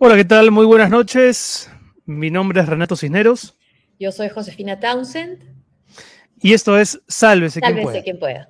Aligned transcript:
Hola, 0.00 0.14
¿qué 0.14 0.24
tal? 0.24 0.52
Muy 0.52 0.64
buenas 0.64 0.90
noches. 0.90 1.68
Mi 2.06 2.30
nombre 2.30 2.60
es 2.60 2.68
Renato 2.68 2.94
Cisneros. 2.94 3.58
Yo 3.98 4.12
soy 4.12 4.28
Josefina 4.28 4.78
Townsend. 4.78 5.42
Y 6.40 6.52
esto 6.52 6.78
es 6.78 7.02
Sálvese, 7.08 7.60
quien 7.60 7.82
pueda. 7.82 8.02
quien 8.04 8.18
pueda. 8.20 8.48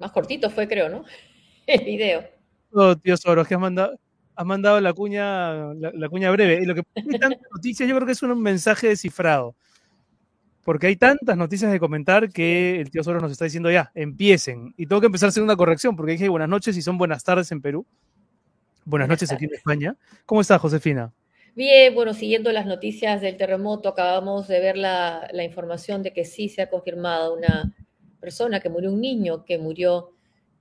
Más 0.00 0.10
cortito 0.10 0.50
fue, 0.50 0.66
creo, 0.66 0.88
¿no? 0.88 1.04
El 1.68 1.84
video. 1.84 2.24
Oh, 2.72 2.96
tío 2.96 3.16
Soros, 3.16 3.46
que 3.46 3.54
has 3.54 3.60
mandado, 3.60 3.96
has 4.34 4.46
mandado 4.46 4.80
la 4.80 4.92
cuña, 4.92 5.74
la, 5.74 6.08
cuña 6.08 6.30
breve. 6.30 6.60
Y 6.62 6.66
lo 6.66 6.74
que 6.74 6.82
hay 6.94 7.18
tantas 7.18 7.40
noticias, 7.54 7.88
yo 7.88 7.94
creo 7.96 8.06
que 8.06 8.12
es 8.12 8.22
un 8.22 8.40
mensaje 8.40 8.88
descifrado. 8.88 9.54
Porque 10.64 10.86
hay 10.86 10.96
tantas 10.96 11.36
noticias 11.36 11.72
de 11.72 11.80
comentar 11.80 12.30
que 12.30 12.80
el 12.80 12.90
tío 12.90 13.02
Soros 13.02 13.22
nos 13.22 13.32
está 13.32 13.44
diciendo 13.44 13.70
ya, 13.70 13.90
empiecen. 13.94 14.74
Y 14.76 14.86
tengo 14.86 15.00
que 15.00 15.06
empezar 15.06 15.26
a 15.26 15.30
hacer 15.30 15.42
una 15.42 15.56
corrección, 15.56 15.96
porque 15.96 16.12
dije 16.12 16.28
buenas 16.28 16.48
noches 16.48 16.76
y 16.76 16.82
son 16.82 16.98
buenas 16.98 17.24
tardes 17.24 17.50
en 17.50 17.60
Perú. 17.60 17.84
Buenas 18.84 19.08
noches 19.08 19.30
aquí 19.32 19.44
en 19.44 19.54
España. 19.54 19.96
¿Cómo 20.24 20.40
está, 20.40 20.58
Josefina? 20.58 21.12
Bien, 21.54 21.94
bueno, 21.94 22.14
siguiendo 22.14 22.50
las 22.52 22.64
noticias 22.64 23.20
del 23.20 23.36
terremoto, 23.36 23.88
acabamos 23.88 24.48
de 24.48 24.60
ver 24.60 24.76
la, 24.76 25.28
la 25.32 25.44
información 25.44 26.02
de 26.02 26.12
que 26.12 26.24
sí 26.24 26.48
se 26.48 26.62
ha 26.62 26.70
confirmado 26.70 27.34
una 27.36 27.74
persona 28.20 28.60
que 28.60 28.70
murió, 28.70 28.90
un 28.90 29.00
niño 29.00 29.44
que 29.44 29.58
murió 29.58 30.12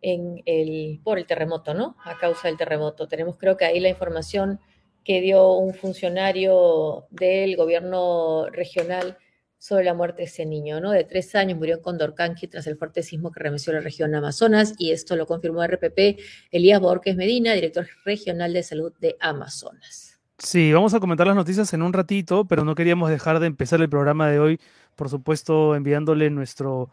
en 0.02 0.41
el, 0.46 1.00
por 1.04 1.18
el 1.18 1.26
terremoto, 1.26 1.73
¿no? 1.73 1.96
A 2.04 2.18
causa 2.18 2.48
del 2.48 2.58
terremoto. 2.58 3.08
Tenemos 3.08 3.38
creo 3.38 3.58
que 3.58 3.66
ahí 3.66 3.80
la 3.80 3.90
información 3.90 4.59
que 5.04 5.22
dio 5.22 5.54
un 5.54 5.73
funcionario 5.73 7.05
del 7.09 7.55
gobierno 7.55 8.48
regional 8.52 9.17
sobre 9.58 9.86
la 9.86 9.94
muerte 9.94 10.23
de 10.23 10.23
ese 10.23 10.45
niño, 10.45 10.81
¿no? 10.81 10.92
De 10.92 11.03
tres 11.03 11.36
años 11.36 11.58
murió 11.58 11.75
en 11.75 11.81
Condorcanqui 11.81 12.48
tras 12.48 12.66
el 12.66 12.78
fuerte 12.78 13.03
sismo 13.03 13.31
que 13.31 13.42
remeció 13.42 13.72
la 13.73 13.80
región 13.80 14.14
Amazonas 14.16 14.73
y 14.80 14.92
esto 14.92 15.16
lo 15.16 15.28
confirmó 15.28 15.64
RPP 15.64 16.20
Elías 16.52 16.81
Borges 16.81 17.16
Medina, 17.16 17.53
director 17.53 17.88
regional 18.03 18.53
de 18.53 18.64
salud 18.64 18.92
de 19.00 19.18
Amazonas. 19.20 20.20
Sí, 20.40 20.73
vamos 20.73 20.95
a 20.95 21.00
comentar 21.00 21.28
las 21.28 21.36
noticias 21.36 21.72
en 21.73 21.84
un 21.84 21.94
ratito, 21.94 22.45
pero 22.45 22.66
no 22.66 22.73
queríamos 22.73 23.12
dejar 23.12 23.40
de 23.40 23.45
empezar 23.45 23.80
el 23.81 23.90
programa 23.90 24.28
de 24.31 24.40
hoy, 24.40 24.59
por 24.95 25.09
supuesto, 25.09 25.75
enviándole 25.75 26.31
nuestro 26.31 26.90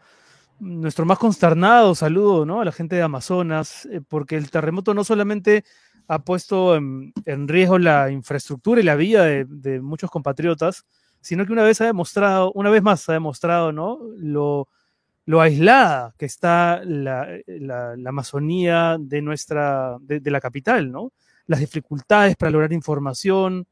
nuestro 0.59 1.05
más 1.05 1.17
consternado 1.17 1.95
saludo 1.95 2.45
¿no? 2.45 2.61
a 2.61 2.65
la 2.65 2.71
gente 2.71 2.95
de 2.95 3.01
Amazonas, 3.01 3.87
eh, 3.91 4.01
porque 4.07 4.35
el 4.35 4.51
terremoto 4.51 4.93
no 4.93 5.03
solamente 5.03 5.63
ha 6.07 6.19
puesto 6.19 6.75
en, 6.75 7.13
riesgo 7.47 7.77
la 7.77 8.09
infraestructura 8.09 8.81
y 8.81 8.83
la 8.83 8.95
vida 8.95 9.25
de, 9.25 9.79
muchos 9.79 10.09
compatriotas, 10.09 10.85
sino 11.21 11.45
que 11.45 11.53
una 11.53 11.63
vez 11.63 11.81
ha 11.81 11.85
demostrado, 11.85 12.51
una 12.53 12.71
vez 12.71 12.81
más 12.81 13.07
ha 13.09 13.13
demostrado 13.13 13.71
¿no? 13.71 13.99
lo, 14.17 14.67
lo 15.25 15.41
aislada 15.41 16.15
que 16.17 16.25
está 16.25 16.81
la, 16.83 17.27
Amazonía 18.07 18.97
de 18.99 19.21
nuestra, 19.21 19.97
de, 20.01 20.31
la 20.31 20.41
capital, 20.41 20.91
¿no? 20.91 21.13
Las 21.45 21.59
dificultades 21.59 22.35
para 22.35 22.49
lograr 22.49 22.73
información, 22.73 23.67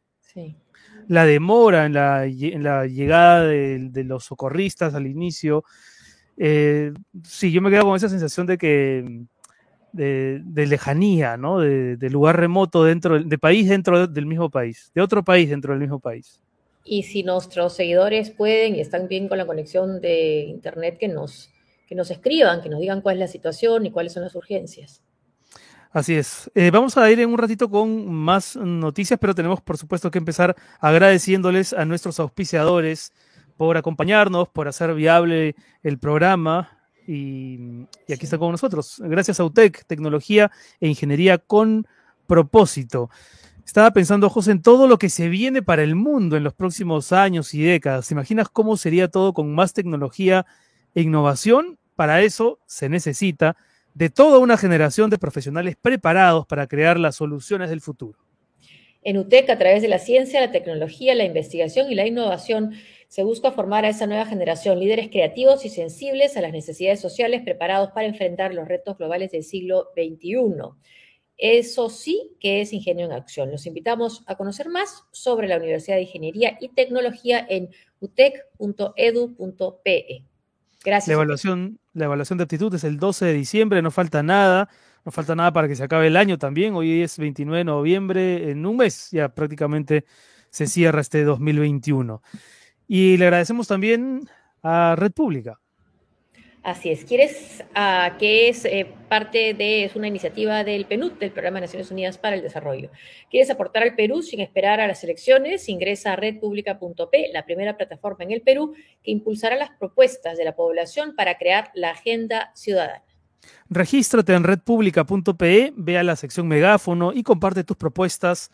la 1.08 1.26
demora 1.26 1.88
en 1.88 1.94
la, 1.94 2.26
en 2.26 2.62
la 2.62 2.86
llegada 2.86 3.46
de, 3.46 3.90
de, 3.90 4.04
los 4.04 4.26
socorristas 4.26 4.94
al 4.94 5.08
inicio, 5.08 5.64
eh, 6.38 6.94
sí, 7.24 7.52
yo 7.52 7.62
me 7.62 7.70
quedo 7.70 7.84
con 7.84 7.96
esa 7.96 8.10
sensación 8.10 8.46
de 8.46 8.58
que 8.58 9.26
de, 9.92 10.66
lejanía, 10.68 11.38
¿no? 11.38 11.60
De, 11.60 12.10
lugar 12.10 12.40
remoto 12.40 12.84
dentro 12.84 13.22
de 13.22 13.38
país 13.38 13.68
dentro 13.68 14.08
del 14.08 14.26
mismo 14.26 14.50
país, 14.50 14.92
de 14.94 15.02
otro 15.02 15.24
país 15.24 15.50
dentro 15.50 15.74
del 15.74 15.82
mismo 15.82 16.00
país. 16.00 16.40
Y 16.84 17.04
si 17.04 17.24
nuestros 17.24 17.76
seguidores 17.76 18.30
pueden 18.30 18.76
y 18.76 18.80
están 18.80 19.08
bien 19.08 19.28
con 19.28 19.38
la 19.38 19.46
conexión 19.46 20.00
de 20.00 20.42
internet, 20.42 20.98
que 21.00 21.08
nos, 21.08 21.50
que 21.88 21.96
nos 21.96 22.12
escriban, 22.12 22.62
que 22.62 22.70
nos 22.70 22.80
digan 22.80 23.02
cuál 23.02 23.16
es 23.16 23.20
la 23.20 23.28
situación 23.28 23.86
y 23.86 23.92
cuáles 23.92 24.14
son 24.14 24.24
las 24.24 24.36
urgencias. 24.36 25.02
Así 25.92 26.16
es. 26.16 26.52
Eh, 26.54 26.70
vamos 26.70 26.98
a 26.98 27.10
ir 27.10 27.20
en 27.20 27.30
un 27.30 27.38
ratito 27.38 27.70
con 27.70 28.14
más 28.14 28.56
noticias, 28.56 29.20
pero 29.20 29.34
tenemos 29.34 29.62
por 29.62 29.78
supuesto 29.78 30.12
que 30.12 30.20
empezar 30.20 30.56
agradeciéndoles 30.80 31.74
a 31.74 31.86
nuestros 31.86 32.20
auspiciadores 32.20 33.14
por 33.58 33.76
acompañarnos, 33.78 34.48
por 34.50 34.68
hacer 34.68 34.94
viable 34.94 35.56
el 35.84 35.98
programa. 35.98 36.80
Y, 37.08 37.86
aquí 38.04 38.26
está 38.26 38.38
con 38.38 38.52
nosotros. 38.52 39.02
Gracias 39.04 39.40
a 39.40 39.44
UTEC, 39.44 39.86
tecnología 39.86 40.52
e 40.80 40.88
ingeniería 40.88 41.38
con 41.38 41.88
propósito. 42.28 43.10
Estaba 43.66 43.92
pensando, 43.92 44.30
José, 44.30 44.52
en 44.52 44.62
todo 44.62 44.88
lo 44.88 44.98
que 44.98 45.10
se 45.10 45.28
viene 45.28 45.62
para 45.62 45.84
el 45.84 45.96
mundo 45.96 46.38
en 46.38 46.44
los 46.44 46.54
próximos 46.54 47.12
años 47.12 47.54
y 47.54 47.62
décadas. 47.62 48.08
¿Te 48.08 48.14
imaginas 48.14 48.48
cómo 48.50 48.78
sería 48.78 49.10
todo 49.10 49.34
con 49.34 49.54
más 49.54 49.74
tecnología 49.74 50.46
e 50.96 51.02
innovación? 51.02 51.78
Para 51.96 52.22
eso 52.22 52.60
se 52.66 52.88
necesita 52.88 53.58
de 53.94 54.10
toda 54.10 54.38
una 54.38 54.58
generación 54.58 55.10
de 55.10 55.18
profesionales 55.18 55.76
preparados 55.82 56.46
para 56.46 56.68
crear 56.68 57.00
las 57.00 57.16
soluciones 57.16 57.70
del 57.70 57.82
futuro. 57.82 58.20
En 59.04 59.18
UTEC, 59.18 59.50
a 59.50 59.58
través 59.58 59.82
de 59.82 59.88
la 59.88 60.00
ciencia, 60.00 60.40
la 60.40 60.52
tecnología, 60.52 61.16
la 61.16 61.24
investigación 61.24 61.92
y 61.92 61.96
la 61.96 62.06
innovación, 62.06 62.74
se 63.08 63.24
busca 63.24 63.52
formar 63.52 63.86
a 63.86 63.90
esa 63.90 64.08
nueva 64.08 64.26
generación, 64.26 64.80
líderes 64.80 65.10
creativos 65.10 65.66
y 65.66 65.70
sensibles 65.70 66.36
a 66.38 66.42
las 66.42 66.52
necesidades 66.52 67.00
sociales, 67.00 67.42
preparados 67.44 67.92
para 67.92 68.08
enfrentar 68.08 68.54
los 68.54 68.68
retos 68.68 68.98
globales 68.98 69.32
del 69.32 69.44
siglo 69.44 69.90
XXI. 69.96 70.44
Eso 71.38 71.90
sí 71.90 72.36
que 72.40 72.62
es 72.62 72.74
Ingenio 72.74 73.06
en 73.06 73.12
Acción. 73.12 73.52
Los 73.52 73.66
invitamos 73.68 74.24
a 74.26 74.36
conocer 74.36 74.70
más 74.70 75.04
sobre 75.12 75.48
la 75.48 75.58
Universidad 75.58 75.98
de 75.98 76.02
Ingeniería 76.04 76.58
y 76.60 76.70
Tecnología 76.70 77.46
en 77.48 77.70
utec.edu.pe. 78.00 78.66
Gracias. 80.84 81.08
La 81.08 81.14
evaluación, 81.14 81.80
la 81.94 82.06
evaluación 82.06 82.38
de 82.38 82.44
aptitud 82.44 82.74
es 82.74 82.84
el 82.84 82.98
12 82.98 83.26
de 83.26 83.34
diciembre, 83.34 83.82
no 83.82 83.92
falta 83.92 84.24
nada. 84.24 84.70
No 85.06 85.12
falta 85.12 85.36
nada 85.36 85.54
para 85.54 85.70
que 85.70 85.76
se 85.78 85.84
acabe 85.86 86.08
el 86.08 86.18
año 86.18 86.38
también. 86.38 86.74
Hoy 86.76 87.02
es 87.02 87.18
29 87.18 87.60
de 87.60 87.64
noviembre, 87.64 88.52
en 88.52 88.66
un 88.66 88.76
mes 88.76 89.08
ya 89.10 89.30
prácticamente 89.30 90.04
se 90.50 90.68
cierra 90.68 91.00
este 91.00 91.24
2021. 91.24 92.22
Y 92.88 93.18
le 93.18 93.26
agradecemos 93.26 93.68
también 93.68 94.28
a 94.64 94.96
Red 94.98 95.12
Pública. 95.12 95.60
Así 96.68 96.90
es. 96.90 97.06
¿Quieres 97.06 97.64
uh, 97.78 98.18
que 98.18 98.50
es 98.50 98.66
eh, 98.66 98.94
parte 99.08 99.54
de, 99.54 99.86
es 99.86 99.96
una 99.96 100.10
iniciativa 100.10 100.66
del 100.66 100.86
PNUD, 100.86 101.14
del 101.14 101.32
Programa 101.32 101.62
de 101.62 101.68
Naciones 101.68 101.92
Unidas 101.92 102.18
para 102.18 102.36
el 102.36 102.42
Desarrollo? 102.42 102.90
¿Quieres 103.32 103.50
aportar 103.50 103.84
al 103.84 103.96
Perú 103.96 104.22
sin 104.22 104.42
esperar 104.42 104.82
a 104.82 104.88
las 104.88 105.02
elecciones? 105.02 105.70
Ingresa 105.70 106.12
a 106.12 106.16
redpublica.p, 106.18 107.30
la 107.32 107.46
primera 107.46 107.78
plataforma 107.78 108.26
en 108.26 108.32
el 108.32 108.42
Perú 108.42 108.74
que 109.02 109.12
impulsará 109.12 109.56
las 109.56 109.70
propuestas 109.80 110.38
de 110.38 110.44
la 110.44 110.58
población 110.58 111.16
para 111.16 111.38
crear 111.38 111.72
la 111.74 111.92
agenda 111.92 112.52
ciudadana. 112.54 113.06
Regístrate 113.70 114.34
en 114.34 114.44
redpublica.pe, 114.44 115.72
ve 115.74 115.98
a 115.98 116.04
la 116.04 116.18
sección 116.18 116.50
megáfono 116.50 117.14
y 117.14 117.24
comparte 117.24 117.64
tus 117.64 117.78
propuestas 117.78 118.52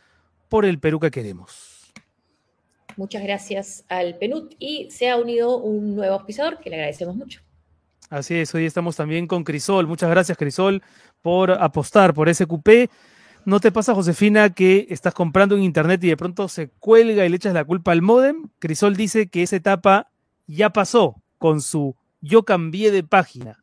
por 0.50 0.66
el 0.66 0.80
Perú 0.80 1.00
que 1.00 1.10
queremos. 1.10 1.73
Muchas 2.98 3.24
gracias 3.24 3.86
al 3.90 4.18
PNUT 4.18 4.56
y 4.60 4.90
se 4.92 5.10
ha 5.10 5.18
unido 5.18 5.58
un 5.58 5.96
nuevo 5.96 6.16
auspiciador 6.16 6.60
que 6.60 6.70
le 6.70 6.78
agradecemos 6.78 7.16
mucho. 7.16 7.42
Así 8.10 8.36
es, 8.36 8.54
hoy 8.54 8.66
estamos 8.66 8.96
también 8.96 9.26
con 9.28 9.44
Crisol. 9.44 9.88
Muchas 9.88 10.10
gracias, 10.10 10.38
Crisol, 10.38 10.84
por 11.22 11.52
apostar 11.52 12.14
por 12.14 12.30
ese 12.30 12.46
cupé. 12.46 12.90
¿No 13.46 13.60
te 13.60 13.72
pasa, 13.72 13.96
Josefina, 13.96 14.52
que 14.52 14.88
estás 14.90 15.14
comprando 15.14 15.56
en 15.56 15.64
internet 15.64 16.04
y 16.04 16.10
de 16.10 16.18
pronto 16.18 16.48
se 16.48 16.70
cuelga 16.70 17.26
y 17.26 17.30
le 17.30 17.36
echas 17.36 17.54
la 17.54 17.66
culpa 17.66 17.92
al 17.92 18.02
modem? 18.02 18.50
Crisol 18.60 18.96
dice 18.96 19.28
que 19.28 19.44
esa 19.44 19.56
etapa 19.56 20.12
ya 20.48 20.70
pasó 20.70 21.22
con 21.40 21.62
su 21.62 21.96
yo 22.22 22.44
cambié 22.44 22.92
de 22.92 23.04
página. 23.04 23.63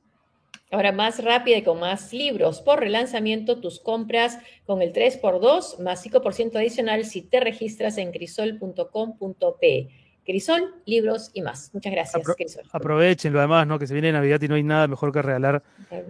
Ahora 0.73 0.93
más 0.93 1.23
rápida 1.23 1.59
y 1.59 1.63
con 1.63 1.81
más 1.81 2.13
libros. 2.13 2.61
Por 2.61 2.79
relanzamiento, 2.79 3.61
tus 3.61 3.81
compras 3.81 4.39
con 4.67 4.83
el 4.83 4.93
3x2 4.93 5.81
más 5.81 6.07
5% 6.07 6.57
adicional 6.57 7.05
si 7.05 7.23
te 7.23 7.41
registras 7.41 7.99
en 7.99 8.13
crisol.com.pe. 8.13 9.89
Crisol, 10.25 10.77
libros 10.87 11.33
y 11.35 11.43
más. 11.43 11.75
Muchas 11.75 11.93
gracias, 11.93 12.25
Crisol. 12.37 12.63
Aprovechenlo 12.71 13.41
además, 13.41 13.67
¿no? 13.67 13.81
Que 13.81 13.89
se 13.89 13.95
viene 13.95 14.13
Navidad 14.13 14.41
y 14.43 14.49
no 14.49 14.55
hay 14.55 14.63
nada 14.63 14.87
mejor 14.87 15.13
que 15.13 15.23
regalar 15.23 15.65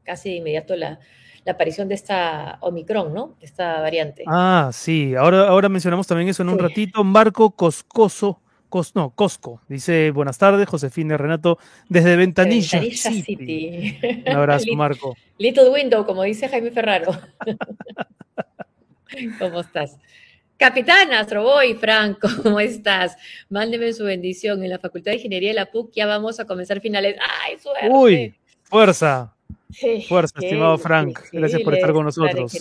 casi 0.05 0.31
de 0.31 0.37
inmediato 0.37 0.77
la 0.77 1.01
la 1.45 1.53
aparición 1.53 1.89
de 1.89 1.95
esta 1.95 2.59
Omicron, 2.61 3.15
¿no? 3.15 3.37
De 3.41 3.47
esta 3.47 3.81
variante. 3.81 4.25
Ah, 4.27 4.71
sí. 4.73 5.15
Ahora, 5.15 5.49
ahora 5.49 5.69
mencionamos 5.69 6.07
también 6.07 6.29
eso 6.29 6.43
en 6.43 6.51
un 6.51 6.59
ratito. 6.59 7.03
Marco 7.05 7.51
Coscoso. 7.51 8.41
Cos, 8.69 8.95
no, 8.95 9.11
Cosco. 9.11 9.61
Dice, 9.69 10.12
buenas 10.12 10.39
tardes, 10.39 10.69
Josefina 10.69 11.17
Renato, 11.17 11.59
desde 11.89 12.15
Ventanilla, 12.15 12.79
Ventanilla 12.79 13.25
City. 13.25 13.99
Un 14.27 14.33
abrazo, 14.33 14.67
Marco. 14.77 15.17
Little 15.39 15.71
Window, 15.71 16.07
como 16.07 16.23
dice 16.23 16.49
Jaime 16.49 16.71
Ferraro. 16.71 17.11
¿Cómo 19.41 19.61
estás? 19.61 19.99
Capitán 20.61 21.11
Astroboy, 21.15 21.73
Franco, 21.73 22.29
¿cómo 22.43 22.61
estás? 22.61 23.17
Mándeme 23.49 23.95
su 23.95 24.05
bendición. 24.05 24.62
En 24.62 24.69
la 24.69 24.79
Facultad 24.79 25.12
de 25.12 25.17
Ingeniería 25.17 25.49
de 25.49 25.55
la 25.55 25.71
PUC 25.71 25.91
ya 25.95 26.05
vamos 26.05 26.39
a 26.39 26.45
comenzar 26.45 26.83
finales. 26.83 27.17
¡Ay, 27.19 27.59
suerte! 27.59 27.89
¡Uy! 27.91 28.35
Fuerza. 28.65 29.35
Fuerza, 30.07 30.39
estimado 30.39 30.77
Frank. 30.77 31.19
Gracias 31.33 31.62
por 31.62 31.73
estar 31.73 31.95
con 31.95 32.05
nosotros. 32.05 32.55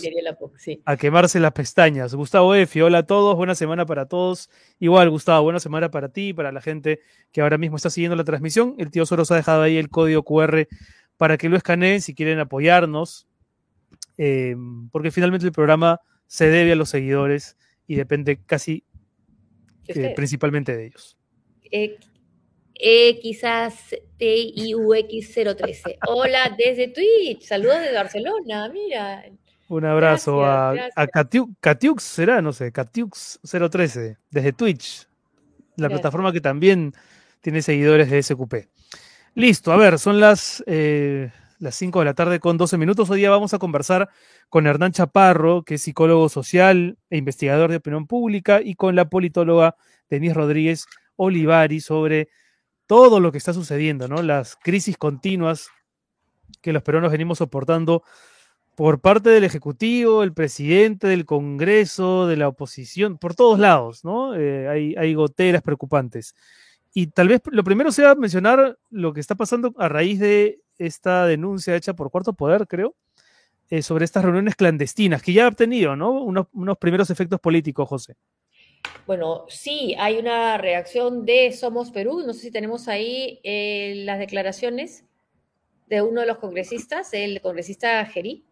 A 0.86 0.96
quemarse 0.96 1.38
las 1.40 1.52
pestañas. 1.52 2.14
Gustavo 2.14 2.54
F. 2.54 2.82
Hola 2.82 2.98
a 2.98 3.02
todos. 3.02 3.36
Buena 3.36 3.54
semana 3.54 3.84
para 3.84 4.06
todos. 4.06 4.48
Igual, 4.78 5.10
Gustavo, 5.10 5.42
buena 5.42 5.60
semana 5.60 5.90
para 5.90 6.08
ti 6.08 6.28
y 6.28 6.32
para 6.32 6.52
la 6.52 6.62
gente 6.62 7.00
que 7.32 7.42
ahora 7.42 7.58
mismo 7.58 7.76
está 7.76 7.90
siguiendo 7.90 8.16
la 8.16 8.24
transmisión. 8.24 8.76
El 8.78 8.90
tío 8.90 9.04
Soros 9.04 9.30
ha 9.30 9.36
dejado 9.36 9.60
ahí 9.60 9.76
el 9.76 9.90
código 9.90 10.22
QR 10.22 10.66
para 11.18 11.36
que 11.36 11.50
lo 11.50 11.56
escaneen 11.58 12.00
si 12.00 12.14
quieren 12.14 12.38
apoyarnos. 12.38 13.28
Eh, 14.16 14.56
porque 14.90 15.10
finalmente 15.10 15.44
el 15.44 15.52
programa 15.52 16.00
se 16.26 16.48
debe 16.48 16.72
a 16.72 16.76
los 16.76 16.88
seguidores 16.88 17.58
y 17.90 17.96
depende 17.96 18.38
casi 18.46 18.84
eh, 19.88 20.12
principalmente 20.14 20.76
de 20.76 20.86
ellos. 20.86 21.18
Eh, 21.72 21.98
e 22.72 23.18
quizás 23.20 23.74
TIUX013. 24.16 25.98
Hola 26.06 26.54
desde 26.56 26.86
Twitch, 26.86 27.42
saludos 27.42 27.80
desde 27.80 27.94
Barcelona, 27.94 28.68
mira. 28.68 29.24
Un 29.66 29.84
abrazo 29.86 30.44
a, 30.44 30.92
Catiux, 31.60 32.04
será, 32.04 32.40
no 32.40 32.52
sé, 32.52 32.72
Catiux013, 32.72 34.18
desde 34.30 34.52
Twitch, 34.52 35.08
la 35.74 35.88
plataforma 35.88 36.32
que 36.32 36.40
también 36.40 36.92
tiene 37.40 37.60
seguidores 37.60 38.08
de 38.08 38.22
SQP. 38.22 38.54
Listo, 39.34 39.72
a 39.72 39.76
ver, 39.76 39.98
son 39.98 40.20
las, 40.20 40.62
eh, 40.68 41.32
las 41.60 41.76
5 41.76 41.98
de 42.00 42.04
la 42.06 42.14
tarde 42.14 42.40
con 42.40 42.56
12 42.56 42.78
minutos. 42.78 43.10
Hoy 43.10 43.18
día 43.18 43.30
vamos 43.30 43.54
a 43.54 43.58
conversar 43.58 44.08
con 44.48 44.66
Hernán 44.66 44.92
Chaparro, 44.92 45.62
que 45.62 45.74
es 45.74 45.82
psicólogo 45.82 46.28
social 46.28 46.98
e 47.10 47.18
investigador 47.18 47.70
de 47.70 47.76
opinión 47.76 48.06
pública, 48.06 48.60
y 48.62 48.74
con 48.74 48.96
la 48.96 49.08
politóloga 49.08 49.76
Denise 50.08 50.34
Rodríguez 50.34 50.86
Olivari 51.16 51.80
sobre 51.80 52.28
todo 52.86 53.20
lo 53.20 53.30
que 53.30 53.38
está 53.38 53.52
sucediendo, 53.52 54.08
¿no? 54.08 54.22
Las 54.22 54.56
crisis 54.56 54.96
continuas 54.96 55.68
que 56.62 56.72
los 56.72 56.82
peruanos 56.82 57.12
venimos 57.12 57.38
soportando 57.38 58.02
por 58.74 59.00
parte 59.00 59.28
del 59.28 59.44
Ejecutivo, 59.44 60.22
el 60.22 60.32
presidente, 60.32 61.06
del 61.06 61.26
Congreso, 61.26 62.26
de 62.26 62.38
la 62.38 62.48
oposición, 62.48 63.18
por 63.18 63.34
todos 63.34 63.58
lados, 63.58 64.02
¿no? 64.02 64.34
Eh, 64.34 64.66
hay, 64.66 64.94
hay, 64.96 65.12
goteras 65.12 65.60
preocupantes. 65.62 66.34
Y 66.94 67.08
tal 67.08 67.28
vez 67.28 67.42
lo 67.44 67.62
primero 67.62 67.92
sea 67.92 68.14
mencionar 68.14 68.78
lo 68.88 69.12
que 69.12 69.20
está 69.20 69.34
pasando 69.34 69.74
a 69.76 69.88
raíz 69.88 70.18
de 70.18 70.60
esta 70.80 71.26
denuncia 71.26 71.76
hecha 71.76 71.94
por 71.94 72.10
Cuarto 72.10 72.32
Poder, 72.32 72.66
creo, 72.66 72.96
eh, 73.68 73.82
sobre 73.82 74.04
estas 74.04 74.24
reuniones 74.24 74.56
clandestinas, 74.56 75.22
que 75.22 75.32
ya 75.32 75.46
ha 75.46 75.50
tenido, 75.52 75.94
¿no? 75.94 76.10
Unos, 76.22 76.48
unos 76.52 76.76
primeros 76.78 77.10
efectos 77.10 77.38
políticos, 77.38 77.88
José. 77.88 78.16
Bueno, 79.06 79.44
sí, 79.48 79.94
hay 79.98 80.18
una 80.18 80.58
reacción 80.58 81.24
de 81.24 81.52
Somos 81.52 81.90
Perú. 81.90 82.22
No 82.26 82.32
sé 82.32 82.40
si 82.40 82.50
tenemos 82.50 82.88
ahí 82.88 83.40
eh, 83.42 84.02
las 84.04 84.18
declaraciones 84.18 85.04
de 85.86 86.02
uno 86.02 86.20
de 86.20 86.26
los 86.26 86.38
congresistas, 86.38 87.12
el 87.12 87.40
congresista 87.40 88.04
Gerí. 88.06 88.44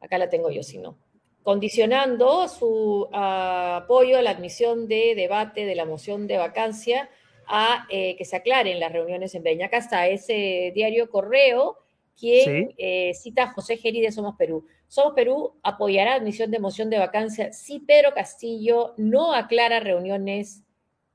Acá 0.00 0.18
la 0.18 0.30
tengo 0.30 0.50
yo, 0.50 0.62
si 0.62 0.78
no. 0.78 0.98
Condicionando 1.42 2.48
su 2.48 3.08
ah, 3.12 3.80
apoyo 3.82 4.18
a 4.18 4.22
la 4.22 4.30
admisión 4.30 4.88
de 4.88 5.14
debate 5.14 5.64
de 5.64 5.74
la 5.74 5.84
moción 5.84 6.26
de 6.26 6.38
vacancia 6.38 7.10
a 7.50 7.86
eh, 7.90 8.14
que 8.16 8.24
se 8.24 8.36
aclaren 8.36 8.78
las 8.78 8.92
reuniones 8.92 9.34
en 9.34 9.42
Breña. 9.42 9.66
Acá 9.66 9.78
está 9.78 10.06
ese 10.06 10.72
diario 10.72 11.10
Correo, 11.10 11.78
quien 12.16 12.74
eh, 12.78 13.12
cita 13.14 13.44
a 13.44 13.52
José 13.52 13.76
Gerí 13.76 14.00
de 14.00 14.12
Somos 14.12 14.36
Perú. 14.36 14.66
Somos 14.86 15.14
Perú 15.14 15.58
apoyará 15.62 16.14
admisión 16.14 16.50
de 16.50 16.60
moción 16.60 16.90
de 16.90 16.98
vacancia 16.98 17.52
si 17.52 17.80
Pedro 17.80 18.14
Castillo 18.14 18.94
no 18.96 19.34
aclara 19.34 19.80
reuniones 19.80 20.62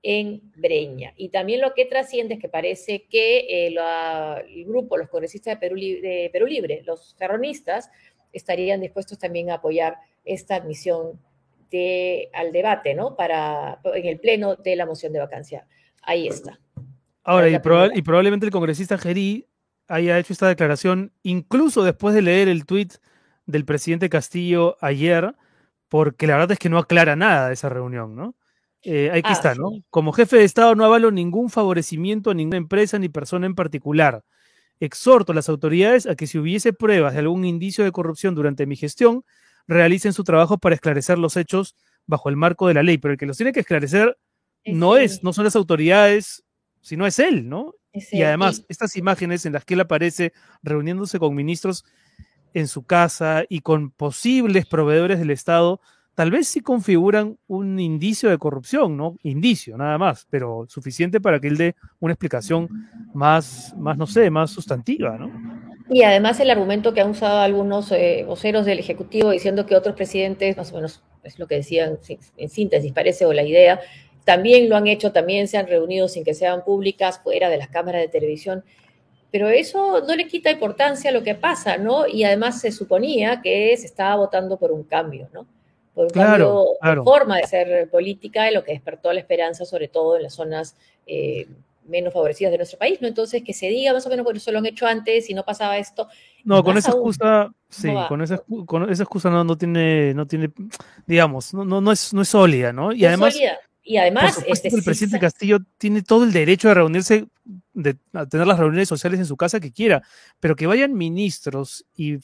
en 0.03 0.41
Breña. 0.55 1.13
Y 1.15 1.29
también 1.29 1.61
lo 1.61 1.73
que 1.73 1.85
trasciende 1.85 2.35
es 2.35 2.39
que 2.41 2.49
parece 2.49 3.05
que 3.09 3.39
eh, 3.39 3.67
el 3.67 4.65
grupo, 4.65 4.97
los 4.97 5.09
congresistas 5.09 5.53
de 5.53 5.57
Perú, 5.57 5.77
de 5.77 6.29
Perú 6.33 6.47
Libre, 6.47 6.83
los 6.85 7.15
terroristas, 7.15 7.89
estarían 8.33 8.81
dispuestos 8.81 9.17
también 9.17 9.49
a 9.49 9.55
apoyar 9.55 9.97
esta 10.25 10.55
admisión 10.55 11.19
de, 11.71 12.29
al 12.33 12.51
debate, 12.51 12.93
¿no? 12.93 13.15
Para, 13.15 13.79
en 13.85 14.05
el 14.05 14.19
pleno 14.19 14.55
de 14.55 14.75
la 14.75 14.85
moción 14.85 15.13
de 15.13 15.19
vacancia. 15.19 15.65
Ahí 16.05 16.27
está. 16.27 16.59
Ahora, 17.23 17.49
y, 17.49 17.59
probablemente 17.59 18.45
el 18.45 18.51
congresista 18.51 18.97
Gerí 18.97 19.47
haya 19.87 20.19
hecho 20.19 20.33
esta 20.33 20.47
declaración 20.47 21.11
incluso 21.23 21.83
después 21.83 22.13
de 22.13 22.21
leer 22.21 22.47
el 22.47 22.65
tuit 22.65 22.93
del 23.47 23.65
presidente 23.65 24.09
Castillo 24.09 24.77
ayer, 24.81 25.35
porque 25.89 26.27
la 26.27 26.35
verdad 26.35 26.51
es 26.53 26.59
que 26.59 26.69
no 26.69 26.77
aclara 26.77 27.15
nada 27.15 27.47
de 27.47 27.53
esa 27.53 27.69
reunión, 27.69 28.15
¿no? 28.15 28.35
Eh, 28.83 29.09
aquí 29.11 29.29
ah, 29.29 29.33
está, 29.33 29.55
¿no? 29.55 29.71
Como 29.89 30.13
jefe 30.13 30.37
de 30.37 30.43
Estado 30.43 30.75
no 30.75 30.85
avalo 30.85 31.09
ningún 31.09 31.49
favorecimiento 31.49 32.29
a 32.29 32.35
ninguna 32.35 32.57
empresa 32.57 32.99
ni 32.99 33.09
persona 33.09 33.47
en 33.47 33.55
particular. 33.55 34.23
Exhorto 34.79 35.31
a 35.31 35.35
las 35.35 35.49
autoridades 35.49 36.05
a 36.05 36.15
que 36.15 36.27
si 36.27 36.37
hubiese 36.37 36.73
pruebas 36.73 37.13
de 37.13 37.19
algún 37.19 37.45
indicio 37.45 37.83
de 37.83 37.91
corrupción 37.91 38.35
durante 38.35 38.67
mi 38.67 38.75
gestión, 38.75 39.23
realicen 39.67 40.13
su 40.13 40.23
trabajo 40.23 40.59
para 40.59 40.75
esclarecer 40.75 41.17
los 41.17 41.37
hechos 41.37 41.75
bajo 42.05 42.29
el 42.29 42.35
marco 42.35 42.67
de 42.67 42.75
la 42.75 42.83
ley. 42.83 42.99
Pero 42.99 43.13
el 43.13 43.17
que 43.17 43.25
los 43.25 43.37
tiene 43.37 43.53
que 43.53 43.61
esclarecer 43.61 44.17
no 44.65 44.97
es, 44.97 45.23
no 45.23 45.33
son 45.33 45.45
las 45.45 45.55
autoridades, 45.55 46.43
sino 46.81 47.05
es 47.05 47.19
él, 47.19 47.47
¿no? 47.49 47.73
y 48.11 48.23
además, 48.23 48.65
estas 48.67 48.97
imágenes 48.97 49.45
en 49.45 49.53
las 49.53 49.63
que 49.63 49.73
él 49.73 49.79
aparece 49.79 50.33
reuniéndose 50.61 51.17
con 51.17 51.33
ministros 51.33 51.85
en 52.53 52.67
su 52.67 52.83
casa 52.83 53.45
y 53.47 53.61
con 53.61 53.91
posibles 53.91 54.65
proveedores 54.65 55.19
del 55.19 55.31
Estado, 55.31 55.79
tal 56.13 56.31
vez 56.31 56.47
sí 56.47 56.61
configuran 56.61 57.37
un 57.47 57.79
indicio 57.79 58.29
de 58.29 58.37
corrupción, 58.37 58.97
¿no? 58.97 59.17
Indicio, 59.23 59.77
nada 59.77 59.97
más, 59.97 60.25
pero 60.29 60.65
suficiente 60.69 61.19
para 61.21 61.39
que 61.39 61.47
él 61.47 61.57
dé 61.57 61.75
una 61.99 62.13
explicación 62.13 62.69
más, 63.13 63.73
más 63.77 63.97
no 63.97 64.07
sé, 64.07 64.29
más 64.29 64.51
sustantiva, 64.51 65.17
¿no? 65.17 65.31
Y 65.89 66.03
además 66.03 66.39
el 66.39 66.49
argumento 66.49 66.93
que 66.93 67.01
han 67.01 67.11
usado 67.11 67.39
algunos 67.39 67.91
eh, 67.91 68.23
voceros 68.25 68.65
del 68.65 68.79
Ejecutivo 68.79 69.29
diciendo 69.29 69.65
que 69.65 69.75
otros 69.75 69.95
presidentes, 69.95 70.57
más 70.57 70.71
o 70.71 70.75
menos 70.75 71.03
es 71.23 71.37
lo 71.37 71.47
que 71.47 71.55
decían 71.55 71.99
en 72.37 72.49
síntesis, 72.49 72.91
parece, 72.91 73.25
o 73.25 73.33
la 73.33 73.43
idea, 73.43 73.79
también 74.25 74.67
lo 74.67 74.75
han 74.75 74.87
hecho, 74.87 75.13
también 75.13 75.47
se 75.47 75.57
han 75.57 75.67
reunido 75.67 76.09
sin 76.09 76.25
que 76.25 76.33
sean 76.33 76.65
públicas, 76.65 77.21
fuera 77.23 77.49
de 77.49 77.57
las 77.57 77.69
cámaras 77.69 78.01
de 78.01 78.09
televisión 78.09 78.63
pero 79.35 79.49
eso 79.49 79.99
no 80.07 80.15
le 80.15 80.27
quita 80.27 80.49
importancia 80.49 81.09
a 81.09 81.13
lo 81.13 81.21
que 81.21 81.35
pasa, 81.35 81.75
¿no? 81.75 82.07
Y 82.07 82.23
además 82.23 82.61
se 82.61 82.71
suponía 82.71 83.41
que 83.41 83.75
se 83.75 83.85
estaba 83.85 84.15
votando 84.15 84.55
por 84.55 84.71
un 84.71 84.83
cambio, 84.83 85.27
¿no? 85.33 85.45
Por 85.93 86.05
un 86.05 86.11
cambio 86.11 86.67
de 86.81 86.95
forma 87.03 87.35
de 87.35 87.43
hacer 87.43 87.89
política, 87.89 88.49
lo 88.51 88.63
que 88.63 88.71
despertó 88.71 89.11
la 89.11 89.19
esperanza, 89.19 89.65
sobre 89.65 89.89
todo 89.89 90.15
en 90.15 90.23
las 90.23 90.35
zonas 90.35 90.77
eh, 91.05 91.49
menos 91.85 92.13
favorecidas 92.13 92.51
de 92.51 92.59
nuestro 92.59 92.79
país, 92.79 93.01
¿no? 93.01 93.09
Entonces, 93.09 93.43
que 93.43 93.51
se 93.51 93.67
diga 93.67 93.91
más 93.91 94.05
o 94.05 94.09
menos, 94.09 94.25
por 94.25 94.37
eso 94.37 94.53
lo 94.53 94.59
han 94.59 94.67
hecho 94.67 94.87
antes 94.87 95.29
y 95.29 95.33
no 95.33 95.43
pasaba 95.43 95.77
esto. 95.77 96.07
No, 96.45 96.63
con 96.63 96.77
esa 96.77 96.91
excusa, 96.91 97.51
sí, 97.67 97.93
con 98.07 98.21
esa, 98.21 98.41
con 98.65 98.89
esa 98.89 99.03
excusa 99.03 99.29
no, 99.29 99.43
no 99.43 99.57
tiene, 99.57 100.13
no 100.13 100.25
tiene, 100.25 100.49
digamos, 101.05 101.53
no, 101.53 101.65
no, 101.65 101.81
no, 101.81 101.91
es, 101.91 102.13
no 102.13 102.21
es 102.21 102.29
sólida, 102.29 102.71
¿no? 102.71 102.93
Y 102.93 103.03
además... 103.03 103.37
Y 103.87 103.97
además, 103.97 104.43
este, 104.47 104.69
el 104.69 104.83
presidente 104.83 105.19
Castillo 105.19 105.59
tiene 105.77 106.01
todo 106.01 106.23
el 106.23 106.33
derecho 106.33 106.69
de 106.69 106.73
reunirse, 106.73 107.27
de 107.73 107.95
tener 108.31 108.47
las 108.47 108.57
reuniones 108.57 108.89
sociales 108.89 109.19
en 109.19 109.27
su 109.27 109.37
casa 109.37 109.59
que 109.59 109.71
quiera, 109.71 110.01
pero 110.39 110.55
que 110.55 110.65
vayan 110.65 110.93
ministros 110.93 111.85
y, 111.95 112.17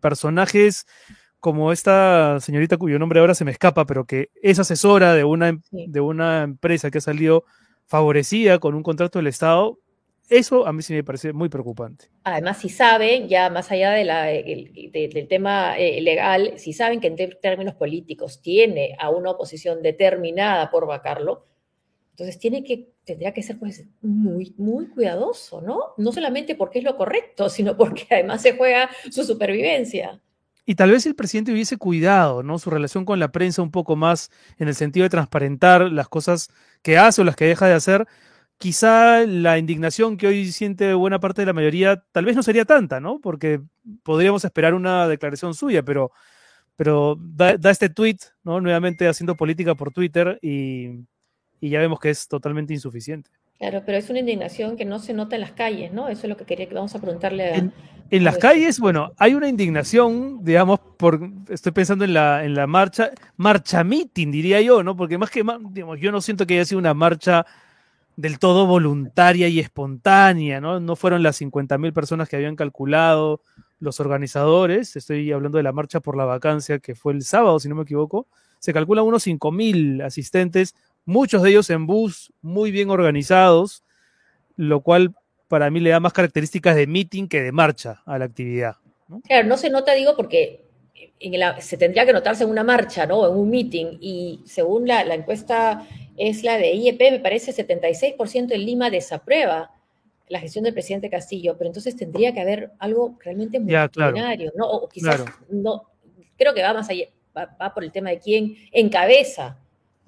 personajes 0.00 0.86
como 1.40 1.72
esta 1.72 2.38
señorita 2.40 2.76
cuyo 2.76 2.98
nombre 2.98 3.20
ahora 3.20 3.34
se 3.34 3.44
me 3.44 3.52
escapa, 3.52 3.86
pero 3.86 4.04
que 4.04 4.30
es 4.42 4.58
asesora 4.58 5.14
de 5.14 5.24
una, 5.24 5.48
em, 5.48 5.62
de 5.70 6.00
una 6.00 6.42
empresa 6.42 6.90
que 6.90 6.98
ha 6.98 7.00
salido 7.00 7.44
favorecida 7.86 8.58
con 8.58 8.74
un 8.74 8.82
contrato 8.82 9.18
del 9.18 9.28
Estado, 9.28 9.78
eso 10.28 10.66
a 10.66 10.72
mí 10.72 10.82
sí 10.82 10.94
me 10.94 11.04
parece 11.04 11.32
muy 11.32 11.48
preocupante. 11.48 12.10
Además, 12.24 12.58
si 12.58 12.68
saben, 12.68 13.28
ya 13.28 13.48
más 13.50 13.70
allá 13.70 13.92
de 13.92 14.04
la, 14.04 14.24
del 14.24 15.26
tema 15.28 15.78
eh, 15.78 16.00
legal, 16.00 16.54
si 16.56 16.72
saben 16.72 17.00
que 17.00 17.06
en 17.08 17.16
términos 17.40 17.74
políticos 17.74 18.40
tiene 18.42 18.96
a 18.98 19.10
una 19.10 19.30
oposición 19.30 19.82
determinada 19.82 20.70
por 20.70 20.86
vacarlo, 20.86 21.46
entonces 22.10 22.38
tiene 22.38 22.64
que, 22.64 22.88
tendría 23.04 23.34
que 23.34 23.42
ser 23.42 23.58
pues 23.58 23.84
muy, 24.00 24.54
muy 24.56 24.88
cuidadoso, 24.88 25.60
¿no? 25.60 25.92
No 25.98 26.12
solamente 26.12 26.54
porque 26.54 26.78
es 26.78 26.84
lo 26.84 26.96
correcto, 26.96 27.48
sino 27.50 27.76
porque 27.76 28.06
además 28.10 28.42
se 28.42 28.56
juega 28.56 28.88
su 29.10 29.22
supervivencia. 29.22 30.20
Y 30.64 30.74
tal 30.74 30.90
vez 30.90 31.06
el 31.06 31.14
presidente 31.14 31.52
hubiese 31.52 31.76
cuidado, 31.76 32.42
¿no? 32.42 32.58
Su 32.58 32.70
relación 32.70 33.04
con 33.04 33.20
la 33.20 33.30
prensa 33.30 33.62
un 33.62 33.70
poco 33.70 33.94
más 33.94 34.30
en 34.58 34.66
el 34.66 34.74
sentido 34.74 35.04
de 35.04 35.10
transparentar 35.10 35.92
las 35.92 36.08
cosas 36.08 36.48
que 36.82 36.98
hace 36.98 37.20
o 37.20 37.24
las 37.24 37.36
que 37.36 37.44
deja 37.44 37.68
de 37.68 37.74
hacer, 37.74 38.08
quizá 38.58 39.24
la 39.26 39.58
indignación 39.58 40.16
que 40.16 40.26
hoy 40.26 40.50
siente 40.52 40.94
buena 40.94 41.20
parte 41.20 41.42
de 41.42 41.46
la 41.46 41.52
mayoría 41.52 42.02
tal 42.12 42.24
vez 42.24 42.36
no 42.36 42.42
sería 42.42 42.64
tanta, 42.64 43.00
¿no? 43.00 43.20
Porque 43.20 43.60
podríamos 44.02 44.44
esperar 44.44 44.74
una 44.74 45.06
declaración 45.08 45.54
suya, 45.54 45.82
pero, 45.82 46.12
pero 46.76 47.18
da, 47.18 47.56
este 47.70 47.88
tweet, 47.88 48.18
¿no? 48.44 48.60
Nuevamente 48.60 49.08
haciendo 49.08 49.36
política 49.36 49.74
por 49.74 49.92
Twitter 49.92 50.38
y, 50.42 51.04
ya 51.60 51.80
vemos 51.80 51.98
que 51.98 52.10
es 52.10 52.28
totalmente 52.28 52.72
insuficiente. 52.72 53.30
Claro, 53.58 53.82
pero 53.84 53.98
es 53.98 54.08
una 54.10 54.20
indignación 54.20 54.76
que 54.76 54.84
no 54.84 54.98
se 54.98 55.14
nota 55.14 55.34
en 55.34 55.40
las 55.40 55.52
calles, 55.52 55.92
¿no? 55.92 56.08
Eso 56.08 56.22
es 56.22 56.28
lo 56.28 56.36
que 56.36 56.44
quería 56.44 56.68
que 56.68 56.74
vamos 56.74 56.94
a 56.94 57.00
preguntarle 57.00 57.50
a... 57.50 57.56
En, 58.08 58.22
las 58.22 58.38
calles, 58.38 58.78
bueno, 58.78 59.12
hay 59.16 59.34
una 59.34 59.48
indignación, 59.48 60.44
digamos, 60.44 60.78
por, 60.78 61.18
estoy 61.48 61.72
pensando 61.72 62.04
en 62.04 62.12
la, 62.12 62.44
en 62.44 62.54
la 62.54 62.68
marcha, 62.68 63.10
marcha 63.36 63.82
meeting, 63.82 64.30
diría 64.30 64.60
yo, 64.60 64.84
¿no? 64.84 64.94
Porque 64.94 65.18
más 65.18 65.30
que, 65.30 65.42
digamos, 65.70 65.98
yo 65.98 66.12
no 66.12 66.20
siento 66.20 66.46
que 66.46 66.54
haya 66.54 66.64
sido 66.66 66.78
una 66.78 66.94
marcha 66.94 67.46
del 68.16 68.38
todo 68.38 68.66
voluntaria 68.66 69.48
y 69.48 69.60
espontánea, 69.60 70.60
¿no? 70.60 70.80
No 70.80 70.96
fueron 70.96 71.22
las 71.22 71.40
50.000 71.40 71.92
personas 71.92 72.28
que 72.28 72.36
habían 72.36 72.56
calculado 72.56 73.42
los 73.78 74.00
organizadores, 74.00 74.96
estoy 74.96 75.30
hablando 75.32 75.58
de 75.58 75.62
la 75.62 75.72
marcha 75.72 76.00
por 76.00 76.16
la 76.16 76.24
vacancia 76.24 76.78
que 76.78 76.94
fue 76.94 77.12
el 77.12 77.22
sábado, 77.22 77.60
si 77.60 77.68
no 77.68 77.74
me 77.74 77.82
equivoco, 77.82 78.26
se 78.58 78.72
calcula 78.72 79.02
unos 79.02 79.26
5.000 79.26 80.02
asistentes, 80.02 80.74
muchos 81.04 81.42
de 81.42 81.50
ellos 81.50 81.68
en 81.68 81.86
bus, 81.86 82.32
muy 82.40 82.70
bien 82.70 82.88
organizados, 82.88 83.84
lo 84.56 84.80
cual 84.80 85.14
para 85.46 85.70
mí 85.70 85.80
le 85.80 85.90
da 85.90 86.00
más 86.00 86.14
características 86.14 86.74
de 86.74 86.86
meeting 86.86 87.28
que 87.28 87.42
de 87.42 87.52
marcha 87.52 88.02
a 88.06 88.18
la 88.18 88.24
actividad. 88.24 88.76
Claro, 89.24 89.46
no 89.46 89.58
se 89.58 89.70
nota, 89.70 89.92
digo, 89.92 90.16
porque 90.16 90.65
se 91.60 91.76
tendría 91.76 92.06
que 92.06 92.12
notarse 92.12 92.44
en 92.44 92.50
una 92.50 92.64
marcha, 92.64 93.06
¿no? 93.06 93.26
En 93.26 93.36
un 93.36 93.50
meeting, 93.50 93.98
y 94.00 94.40
según 94.44 94.86
la, 94.86 95.04
la 95.04 95.14
encuesta 95.14 95.86
es 96.16 96.42
la 96.42 96.58
de 96.58 96.72
IEP, 96.74 97.00
me 97.00 97.20
parece 97.20 97.52
76% 97.52 98.52
en 98.52 98.64
Lima 98.64 98.90
desaprueba 98.90 99.72
la 100.28 100.40
gestión 100.40 100.64
del 100.64 100.74
presidente 100.74 101.08
Castillo, 101.08 101.56
pero 101.56 101.68
entonces 101.68 101.96
tendría 101.96 102.32
que 102.32 102.40
haber 102.40 102.72
algo 102.78 103.16
realmente 103.22 103.60
multitudinario, 103.60 104.52
¿no? 104.56 104.68
O 104.68 104.88
quizás 104.88 105.24
no, 105.48 105.84
creo 106.36 106.52
que 106.52 106.62
va 106.62 106.74
más 106.74 106.88
allá, 106.88 107.06
va, 107.36 107.72
por 107.72 107.84
el 107.84 107.92
tema 107.92 108.10
de 108.10 108.18
quién 108.18 108.56
encabeza 108.72 109.58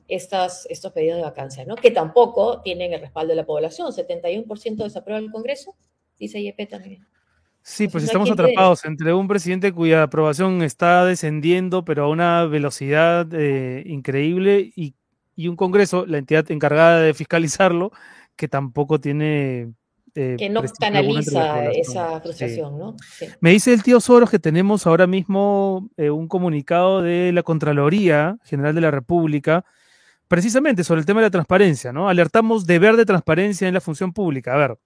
estas, 0.09 0.66
estos 0.71 0.92
pedidos 0.92 1.18
de 1.18 1.23
vacancia, 1.23 1.64
¿no? 1.64 1.76
Que 1.76 1.90
tampoco 1.90 2.61
tienen 2.62 2.92
el 2.95 3.00
respaldo 3.00 3.30
de 3.30 3.37
la 3.37 3.47
población, 3.47 3.92
71% 3.92 4.76
desaprueba 4.76 5.21
el 5.21 5.30
Congreso, 5.30 5.76
dice 6.18 6.40
IEP 6.40 6.68
también. 6.68 7.07
Sí, 7.62 7.88
pues 7.88 8.05
estamos 8.05 8.31
atrapados 8.31 8.85
entre 8.85 9.12
un 9.12 9.29
presidente 9.29 9.73
cuya 9.73 10.05
aprobación 10.05 10.62
está 10.62 11.05
descendiendo, 11.05 11.85
pero 11.85 12.05
a 12.05 12.09
una 12.09 12.45
velocidad 12.47 13.27
eh, 13.33 13.83
increíble, 13.87 14.73
y 14.75 14.95
y 15.38 15.47
un 15.47 15.55
Congreso, 15.55 16.05
la 16.05 16.19
entidad 16.19 16.50
encargada 16.50 17.00
de 17.00 17.15
fiscalizarlo, 17.15 17.93
que 18.35 18.49
tampoco 18.49 19.00
tiene... 19.00 19.73
Eh, 20.17 20.35
que 20.37 20.49
no 20.49 20.62
canaliza 20.81 21.67
esa 21.67 22.21
frustración, 22.21 22.77
¿no? 22.77 22.97
Me 23.41 23.50
dice 23.50 23.73
el 23.73 23.85
tío 23.85 24.00
Soros 24.00 24.31
que 24.31 24.41
tenemos 24.41 24.85
ahora 24.85 25.07
mismo 25.07 25.91
eh, 25.97 26.11
un 26.11 26.27
comunicado 26.27 27.03
de 27.03 27.31
la 27.33 27.45
Contraloría 27.45 28.37
General 28.43 28.75
de 28.75 28.81
la 28.81 28.91
República, 28.91 29.65
precisamente 30.27 30.83
sobre 30.83 31.00
el 31.00 31.07
tema 31.07 31.21
de 31.21 31.27
la 31.27 31.31
transparencia, 31.31 31.93
¿no? 31.93 32.09
Alertamos 32.09 32.67
deber 32.67 32.97
de 32.97 33.07
transparencia 33.07 33.69
en 33.69 33.75
la 33.75 33.81
función 33.81 34.12
pública. 34.12 34.55
A 34.55 34.57
ver, 34.57 34.79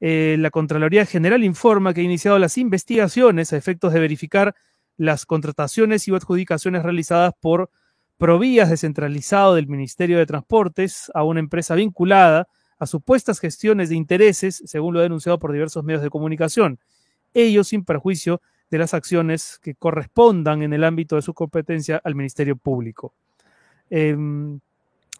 eh, 0.00 0.36
la 0.38 0.50
Contraloría 0.50 1.06
General 1.06 1.42
informa 1.42 1.92
que 1.92 2.00
ha 2.00 2.04
iniciado 2.04 2.38
las 2.38 2.58
investigaciones 2.58 3.52
a 3.52 3.56
efectos 3.56 3.92
de 3.92 4.00
verificar 4.00 4.54
las 4.96 5.26
contrataciones 5.26 6.06
y 6.08 6.14
adjudicaciones 6.14 6.82
realizadas 6.82 7.34
por 7.40 7.70
Provías 8.18 8.68
descentralizado 8.68 9.54
del 9.54 9.68
Ministerio 9.68 10.18
de 10.18 10.26
Transportes 10.26 11.08
a 11.14 11.22
una 11.22 11.38
empresa 11.38 11.76
vinculada 11.76 12.48
a 12.80 12.86
supuestas 12.86 13.38
gestiones 13.38 13.90
de 13.90 13.94
intereses, 13.94 14.60
según 14.66 14.94
lo 14.94 15.00
denunciado 15.00 15.38
por 15.38 15.52
diversos 15.52 15.84
medios 15.84 16.02
de 16.02 16.10
comunicación, 16.10 16.80
ello 17.32 17.62
sin 17.62 17.84
perjuicio 17.84 18.40
de 18.70 18.78
las 18.78 18.92
acciones 18.92 19.60
que 19.62 19.76
correspondan 19.76 20.62
en 20.62 20.72
el 20.72 20.82
ámbito 20.82 21.14
de 21.14 21.22
su 21.22 21.32
competencia 21.32 22.00
al 22.02 22.16
Ministerio 22.16 22.56
Público. 22.56 23.14
Em, 23.88 24.58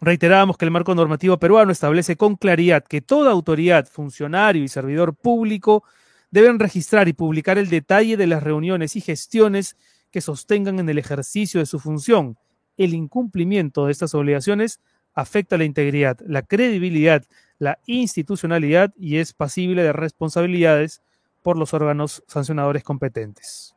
reiterábamos 0.00 0.56
que 0.56 0.64
el 0.64 0.70
marco 0.70 0.94
normativo 0.94 1.38
peruano 1.38 1.72
establece 1.72 2.16
con 2.16 2.36
claridad 2.36 2.84
que 2.84 3.00
toda 3.00 3.32
autoridad, 3.32 3.86
funcionario 3.86 4.62
y 4.62 4.68
servidor 4.68 5.14
público 5.14 5.84
deben 6.30 6.58
registrar 6.58 7.08
y 7.08 7.12
publicar 7.12 7.58
el 7.58 7.68
detalle 7.68 8.16
de 8.16 8.26
las 8.26 8.42
reuniones 8.42 8.96
y 8.96 9.00
gestiones 9.00 9.76
que 10.10 10.20
sostengan 10.20 10.78
en 10.78 10.88
el 10.88 10.98
ejercicio 10.98 11.60
de 11.60 11.66
su 11.66 11.78
función, 11.78 12.36
el 12.76 12.94
incumplimiento 12.94 13.86
de 13.86 13.92
estas 13.92 14.14
obligaciones 14.14 14.80
afecta 15.14 15.58
la 15.58 15.64
integridad, 15.64 16.18
la 16.24 16.42
credibilidad, 16.42 17.24
la 17.58 17.78
institucionalidad 17.86 18.94
y 18.96 19.16
es 19.16 19.32
pasible 19.32 19.82
de 19.82 19.92
responsabilidades 19.92 21.02
por 21.42 21.58
los 21.58 21.74
órganos 21.74 22.22
sancionadores 22.28 22.84
competentes. 22.84 23.74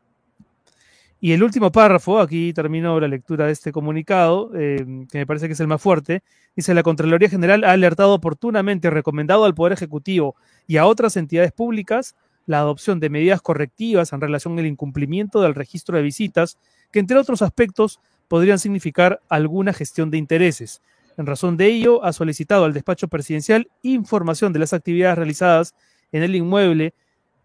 Y 1.23 1.33
el 1.33 1.43
último 1.43 1.71
párrafo, 1.71 2.19
aquí 2.19 2.51
termino 2.51 2.99
la 2.99 3.07
lectura 3.07 3.45
de 3.45 3.51
este 3.51 3.71
comunicado, 3.71 4.49
eh, 4.55 5.05
que 5.11 5.19
me 5.19 5.27
parece 5.27 5.45
que 5.45 5.53
es 5.53 5.59
el 5.59 5.67
más 5.67 5.79
fuerte, 5.79 6.23
dice 6.55 6.73
la 6.73 6.81
Contraloría 6.81 7.29
General 7.29 7.63
ha 7.63 7.73
alertado 7.73 8.15
oportunamente 8.15 8.87
y 8.87 8.91
recomendado 8.91 9.45
al 9.45 9.53
Poder 9.53 9.73
Ejecutivo 9.73 10.35
y 10.65 10.77
a 10.77 10.87
otras 10.87 11.15
entidades 11.17 11.51
públicas 11.51 12.15
la 12.47 12.57
adopción 12.57 12.99
de 12.99 13.11
medidas 13.11 13.39
correctivas 13.43 14.13
en 14.13 14.21
relación 14.21 14.57
al 14.57 14.65
incumplimiento 14.65 15.41
del 15.41 15.53
registro 15.53 15.95
de 15.95 16.01
visitas, 16.01 16.57
que 16.91 16.97
entre 16.97 17.19
otros 17.19 17.43
aspectos 17.43 17.99
podrían 18.27 18.57
significar 18.57 19.21
alguna 19.29 19.73
gestión 19.73 20.09
de 20.09 20.17
intereses. 20.17 20.81
En 21.17 21.27
razón 21.27 21.55
de 21.55 21.67
ello, 21.67 22.03
ha 22.03 22.13
solicitado 22.13 22.65
al 22.65 22.73
despacho 22.73 23.07
presidencial 23.07 23.69
información 23.83 24.53
de 24.53 24.59
las 24.59 24.73
actividades 24.73 25.17
realizadas 25.17 25.75
en 26.11 26.23
el 26.23 26.35
inmueble 26.35 26.95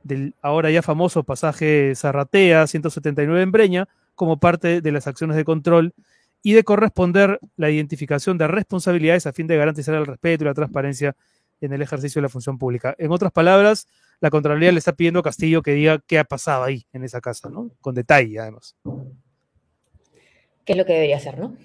del 0.06 0.34
ahora 0.42 0.70
ya 0.70 0.82
famoso 0.82 1.24
pasaje 1.24 1.94
Zarratea 1.94 2.66
179 2.66 3.42
en 3.42 3.52
Breña 3.52 3.88
como 4.14 4.38
parte 4.38 4.80
de 4.80 4.92
las 4.92 5.06
acciones 5.06 5.36
de 5.36 5.44
control 5.44 5.94
y 6.42 6.52
de 6.52 6.64
corresponder 6.64 7.38
la 7.56 7.70
identificación 7.70 8.38
de 8.38 8.46
responsabilidades 8.48 9.26
a 9.26 9.32
fin 9.32 9.46
de 9.46 9.56
garantizar 9.56 9.94
el 9.94 10.06
respeto 10.06 10.44
y 10.44 10.46
la 10.46 10.54
transparencia 10.54 11.16
en 11.60 11.72
el 11.72 11.82
ejercicio 11.82 12.20
de 12.20 12.24
la 12.24 12.28
función 12.28 12.58
pública. 12.58 12.94
En 12.98 13.10
otras 13.10 13.32
palabras, 13.32 13.86
la 14.20 14.30
Contraloría 14.30 14.72
le 14.72 14.78
está 14.78 14.92
pidiendo 14.92 15.20
a 15.20 15.22
Castillo 15.22 15.62
que 15.62 15.72
diga 15.72 16.02
qué 16.06 16.18
ha 16.18 16.24
pasado 16.24 16.64
ahí 16.64 16.86
en 16.92 17.04
esa 17.04 17.20
casa, 17.20 17.48
¿no? 17.48 17.70
Con 17.80 17.94
detalle, 17.94 18.38
además 18.38 18.76
que 20.66 20.72
es 20.72 20.76
lo 20.76 20.84
que 20.84 20.92
debería 20.92 21.16
hacer, 21.16 21.38
¿no? 21.38 21.56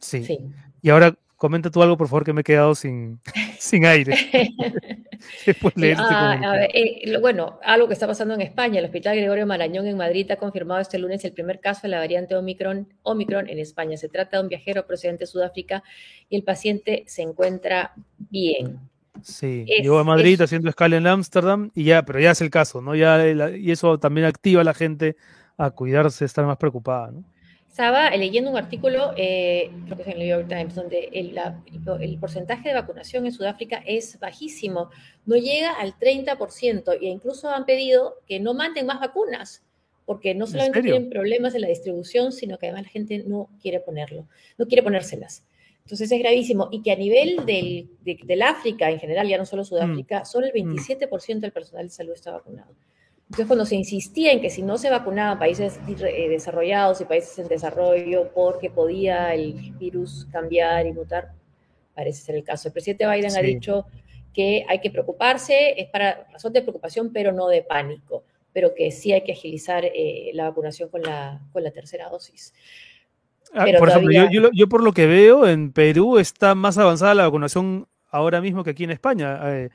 Sí. 0.00 0.24
sí. 0.24 0.38
Y 0.82 0.90
ahora 0.90 1.16
comenta 1.44 1.70
tú 1.70 1.82
algo, 1.82 1.98
por 1.98 2.08
favor, 2.08 2.24
que 2.24 2.32
me 2.32 2.40
he 2.40 2.44
quedado 2.44 2.74
sin, 2.74 3.20
sin 3.58 3.84
aire. 3.84 4.16
Después 5.44 5.76
leer 5.76 5.92
este 5.92 6.06
ah, 6.08 6.56
eh, 6.72 7.18
bueno, 7.20 7.58
algo 7.62 7.86
que 7.86 7.92
está 7.92 8.06
pasando 8.06 8.32
en 8.32 8.40
España. 8.40 8.78
El 8.78 8.86
Hospital 8.86 9.14
Gregorio 9.14 9.46
Marañón 9.46 9.86
en 9.86 9.98
Madrid 9.98 10.30
ha 10.30 10.36
confirmado 10.36 10.80
este 10.80 10.98
lunes 10.98 11.22
el 11.22 11.32
primer 11.32 11.60
caso 11.60 11.82
de 11.82 11.88
la 11.88 11.98
variante 11.98 12.34
Omicron, 12.34 12.88
Omicron 13.02 13.50
en 13.50 13.58
España. 13.58 13.98
Se 13.98 14.08
trata 14.08 14.38
de 14.38 14.44
un 14.44 14.48
viajero 14.48 14.86
procedente 14.86 15.24
de 15.24 15.26
Sudáfrica 15.26 15.84
y 16.30 16.36
el 16.36 16.44
paciente 16.44 17.04
se 17.06 17.20
encuentra 17.20 17.92
bien. 18.30 18.78
Sí, 19.20 19.66
llegó 19.66 19.98
a 19.98 20.04
Madrid 20.04 20.40
haciendo 20.40 20.70
escala 20.70 20.96
en 20.96 21.06
Ámsterdam 21.06 21.72
y 21.74 21.84
ya, 21.84 22.06
pero 22.06 22.20
ya 22.20 22.30
es 22.30 22.40
el 22.40 22.48
caso, 22.48 22.80
¿no? 22.80 22.94
Ya, 22.94 23.22
y 23.54 23.70
eso 23.70 23.98
también 23.98 24.26
activa 24.26 24.62
a 24.62 24.64
la 24.64 24.72
gente 24.72 25.16
a 25.58 25.72
cuidarse, 25.72 26.24
a 26.24 26.26
estar 26.26 26.46
más 26.46 26.56
preocupada, 26.56 27.10
¿no? 27.10 27.33
Estaba 27.74 28.08
leyendo 28.10 28.52
un 28.52 28.56
artículo, 28.56 29.14
eh, 29.16 29.68
creo 29.86 29.96
que 29.96 30.02
es 30.02 30.06
en 30.06 30.12
el 30.12 30.18
New 30.20 30.28
York 30.28 30.46
Times, 30.48 30.76
donde 30.76 31.08
el, 31.12 32.18
porcentaje 32.20 32.68
de 32.68 32.74
vacunación 32.76 33.26
en 33.26 33.32
Sudáfrica 33.32 33.82
es 33.84 34.16
bajísimo, 34.20 34.90
no 35.26 35.34
llega 35.34 35.72
al 35.72 35.98
30%, 35.98 36.96
e 37.00 37.06
incluso 37.06 37.50
han 37.50 37.64
pedido 37.64 38.20
que 38.28 38.38
no 38.38 38.54
manden 38.54 38.86
más 38.86 39.00
vacunas, 39.00 39.64
porque 40.06 40.36
no 40.36 40.46
solamente 40.46 40.82
tienen 40.82 41.10
problemas 41.10 41.56
en 41.56 41.62
la 41.62 41.66
distribución, 41.66 42.30
sino 42.30 42.58
que 42.58 42.66
además 42.66 42.84
la 42.84 42.90
gente 42.90 43.24
no 43.26 43.50
quiere 43.60 43.80
ponerlo, 43.80 44.28
no 44.56 44.68
quiere 44.68 44.84
ponérselas. 44.84 45.44
Entonces 45.80 46.12
es 46.12 46.18
gravísimo. 46.20 46.68
Y 46.70 46.80
que 46.80 46.92
a 46.92 46.96
nivel 46.96 47.44
del, 47.44 48.42
África 48.42 48.88
en 48.88 49.00
general, 49.00 49.26
ya 49.26 49.36
no 49.36 49.46
solo 49.46 49.64
Sudáfrica, 49.64 50.20
mm. 50.20 50.26
solo 50.26 50.46
el 50.46 50.52
27% 50.52 51.40
del 51.40 51.50
personal 51.50 51.86
de 51.86 51.90
salud 51.90 52.12
está 52.12 52.30
vacunado. 52.30 52.72
Entonces, 53.26 53.46
cuando 53.46 53.64
se 53.64 53.74
insistía 53.74 54.32
en 54.32 54.40
que 54.40 54.50
si 54.50 54.62
no 54.62 54.76
se 54.76 54.90
vacunaban 54.90 55.38
países 55.38 55.80
eh, 55.88 56.28
desarrollados 56.28 57.00
y 57.00 57.04
países 57.04 57.38
en 57.38 57.48
desarrollo 57.48 58.30
porque 58.34 58.70
podía 58.70 59.34
el 59.34 59.54
virus 59.78 60.26
cambiar 60.30 60.86
y 60.86 60.92
mutar, 60.92 61.32
parece 61.94 62.22
ser 62.22 62.36
el 62.36 62.44
caso. 62.44 62.68
El 62.68 62.72
presidente 62.72 63.08
Biden 63.08 63.36
ha 63.36 63.40
dicho 63.40 63.86
que 64.32 64.66
hay 64.68 64.80
que 64.80 64.90
preocuparse, 64.90 65.80
es 65.80 65.88
para 65.88 66.26
razón 66.32 66.52
de 66.52 66.62
preocupación, 66.62 67.12
pero 67.12 67.32
no 67.32 67.48
de 67.48 67.62
pánico, 67.62 68.24
pero 68.52 68.74
que 68.74 68.90
sí 68.90 69.12
hay 69.12 69.22
que 69.22 69.32
agilizar 69.32 69.84
eh, 69.84 70.30
la 70.34 70.48
vacunación 70.50 70.88
con 70.90 71.02
la, 71.02 71.40
con 71.52 71.62
la 71.62 71.70
tercera 71.70 72.08
dosis. 72.10 72.52
Ah, 73.54 73.66
por 73.78 73.88
ejemplo, 73.88 74.50
yo, 74.52 74.68
por 74.68 74.82
lo 74.82 74.92
que 74.92 75.06
veo, 75.06 75.46
en 75.46 75.72
Perú 75.72 76.18
está 76.18 76.54
más 76.54 76.76
avanzada 76.76 77.14
la 77.14 77.24
vacunación 77.24 77.86
ahora 78.10 78.40
mismo 78.40 78.64
que 78.64 78.70
aquí 78.70 78.84
en 78.84 78.90
España. 78.90 79.40
Eh, 79.44 79.70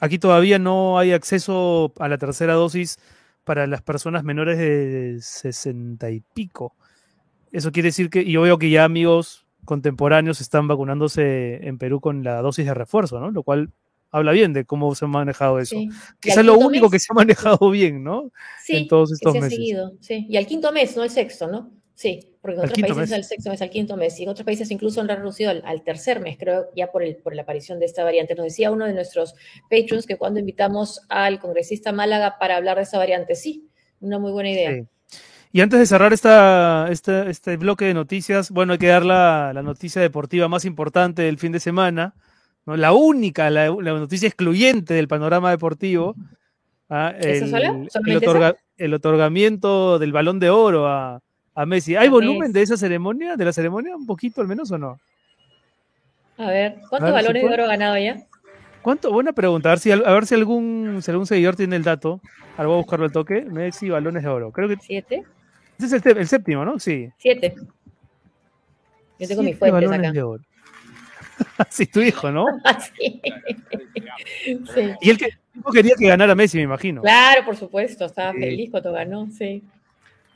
aquí 0.00 0.18
todavía 0.18 0.58
no 0.58 0.98
hay 0.98 1.12
acceso 1.12 1.92
a 1.98 2.08
la 2.08 2.18
tercera 2.18 2.54
dosis 2.54 2.98
para 3.44 3.66
las 3.66 3.82
personas 3.82 4.24
menores 4.24 4.58
de 4.58 5.18
60 5.20 6.10
y 6.10 6.20
pico. 6.34 6.74
Eso 7.52 7.72
quiere 7.72 7.88
decir 7.88 8.10
que 8.10 8.24
yo 8.24 8.42
veo 8.42 8.58
que 8.58 8.70
ya 8.70 8.84
amigos 8.84 9.46
contemporáneos 9.64 10.40
están 10.40 10.68
vacunándose 10.68 11.66
en 11.66 11.78
Perú 11.78 12.00
con 12.00 12.22
la 12.22 12.42
dosis 12.42 12.66
de 12.66 12.74
refuerzo, 12.74 13.20
¿no? 13.20 13.30
Lo 13.30 13.42
cual 13.42 13.70
habla 14.10 14.32
bien 14.32 14.52
de 14.52 14.64
cómo 14.64 14.94
se 14.94 15.04
ha 15.04 15.08
manejado 15.08 15.58
eso. 15.58 15.76
Quizás 16.20 16.44
lo 16.44 16.58
único 16.58 16.90
que 16.90 16.98
se 16.98 17.08
ha 17.10 17.14
manejado 17.14 17.70
bien, 17.70 18.02
¿no? 18.02 18.30
Sí, 18.64 18.76
en 18.76 18.88
todos 18.88 19.12
estos 19.12 19.34
meses. 19.34 19.50
Seguido, 19.50 19.92
sí. 20.00 20.26
Y 20.28 20.36
al 20.36 20.46
quinto 20.46 20.72
mes, 20.72 20.96
no 20.96 21.04
el 21.04 21.10
sexto, 21.10 21.48
¿no? 21.48 21.70
Sí, 21.96 22.20
porque 22.42 22.58
en 22.58 22.64
otros 22.64 22.78
países 22.78 23.04
es 23.04 23.12
el 23.12 23.24
sexto 23.24 23.48
mes, 23.48 23.62
al 23.62 23.70
quinto 23.70 23.96
mes, 23.96 24.20
y 24.20 24.24
en 24.24 24.28
otros 24.28 24.44
países 24.44 24.70
incluso 24.70 25.00
han 25.00 25.08
reducido 25.08 25.50
al, 25.50 25.82
tercer 25.82 26.20
mes, 26.20 26.36
creo, 26.38 26.66
ya 26.76 26.92
por, 26.92 27.02
el, 27.02 27.16
por 27.16 27.34
la 27.34 27.40
aparición 27.40 27.78
de 27.78 27.86
esta 27.86 28.04
variante. 28.04 28.34
Nos 28.34 28.44
decía 28.44 28.70
uno 28.70 28.84
de 28.84 28.92
nuestros 28.92 29.34
patrons 29.70 30.06
que 30.06 30.18
cuando 30.18 30.38
invitamos 30.38 31.00
al 31.08 31.40
congresista 31.40 31.92
Málaga 31.92 32.36
para 32.38 32.56
hablar 32.56 32.76
de 32.76 32.82
esa 32.82 32.98
variante, 32.98 33.34
sí, 33.34 33.70
una 34.00 34.18
muy 34.18 34.30
buena 34.30 34.50
idea. 34.50 34.84
Y 35.52 35.60
antes 35.62 35.80
de 35.80 35.86
cerrar 35.86 36.12
esta, 36.12 36.90
este 36.90 37.56
bloque 37.56 37.86
de 37.86 37.94
noticias, 37.94 38.50
bueno, 38.50 38.74
hay 38.74 38.78
que 38.78 38.88
dar 38.88 39.06
la, 39.06 39.54
noticia 39.64 40.02
deportiva 40.02 40.48
más 40.48 40.66
importante 40.66 41.22
del 41.22 41.38
fin 41.38 41.52
de 41.52 41.60
semana, 41.60 42.14
¿no? 42.66 42.76
la 42.76 42.92
única, 42.92 43.48
la, 43.48 43.70
noticia 43.70 44.26
excluyente 44.26 44.92
del 44.92 45.08
panorama 45.08 45.50
deportivo. 45.50 46.14
¿ah? 46.90 47.14
El, 47.18 47.88
el, 48.76 48.92
otorgamiento 48.92 49.98
del 49.98 50.12
balón 50.12 50.40
de 50.40 50.50
oro 50.50 50.88
a, 50.88 51.22
a 51.56 51.64
Messi. 51.64 51.96
¿Hay 51.96 52.08
volumen 52.08 52.52
de 52.52 52.62
esa 52.62 52.76
ceremonia, 52.76 53.34
de 53.34 53.44
la 53.44 53.52
ceremonia? 53.52 53.96
¿Un 53.96 54.06
poquito 54.06 54.42
al 54.42 54.46
menos 54.46 54.70
o 54.70 54.78
no? 54.78 55.00
A 56.36 56.50
ver, 56.50 56.76
¿cuántos 56.90 57.10
balones 57.10 57.42
de 57.42 57.48
oro 57.48 57.64
ha 57.64 57.68
ganado 57.68 57.96
ya? 57.96 58.18
¿Cuánto? 58.82 59.10
Buena 59.10 59.32
pregunta. 59.32 59.70
A 59.70 59.72
ver 59.72 59.78
si, 59.78 59.90
a 59.90 59.96
ver 59.96 60.26
si 60.26 60.34
algún, 60.34 61.02
algún 61.04 61.26
seguidor 61.26 61.56
tiene 61.56 61.76
el 61.76 61.82
dato. 61.82 62.20
Ahora 62.58 62.68
voy 62.68 62.74
a 62.74 62.82
buscarlo 62.82 63.06
al 63.06 63.12
toque. 63.12 63.40
Messi, 63.40 63.88
balones 63.88 64.22
de 64.22 64.28
oro. 64.28 64.52
Creo 64.52 64.68
que. 64.68 64.76
¿Siete? 64.76 65.24
Ese 65.78 65.96
es 65.96 66.06
el, 66.06 66.28
séptimo, 66.28 66.64
¿no? 66.64 66.78
Sí. 66.78 67.10
Siete. 67.16 67.54
Yo 69.18 69.26
tengo 69.26 69.42
mi 69.42 69.54
fuentes 69.54 69.72
balones 69.72 69.98
acá. 69.98 70.12
De 70.12 70.22
oro. 70.22 70.44
sí, 71.70 71.86
tu 71.86 72.00
hijo, 72.02 72.30
¿no? 72.30 72.44
sí. 72.94 73.22
sí. 74.74 74.90
Y 75.00 75.10
el 75.10 75.16
que 75.16 75.30
quería 75.72 75.94
que 75.98 76.06
ganara 76.06 76.34
Messi, 76.34 76.58
me 76.58 76.64
imagino. 76.64 77.00
Claro, 77.00 77.46
por 77.46 77.56
supuesto. 77.56 78.04
Estaba 78.04 78.34
feliz 78.34 78.70
cuando 78.70 78.92
ganó, 78.92 79.26
sí. 79.30 79.64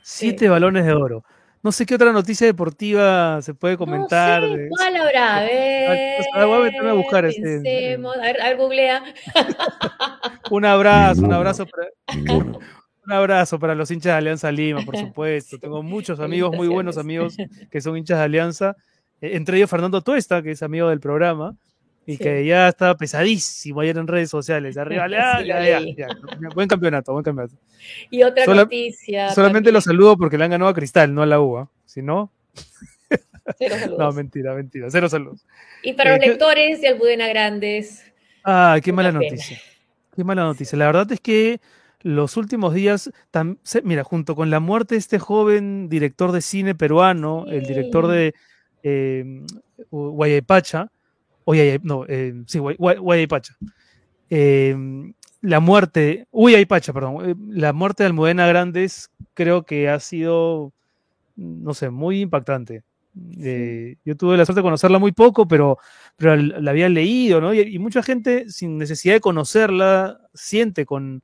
Siete 0.01 0.49
balones 0.49 0.85
de 0.85 0.93
oro. 0.93 1.23
No 1.63 1.71
sé 1.71 1.85
qué 1.85 1.93
otra 1.93 2.11
noticia 2.11 2.47
deportiva 2.47 3.41
se 3.41 3.53
puede 3.53 3.77
comentar. 3.77 4.41
No 4.41 4.55
sé, 4.55 4.67
¿Cuál 4.69 4.95
habrá? 4.95 5.37
A 5.37 5.41
ver. 5.41 6.17
Pues, 6.33 6.45
voy 6.47 6.59
a 6.59 6.63
meterme 6.63 6.89
a 6.89 6.93
buscar 6.93 7.25
este. 7.25 7.93
A 7.93 8.21
ver, 8.21 8.41
a 8.41 8.47
ver, 8.47 8.57
googlea. 8.57 9.03
un 10.49 10.65
abrazo, 10.65 11.21
un 11.21 11.33
abrazo 11.33 11.65
para. 11.67 11.87
Un 13.03 13.13
abrazo 13.13 13.57
para 13.57 13.73
los 13.73 13.89
hinchas 13.89 14.11
de 14.13 14.17
Alianza 14.17 14.51
Lima, 14.51 14.81
por 14.85 14.95
supuesto. 14.97 15.57
Tengo 15.57 15.81
muchos 15.81 16.19
amigos, 16.19 16.55
muy 16.55 16.67
buenos 16.67 16.99
amigos 16.99 17.35
que 17.71 17.81
son 17.81 17.97
hinchas 17.97 18.19
de 18.19 18.23
Alianza. 18.23 18.75
Eh, 19.19 19.31
entre 19.35 19.57
ellos 19.57 19.71
Fernando 19.71 20.01
Tuesta, 20.01 20.43
que 20.43 20.51
es 20.51 20.61
amigo 20.61 20.87
del 20.87 20.99
programa 20.99 21.55
y 22.05 22.17
que 22.17 22.45
ya 22.45 22.67
está 22.67 22.95
pesadísimo 22.95 23.81
ayer 23.81 23.97
en 23.97 24.07
redes 24.07 24.29
sociales. 24.29 24.77
Arriba, 24.77 25.07
Buen 26.55 26.67
campeonato, 26.67 27.13
buen 27.13 27.23
campeonato. 27.23 27.55
Y 28.09 28.23
otra 28.23 28.45
noticia. 28.45 29.29
Solamente 29.31 29.71
lo 29.71 29.81
saludo 29.81 30.17
porque 30.17 30.37
le 30.37 30.45
han 30.45 30.51
ganado 30.51 30.69
a 30.69 30.73
Cristal, 30.73 31.13
no 31.13 31.21
a 31.21 31.25
la 31.25 31.39
UA. 31.39 31.69
Si 31.85 32.01
no. 32.01 32.31
Cero 33.57 33.75
saludos. 33.79 33.99
No, 33.99 34.11
mentira, 34.11 34.53
mentira. 34.53 34.87
Cero 34.89 35.09
saludos. 35.09 35.45
Y 35.83 35.93
para 35.93 36.15
los 36.15 36.23
eh, 36.23 36.29
lectores 36.29 36.81
de 36.81 36.89
Almudena 36.89 37.27
Grandes. 37.27 38.03
Ah, 38.43 38.79
qué 38.83 38.91
mala 38.91 39.11
noticia. 39.11 39.59
Qué 40.15 40.23
mala 40.23 40.43
noticia. 40.43 40.77
La 40.77 40.87
verdad 40.87 41.11
es 41.11 41.19
que 41.19 41.61
los 42.01 42.35
últimos 42.35 42.73
días, 42.73 43.11
mira, 43.83 44.03
junto 44.03 44.35
con 44.35 44.49
la 44.49 44.59
muerte 44.59 44.95
de 44.95 44.99
este 44.99 45.19
joven 45.19 45.87
director 45.87 46.31
de 46.31 46.41
cine 46.41 46.73
peruano, 46.75 47.45
el 47.47 47.63
director 47.63 48.07
de 48.07 48.33
eh, 48.83 49.43
Guayapacha, 49.91 50.91
Oye, 51.51 51.81
no, 51.83 52.05
eh, 52.07 52.33
sí, 52.47 52.59
Guayapacha. 52.59 53.57
Eh, 54.29 54.73
la 55.41 55.59
muerte, 55.59 56.27
Uy, 56.31 56.65
Pacha, 56.65 56.93
perdón, 56.93 57.29
eh, 57.29 57.35
la 57.49 57.73
muerte 57.73 58.03
de 58.03 58.07
Almudena 58.07 58.47
Grandes 58.47 59.11
creo 59.33 59.63
que 59.63 59.89
ha 59.89 59.99
sido, 59.99 60.71
no 61.35 61.73
sé, 61.73 61.89
muy 61.89 62.21
impactante. 62.21 62.83
Eh, 63.43 63.97
yo 64.05 64.15
tuve 64.15 64.37
la 64.37 64.45
suerte 64.45 64.61
de 64.61 64.63
conocerla 64.63 64.97
muy 64.97 65.11
poco, 65.11 65.45
pero, 65.45 65.77
pero 66.15 66.37
la 66.37 66.71
había 66.71 66.87
leído, 66.87 67.41
¿no? 67.41 67.53
Y, 67.53 67.77
mucha 67.79 68.01
gente, 68.01 68.49
sin 68.49 68.77
necesidad 68.77 69.15
de 69.15 69.19
conocerla, 69.19 70.21
siente 70.33 70.85
con, 70.85 71.21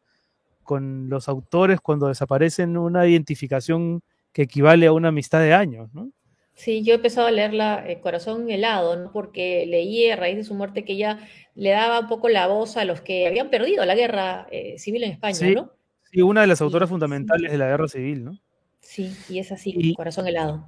con 0.63 1.07
los 1.07 1.29
autores 1.29 1.79
cuando 1.79 2.09
desaparecen 2.09 2.75
una 2.75 3.07
identificación 3.07 4.01
que 4.33 4.41
equivale 4.41 4.87
a 4.87 4.91
una 4.91 5.07
amistad 5.07 5.39
de 5.39 5.53
años, 5.53 5.93
¿no? 5.93 6.11
Sí, 6.57 6.81
yo 6.81 6.93
he 6.93 6.95
empezado 6.95 7.27
a 7.27 7.31
leerla 7.31 7.83
eh, 7.87 7.99
Corazón 7.99 8.49
helado, 8.49 8.95
¿no? 8.95 9.11
porque 9.11 9.67
leí 9.67 10.09
a 10.09 10.15
raíz 10.15 10.37
de 10.37 10.43
su 10.43 10.55
muerte 10.55 10.83
que 10.83 10.93
ella 10.93 11.19
le 11.53 11.69
daba 11.69 11.99
un 11.99 12.07
poco 12.07 12.29
la 12.29 12.47
voz 12.47 12.77
a 12.77 12.83
los 12.83 12.99
que 12.99 13.27
habían 13.27 13.51
perdido 13.51 13.85
la 13.85 13.93
guerra 13.93 14.47
eh, 14.49 14.79
civil 14.79 15.03
en 15.03 15.11
España, 15.11 15.39
¿no? 15.53 15.71
Sí, 16.11 16.23
una 16.23 16.41
de 16.41 16.47
las 16.47 16.59
autoras 16.61 16.89
fundamentales 16.89 17.51
de 17.51 17.57
la 17.59 17.67
guerra 17.67 17.87
civil, 17.87 18.23
¿no? 18.23 18.39
Sí, 18.79 19.15
y 19.29 19.37
es 19.37 19.51
así, 19.51 19.93
Corazón 19.93 20.27
helado. 20.27 20.67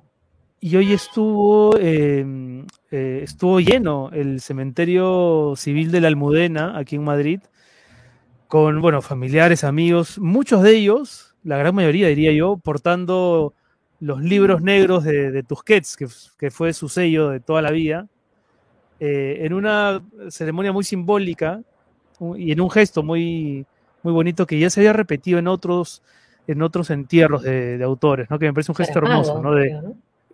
Y 0.59 0.75
hoy 0.75 0.93
estuvo, 0.93 1.75
em, 1.79 2.67
eh, 2.91 3.21
estuvo 3.23 3.59
lleno 3.59 4.11
el 4.13 4.41
cementerio 4.41 5.55
civil 5.55 5.91
de 5.91 6.01
la 6.01 6.07
Almudena, 6.09 6.77
aquí 6.77 6.97
en 6.97 7.03
Madrid, 7.03 7.39
con, 8.47 8.79
bueno, 8.79 9.01
familiares, 9.01 9.63
amigos, 9.63 10.19
muchos 10.19 10.61
de 10.61 10.75
ellos, 10.75 11.35
la 11.43 11.57
gran 11.57 11.73
mayoría 11.73 12.09
diría 12.09 12.31
yo, 12.31 12.57
portando 12.57 13.55
los 13.99 14.21
libros 14.21 14.61
negros 14.61 15.03
de, 15.03 15.43
Tusquets, 15.43 15.97
que, 16.37 16.51
fue 16.51 16.73
su 16.73 16.89
sello 16.89 17.29
de 17.29 17.39
toda 17.39 17.61
la 17.61 17.71
vida, 17.71 18.07
eh, 18.99 19.39
en 19.41 19.53
una 19.53 20.01
ceremonia 20.29 20.71
muy 20.71 20.83
simbólica 20.83 21.61
y 22.37 22.51
en 22.51 22.61
un 22.61 22.69
gesto 22.69 23.03
muy, 23.03 23.65
muy 24.03 24.13
bonito 24.13 24.45
que 24.45 24.59
ya 24.59 24.69
se 24.69 24.81
había 24.81 24.93
repetido 24.93 25.39
en 25.39 25.47
otros, 25.47 26.01
en 26.47 26.61
otros 26.61 26.89
entierros 26.89 27.43
de, 27.43 27.81
autores, 27.83 28.29
¿no? 28.29 28.39
que 28.39 28.45
me 28.45 28.53
parece 28.53 28.71
un 28.71 28.75
gesto 28.75 28.99
hermoso. 28.99 29.41
¿no? 29.41 29.53
De, 29.53 29.79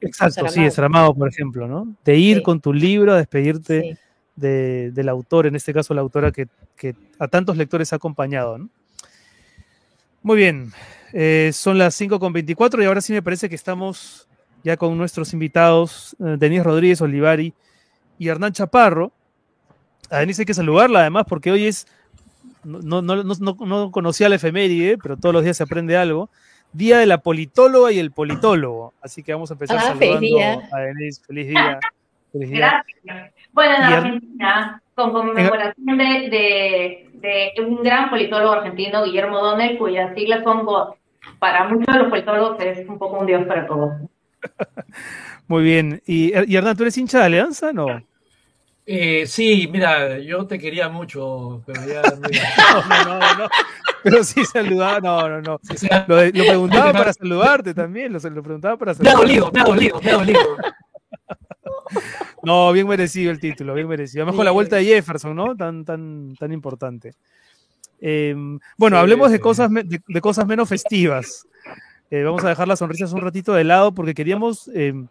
Exacto, 0.01 0.47
sí, 0.49 0.63
es 0.63 0.73
Saramago, 0.73 1.15
por 1.15 1.30
ejemplo, 1.30 1.67
¿no? 1.67 1.95
de 2.04 2.17
ir 2.17 2.43
con 2.43 2.60
tu 2.60 2.73
libro 2.73 3.13
a 3.13 3.17
despedirte 3.17 3.97
del 4.36 5.10
autor, 5.10 5.47
en 5.47 5.56
este 5.56 5.73
caso 5.73 5.93
la 5.93 6.01
autora 6.01 6.32
que, 6.32 6.47
que 6.75 6.95
a 7.19 7.28
tantos 7.28 7.58
lectores 7.58 7.93
ha 7.93 7.95
acompañado. 7.95 8.58
¿no? 8.58 8.69
Muy 10.25 10.38
bien, 10.38 10.71
eh, 11.13 11.51
son 11.53 11.77
las 11.77 12.01
5.24 12.01 12.81
y 12.81 12.85
ahora 12.85 12.99
sí 12.99 13.13
me 13.13 13.21
parece 13.21 13.47
que 13.47 13.53
estamos 13.53 14.27
ya 14.63 14.75
con 14.75 14.97
nuestros 14.97 15.33
invitados, 15.33 16.15
eh, 16.19 16.38
Denise 16.39 16.63
Rodríguez 16.63 16.99
Olivari 16.99 17.53
y 18.17 18.27
Hernán 18.27 18.51
Chaparro. 18.51 19.11
A 20.09 20.17
Denise 20.17 20.41
hay 20.41 20.47
que 20.47 20.55
saludarla 20.55 21.01
además 21.01 21.25
porque 21.29 21.51
hoy 21.51 21.67
es, 21.67 21.85
no, 22.63 23.03
no, 23.03 23.23
no, 23.23 23.35
no 23.35 23.91
conocía 23.91 24.27
la 24.27 24.38
efeméride, 24.38 24.97
pero 24.97 25.15
todos 25.15 25.31
los 25.31 25.43
días 25.43 25.57
se 25.57 25.63
aprende 25.63 25.95
algo. 25.95 26.31
Día 26.73 26.97
de 26.97 27.05
la 27.05 27.19
politóloga 27.19 27.91
y 27.91 27.99
el 27.99 28.09
politólogo. 28.09 28.95
Así 29.03 29.21
que 29.21 29.31
vamos 29.31 29.51
a 29.51 29.53
empezar 29.53 29.77
ah, 29.77 29.81
saludando 29.81 30.39
a 30.71 30.79
Denise. 30.79 31.21
Feliz 31.23 31.49
día. 31.49 31.79
Feliz 32.31 32.49
día. 32.49 32.83
Gracias. 33.05 33.31
Bueno, 33.53 33.75
en 33.75 33.83
Argentina, 33.83 34.81
con 34.95 35.13
conmemoración 35.13 35.97
de 35.99 37.11
un 37.59 37.83
gran 37.83 38.09
politólogo 38.09 38.53
argentino, 38.53 39.03
Guillermo 39.03 39.39
Donel, 39.39 39.77
cuyas 39.77 40.13
siglas 40.15 40.43
son 40.43 40.65
Para 41.39 41.67
muchos 41.67 41.93
de 41.93 41.99
los 41.99 42.09
politólogos 42.09 42.59
es 42.59 42.88
un 42.88 42.97
poco 42.97 43.19
un 43.19 43.25
dios 43.25 43.45
para 43.45 43.67
todos. 43.67 43.93
Muy 45.47 45.63
bien. 45.63 46.01
¿Y, 46.05 46.33
y 46.51 46.55
Hernán, 46.55 46.75
tú 46.75 46.83
eres 46.83 46.97
hincha 46.97 47.19
de 47.19 47.25
Alianza, 47.25 47.71
no? 47.71 47.88
Eh, 48.88 49.25
sí, 49.25 49.67
mira, 49.71 50.19
yo 50.19 50.45
te 50.45 50.59
quería 50.59 50.89
mucho, 50.89 51.63
pero 51.65 51.81
ya... 51.88 52.03
no, 52.03 53.19
no, 53.19 53.35
no, 53.38 53.49
Pero 54.03 54.23
sí 54.23 54.45
saludaba, 54.45 54.99
no, 54.99 55.27
no, 55.27 55.41
no. 55.41 55.59
Lo, 56.07 56.17
preguntaba 56.31 56.93
para 56.93 57.11
saludarte 57.11 57.73
también, 57.73 58.13
lo, 58.13 58.19
lo 58.19 58.43
preguntaba 58.43 58.77
para 58.77 58.93
saludarte. 58.93 59.17
Me 59.17 59.23
ha 59.23 59.27
dolido, 59.27 59.51
me 59.51 59.61
ha 59.61 59.63
dolido, 59.63 60.01
me 60.01 60.11
ha 60.11 60.13
dolido. 60.13 60.57
No, 62.45 62.71
bien 62.71 62.88
merecido 62.88 63.31
el 63.31 63.39
título, 63.39 63.73
bien 63.73 63.88
merecido. 63.88 64.25
Mejor 64.25 64.45
la 64.45 64.51
vuelta 64.51 64.75
de 64.75 64.86
Jefferson, 64.86 65.36
¿no? 65.36 65.55
Tan, 65.55 65.84
tan, 65.84 66.36
tan 66.38 66.51
importante. 66.51 67.15
Em, 67.99 68.60
bueno, 68.77 68.97
hablemos 68.97 69.31
de, 69.31 69.39
cosas, 69.39 69.69
de, 69.71 70.21
cosas 70.21 70.45
menos 70.45 70.69
festivas. 70.69 71.47
Eh, 72.12 72.21
vamos 72.21 72.43
a 72.43 72.49
dejar 72.49 72.67
las 72.67 72.79
sonrisas 72.79 73.13
un 73.13 73.21
ratito 73.21 73.53
de 73.53 73.63
lado 73.63 73.95
porque 73.95 74.13
queríamos 74.13 74.69
em, 74.75 75.08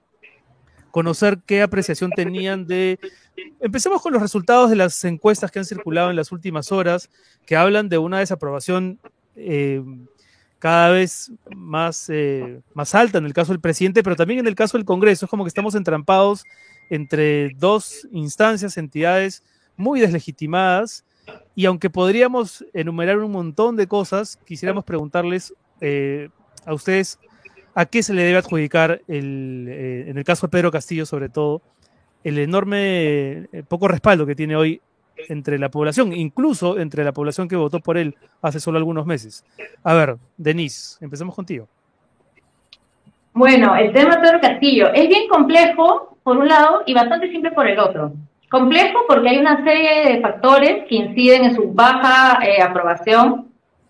conocer 0.93 1.41
qué 1.45 1.63
apreciación 1.63 2.13
tenían 2.13 2.69
de... 2.69 3.01
Empecemos 3.59 4.01
con 4.01 4.13
los 4.13 4.23
resultados 4.23 4.71
de 4.71 4.77
las 4.77 5.05
encuestas 5.05 5.51
que 5.51 5.59
han 5.59 5.65
circulado 5.65 6.11
en 6.11 6.17
las 6.17 6.31
últimas 6.31 6.71
horas, 6.71 7.11
que 7.47 7.57
hablan 7.57 7.89
de 7.89 7.99
una 7.99 8.21
desaprobación 8.21 9.01
em, 9.35 10.07
cada 10.61 10.91
vez 10.91 11.33
más, 11.57 12.09
eh, 12.11 12.61
más 12.75 12.95
alta 12.95 13.19
en 13.19 13.27
el 13.27 13.35
caso 13.35 13.53
del 13.53 13.61
presidente, 13.61 14.05
pero 14.05 14.15
también 14.15 14.39
en 14.39 14.47
el 14.47 14.55
caso 14.55 14.79
del 14.79 14.85
Congreso. 14.85 15.27
Es 15.27 15.31
como 15.31 15.43
que 15.43 15.49
estamos 15.49 15.75
entrampados 15.75 16.45
entre 16.91 17.51
dos 17.51 18.07
instancias, 18.13 18.77
entidades 18.77 19.43
muy 19.77 20.01
deslegitimadas. 20.01 21.05
Y 21.55 21.67
aunque 21.67 21.91
podríamos 21.91 22.65
enumerar 22.73 23.19
un 23.19 23.33
montón 23.33 23.77
de 23.77 23.87
cosas, 23.87 24.37
quisiéramos 24.45 24.85
preguntarles 24.85 25.55
eh, 25.81 26.29
a 26.67 26.75
ustedes 26.75 27.19
a 27.75 27.87
qué 27.87 28.03
se 28.03 28.15
le 28.15 28.23
debe 28.23 28.39
adjudicar, 28.39 29.01
el, 29.09 29.67
eh, 29.69 30.05
en 30.09 30.19
el 30.19 30.25
caso 30.25 30.47
de 30.47 30.51
Pedro 30.51 30.71
Castillo 30.71 31.07
sobre 31.07 31.29
todo, 31.29 31.63
el 32.23 32.39
enorme 32.39 33.49
poco 33.69 33.89
respaldo 33.89 34.25
que 34.25 34.35
tiene 34.35 34.57
hoy 34.57 34.81
entre 35.29 35.59
la 35.59 35.71
población, 35.71 36.13
incluso 36.13 36.79
entre 36.79 37.05
la 37.05 37.13
población 37.13 37.49
que 37.49 37.57
votó 37.57 37.81
por 37.81 37.97
él 37.97 38.17
hace 38.43 38.61
solo 38.61 38.79
algunos 38.79 39.07
meses. 39.07 39.45
A 39.83 39.95
ver, 39.95 40.17
Denise, 40.37 40.97
empecemos 41.05 41.35
contigo. 41.35 41.69
Bueno, 43.33 43.75
el 43.77 43.93
tema 43.93 44.17
de 44.17 44.23
Pedro 44.23 44.41
Castillo 44.41 44.93
es 44.93 45.09
bien 45.09 45.29
complejo 45.29 46.14
por 46.25 46.39
un 46.39 46.49
lado 46.49 46.83
y 46.87 46.95
bastante 46.95 47.31
simple 47.31 47.53
por 47.53 47.69
el 47.69 47.79
otro. 47.79 48.13
Complejo 48.51 49.01
porque 49.07 49.29
hay 49.29 49.39
una 49.39 49.63
serie 49.65 50.13
de 50.13 50.21
factores 50.21 50.85
que 50.89 50.97
inciden 50.97 51.45
en 51.45 51.55
su 51.55 51.73
baja 51.73 52.45
eh, 52.45 52.61
aprobación 52.61 53.49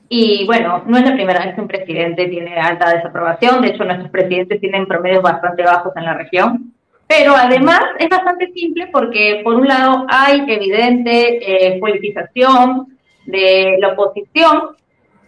y 0.08 0.44
bueno, 0.46 0.82
no 0.86 0.98
es 0.98 1.04
la 1.04 1.14
primera 1.14 1.44
vez 1.44 1.54
que 1.54 1.60
un 1.60 1.68
presidente 1.68 2.26
tiene 2.26 2.56
alta 2.56 2.94
desaprobación, 2.94 3.62
de 3.62 3.68
hecho 3.68 3.84
nuestros 3.84 4.10
presidentes 4.10 4.60
tienen 4.60 4.86
promedios 4.86 5.22
bastante 5.22 5.62
bajos 5.62 5.92
en 5.96 6.04
la 6.04 6.14
región. 6.14 6.74
Pero 7.06 7.34
además 7.36 7.82
es 7.98 8.08
bastante 8.08 8.50
simple 8.52 8.88
porque, 8.92 9.40
por 9.44 9.54
un 9.54 9.68
lado, 9.68 10.06
hay 10.08 10.42
evidente 10.48 11.74
eh, 11.74 11.78
politización 11.78 12.96
de 13.26 13.76
la 13.78 13.88
oposición 13.88 14.70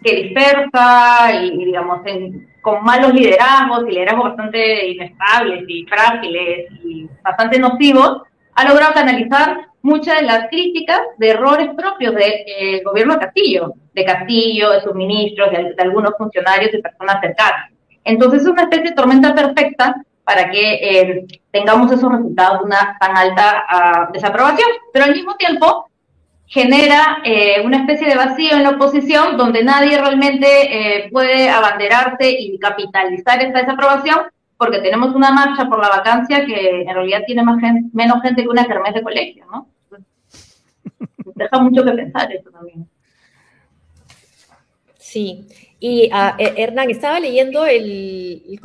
que 0.06 0.22
dispersa 0.22 1.34
y, 1.42 1.64
digamos, 1.64 2.00
con 2.62 2.84
malos 2.84 3.12
liderazgos 3.12 3.84
y 3.88 3.90
liderazgos 3.90 4.28
bastante 4.28 4.90
inestables 4.90 5.64
y 5.66 5.84
frágiles 5.86 6.70
y 6.84 7.08
bastante 7.22 7.58
nocivos, 7.58 8.22
ha 8.54 8.68
logrado 8.68 8.94
canalizar 8.94 9.66
muchas 9.82 10.20
de 10.20 10.26
las 10.26 10.48
críticas 10.48 11.00
de 11.18 11.30
errores 11.30 11.70
propios 11.76 12.14
del 12.14 12.32
eh, 12.46 12.82
gobierno 12.84 13.14
de 13.14 13.20
Castillo, 13.20 13.74
de 13.92 14.04
Castillo, 14.04 14.70
de 14.70 14.80
sus 14.80 14.94
ministros, 14.94 15.50
de, 15.50 15.74
de 15.74 15.82
algunos 15.82 16.12
funcionarios 16.16 16.72
y 16.72 16.82
personas 16.82 17.20
cercanas. 17.20 17.70
Entonces 18.04 18.42
es 18.42 18.48
una 18.48 18.62
especie 18.62 18.90
de 18.90 18.96
tormenta 18.96 19.34
perfecta 19.34 19.96
para 20.22 20.50
que 20.50 20.74
eh, 20.74 21.26
tengamos 21.50 21.90
esos 21.90 22.10
resultados 22.10 22.60
de 22.60 22.64
una 22.64 22.96
tan 23.00 23.16
alta 23.16 23.64
uh, 24.08 24.12
desaprobación. 24.12 24.68
Pero 24.92 25.04
al 25.04 25.12
mismo 25.12 25.36
tiempo 25.36 25.88
genera 26.46 27.18
eh, 27.24 27.60
una 27.64 27.78
especie 27.78 28.06
de 28.08 28.16
vacío 28.16 28.52
en 28.52 28.62
la 28.62 28.70
oposición 28.70 29.36
donde 29.36 29.64
nadie 29.64 29.98
realmente 29.98 30.46
eh, 30.46 31.10
puede 31.10 31.48
abanderarse 31.48 32.30
y 32.30 32.58
capitalizar 32.58 33.42
esta 33.42 33.60
desaprobación 33.60 34.20
porque 34.56 34.78
tenemos 34.78 35.14
una 35.14 35.32
marcha 35.32 35.68
por 35.68 35.80
la 35.80 35.88
vacancia 35.88 36.46
que 36.46 36.82
en 36.82 36.94
realidad 36.94 37.22
tiene 37.26 37.42
más 37.42 37.58
menos 37.92 38.22
gente 38.22 38.42
que 38.42 38.48
una 38.48 38.66
kermés 38.66 38.94
de 38.94 39.02
colegio, 39.02 39.44
¿no? 39.50 39.68
Deja 41.34 41.58
mucho 41.58 41.84
que 41.84 41.92
pensar 41.92 42.32
eso 42.32 42.50
también. 42.50 42.88
Sí, 44.96 45.46
y 45.78 46.10
uh, 46.10 46.32
Hernán, 46.38 46.90
estaba 46.90 47.20
leyendo 47.20 47.66
el 47.66 48.58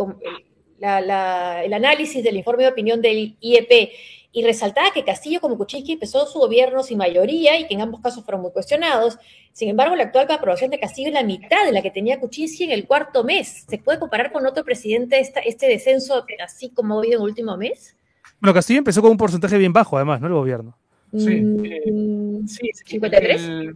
el 0.81 1.73
análisis 1.73 2.23
del 2.23 2.37
informe 2.37 2.63
de 2.63 2.69
opinión 2.69 3.01
del 3.01 3.35
IEP 3.39 3.91
y 4.33 4.43
resaltaba 4.43 4.91
que 4.93 5.03
Castillo 5.03 5.41
como 5.41 5.57
Kuczynski 5.57 5.93
empezó 5.93 6.25
su 6.25 6.39
gobierno 6.39 6.83
sin 6.83 6.97
mayoría 6.97 7.59
y 7.59 7.67
que 7.67 7.73
en 7.73 7.81
ambos 7.81 8.01
casos 8.01 8.23
fueron 8.23 8.41
muy 8.41 8.51
cuestionados. 8.51 9.17
Sin 9.51 9.69
embargo, 9.69 9.95
la 9.95 10.03
actual 10.03 10.27
aprobación 10.29 10.71
de 10.71 10.79
Castillo 10.79 11.09
es 11.09 11.13
la 11.13 11.23
mitad 11.23 11.65
de 11.65 11.71
la 11.71 11.81
que 11.81 11.91
tenía 11.91 12.19
Kuczynski 12.19 12.63
en 12.63 12.71
el 12.71 12.87
cuarto 12.87 13.23
mes. 13.23 13.65
¿Se 13.67 13.77
puede 13.77 13.99
comparar 13.99 14.31
con 14.31 14.45
otro 14.45 14.63
presidente 14.63 15.19
esta, 15.19 15.41
este 15.41 15.67
descenso 15.67 16.25
así 16.43 16.69
como 16.69 16.95
ha 16.95 16.99
habido 16.99 17.17
en 17.17 17.23
el 17.23 17.29
último 17.29 17.57
mes? 17.57 17.95
Bueno, 18.39 18.53
Castillo 18.53 18.79
empezó 18.79 19.01
con 19.01 19.11
un 19.11 19.17
porcentaje 19.17 19.57
bien 19.57 19.73
bajo, 19.73 19.97
además, 19.97 20.21
¿no? 20.21 20.27
El 20.27 20.33
gobierno. 20.33 20.77
Sí. 21.15 21.41
Mm, 21.41 22.47
sí, 22.47 22.69
53. 22.85 23.75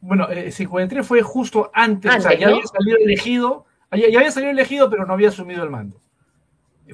bueno, 0.00 0.26
53 0.50 1.06
fue 1.06 1.20
justo 1.20 1.70
antes, 1.74 2.10
o 2.10 2.20
sea, 2.22 2.38
ya 2.38 2.48
había 2.48 2.66
salido 2.66 2.96
elegido 3.04 3.66
ya, 3.96 4.18
había 4.18 4.30
salido 4.30 4.52
elegido, 4.52 4.88
pero 4.88 5.04
no 5.04 5.14
había 5.14 5.28
asumido 5.28 5.64
el 5.64 5.70
mando. 5.70 6.00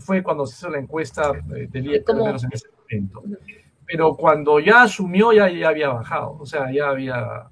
Fue 0.00 0.22
cuando 0.22 0.46
se 0.46 0.54
hizo 0.54 0.70
la 0.70 0.78
encuesta 0.78 1.32
del 1.32 1.87
IEP, 1.87 2.09
menos 2.11 2.44
en 2.44 2.50
ese 2.52 2.68
momento. 2.70 3.22
Pero 3.87 4.16
cuando 4.16 4.59
ya 4.59 4.82
asumió, 4.82 5.32
ya, 5.32 5.48
ya 5.48 5.68
había 5.68 5.88
bajado. 5.88 6.37
O 6.38 6.46
sea, 6.46 6.70
ya 6.72 6.88
había. 6.88 7.48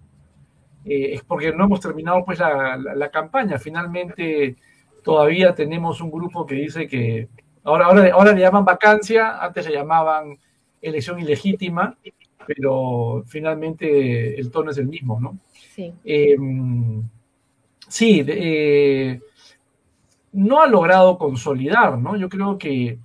Eh, 0.85 1.15
es 1.15 1.23
porque 1.23 1.53
no 1.53 1.65
hemos 1.65 1.81
terminado 1.81 2.25
pues 2.25 2.39
la, 2.39 2.77
la, 2.77 3.11
campaña. 3.11 3.59
Finalmente, 3.59 4.57
todavía 5.03 5.55
tenemos 5.55 6.01
un 6.01 6.11
grupo 6.11 6.45
que 6.45 6.57
dice 6.57 6.89
que. 6.89 7.29
Ahora, 7.63 7.87
ahora, 7.87 8.13
ahora 8.13 8.33
le 8.33 8.41
llaman 8.41 8.65
vacancia, 8.65 9.43
antes 9.43 9.67
le 9.67 9.75
llamaban 9.75 10.39
elección 10.83 11.19
ilegítima, 11.19 11.97
pero 12.47 13.25
finalmente 13.27 14.39
el 14.39 14.51
tono 14.51 14.71
es 14.71 14.79
el 14.79 14.87
mismo, 14.87 15.19
¿no? 15.19 15.39
Sí. 15.53 15.93
Eh, 16.05 16.37
sí, 17.89 18.25
eh, 18.27 19.21
no 20.35 20.61
ha 20.61 20.67
logrado 20.67 21.17
consolidar, 21.17 21.99
¿no? 21.99 22.17
Yo 22.17 22.29
creo 22.29 22.59
que 22.59 22.99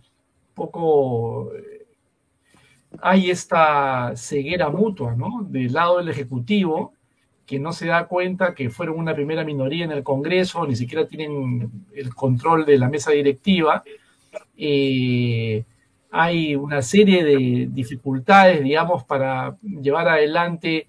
poco 0.55 1.53
eh, 1.55 1.85
hay 3.01 3.29
esta 3.29 4.13
ceguera 4.15 4.69
mutua, 4.69 5.15
¿no? 5.15 5.43
Del 5.47 5.71
lado 5.71 5.99
del 5.99 6.09
Ejecutivo, 6.09 6.93
que 7.45 7.59
no 7.59 7.71
se 7.71 7.87
da 7.87 8.07
cuenta 8.07 8.55
que 8.55 8.69
fueron 8.69 8.97
una 8.99 9.13
primera 9.13 9.43
minoría 9.43 9.85
en 9.85 9.91
el 9.91 10.03
Congreso, 10.03 10.65
ni 10.65 10.75
siquiera 10.75 11.07
tienen 11.07 11.71
el 11.93 12.13
control 12.15 12.65
de 12.65 12.77
la 12.79 12.89
mesa 12.89 13.11
directiva. 13.11 13.83
Eh, 14.57 15.63
hay 16.11 16.55
una 16.55 16.81
serie 16.81 17.23
de 17.23 17.69
dificultades, 17.71 18.63
digamos, 18.63 19.03
para 19.03 19.55
llevar 19.61 20.07
adelante, 20.07 20.87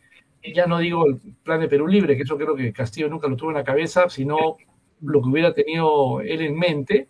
ya 0.54 0.66
no 0.66 0.78
digo 0.78 1.06
el 1.06 1.18
plan 1.42 1.60
de 1.60 1.68
Perú 1.68 1.86
Libre, 1.86 2.16
que 2.16 2.22
eso 2.22 2.38
creo 2.38 2.56
que 2.56 2.72
Castillo 2.72 3.10
nunca 3.10 3.28
lo 3.28 3.36
tuvo 3.36 3.50
en 3.50 3.58
la 3.58 3.64
cabeza, 3.64 4.08
sino 4.08 4.56
lo 5.02 5.22
que 5.22 5.28
hubiera 5.28 5.52
tenido 5.52 6.20
él 6.20 6.42
en 6.42 6.58
mente. 6.58 7.08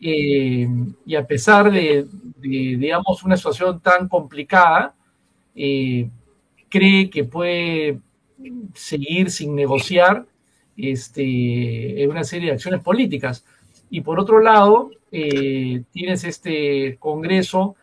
Eh, 0.00 0.68
y 1.06 1.14
a 1.14 1.26
pesar 1.26 1.70
de, 1.70 2.06
digamos, 2.40 3.22
una 3.22 3.36
situación 3.36 3.80
tan 3.80 4.08
complicada, 4.08 4.94
eh, 5.54 6.08
cree 6.68 7.08
que 7.08 7.24
puede 7.24 7.98
seguir 8.74 9.30
sin 9.30 9.54
negociar 9.54 10.26
este, 10.76 12.06
una 12.08 12.24
serie 12.24 12.48
de 12.48 12.54
acciones 12.54 12.80
políticas. 12.80 13.44
Y 13.90 14.00
por 14.00 14.18
otro 14.18 14.40
lado, 14.40 14.90
eh, 15.12 15.82
tienes 15.92 16.24
este 16.24 16.96
Congreso 16.98 17.76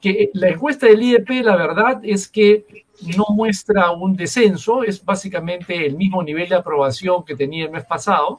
que 0.00 0.30
la 0.34 0.50
encuesta 0.50 0.86
del 0.86 1.02
IEP, 1.02 1.30
la 1.42 1.56
verdad 1.56 2.00
es 2.02 2.28
que 2.28 2.84
no 3.16 3.24
muestra 3.34 3.90
un 3.90 4.14
descenso, 4.14 4.84
es 4.84 5.02
básicamente 5.02 5.86
el 5.86 5.96
mismo 5.96 6.22
nivel 6.22 6.48
de 6.48 6.56
aprobación 6.56 7.24
que 7.24 7.34
tenía 7.34 7.64
el 7.64 7.70
mes 7.70 7.84
pasado, 7.84 8.38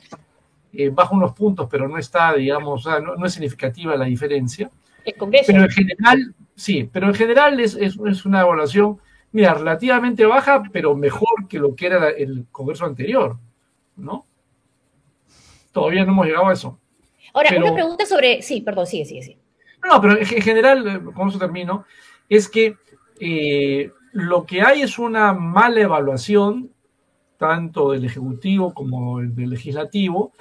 eh, 0.77 0.89
baja 0.89 1.15
unos 1.15 1.33
puntos, 1.33 1.67
pero 1.69 1.87
no 1.87 1.97
está, 1.97 2.33
digamos, 2.33 2.85
no, 2.85 3.25
es 3.25 3.33
significativa 3.33 3.95
la 3.95 4.05
diferencia. 4.05 4.69
El 5.03 5.15
Congreso. 5.15 5.51
Pero 5.51 5.63
en 5.63 5.69
general, 5.69 6.35
sí, 6.55 6.89
pero 6.91 7.07
en 7.07 7.13
general 7.13 7.59
es, 7.59 7.75
es, 7.75 8.25
una 8.25 8.41
evaluación, 8.41 8.99
mira, 9.31 9.53
relativamente 9.53 10.25
baja, 10.25 10.63
pero 10.71 10.95
mejor 10.95 11.47
que 11.47 11.59
lo 11.59 11.75
que 11.75 11.87
era 11.87 12.09
el 12.09 12.45
Congreso 12.51 12.85
anterior, 12.85 13.37
¿no? 13.95 14.25
Todavía 15.71 16.05
no 16.05 16.11
hemos 16.11 16.25
llegado 16.25 16.47
a 16.47 16.53
eso. 16.53 16.79
Ahora, 17.33 17.49
una 17.57 17.73
pregunta 17.73 18.05
sobre, 18.05 18.41
sí, 18.41 18.61
perdón, 18.61 18.87
sigue, 18.87 19.05
sigue, 19.05 19.21
sigue. 19.21 19.39
No, 19.83 20.01
pero 20.01 20.17
en 20.17 20.25
general, 20.25 20.87
eh, 20.87 21.13
con 21.13 21.29
eso 21.29 21.37
termino, 21.37 21.85
es 22.29 22.49
que 22.49 22.77
eh, 23.19 23.91
lo 24.13 24.45
que 24.45 24.61
hay 24.61 24.81
es 24.81 24.97
una 24.97 25.33
mala 25.33 25.81
evaluación, 25.81 26.71
tanto 27.37 27.91
del 27.91 28.05
Ejecutivo 28.05 28.73
como 28.73 29.19
del 29.19 29.49
Legislativo, 29.49 30.31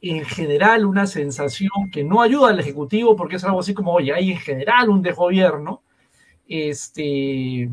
en 0.00 0.24
general 0.24 0.86
una 0.86 1.06
sensación 1.06 1.90
que 1.92 2.04
no 2.04 2.22
ayuda 2.22 2.50
al 2.50 2.60
Ejecutivo 2.60 3.16
porque 3.16 3.36
es 3.36 3.44
algo 3.44 3.60
así 3.60 3.74
como, 3.74 3.92
oye, 3.92 4.12
hay 4.12 4.32
en 4.32 4.38
general 4.38 4.88
un 4.88 5.02
desgobierno, 5.02 5.82
este, 6.48 7.68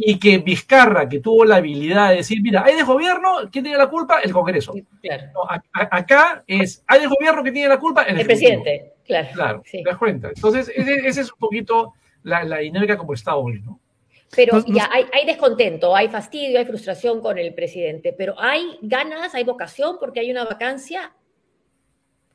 y 0.00 0.18
que 0.18 0.38
Vizcarra, 0.38 1.08
que 1.08 1.18
tuvo 1.18 1.44
la 1.44 1.56
habilidad 1.56 2.10
de 2.10 2.16
decir, 2.16 2.40
mira, 2.40 2.64
hay 2.64 2.76
desgobierno, 2.76 3.48
¿quién 3.50 3.64
tiene 3.64 3.78
la 3.78 3.88
culpa? 3.88 4.20
El 4.20 4.32
Congreso. 4.32 4.72
acá 5.72 6.44
es, 6.46 6.84
hay 6.86 7.00
desgobierno, 7.00 7.42
¿quién 7.42 7.54
tiene 7.54 7.68
la 7.68 7.78
culpa? 7.78 8.04
El, 8.04 8.24
presidente, 8.24 8.94
claro. 9.04 9.28
Claro, 9.34 9.62
te 9.70 9.82
das 9.84 9.98
cuenta. 9.98 10.28
Entonces, 10.28 10.68
esa 10.74 11.20
es 11.20 11.32
un 11.32 11.38
poquito 11.38 11.94
la, 12.22 12.44
la 12.44 12.58
dinámica 12.58 12.96
como 12.96 13.12
está 13.12 13.36
hoy, 13.36 13.60
¿no? 13.60 13.80
Pero 14.36 14.62
ya 14.66 14.88
hay, 14.92 15.06
hay, 15.12 15.24
descontento, 15.24 15.96
hay 15.96 16.08
fastidio, 16.08 16.58
hay 16.58 16.66
frustración 16.66 17.20
con 17.20 17.38
el 17.38 17.54
presidente, 17.54 18.14
pero 18.16 18.34
hay 18.38 18.78
ganas, 18.82 19.34
hay 19.34 19.44
vocación 19.44 19.96
porque 19.98 20.20
hay 20.20 20.30
una 20.30 20.44
vacancia. 20.44 21.12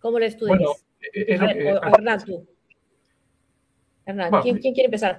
¿Cómo 0.04 0.20
lo 0.20 0.26
estudias? 0.26 0.60
Bueno, 0.60 1.80
Hernán, 1.96 2.26
tú. 2.26 2.46
Hernán, 4.06 4.32
¿quién, 4.42 4.60
quiere 4.60 4.86
empezar? 4.88 5.16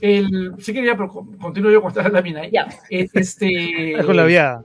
El, 0.00 0.54
sí 0.58 0.72
quería, 0.72 0.96
pero 0.96 1.10
continúo 1.10 1.70
yo 1.70 1.82
con 1.82 1.90
esta 1.90 2.08
lámina. 2.08 2.48
Ya. 2.48 2.66
Este, 2.88 3.94
con 4.06 4.16
la 4.16 4.24
viada. 4.24 4.64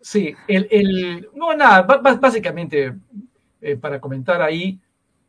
Sí, 0.00 0.34
el, 0.48 0.66
el, 0.72 1.28
no, 1.32 1.54
nada, 1.54 1.82
básicamente 1.82 2.92
eh, 3.60 3.76
para 3.76 4.00
comentar 4.00 4.42
ahí 4.42 4.80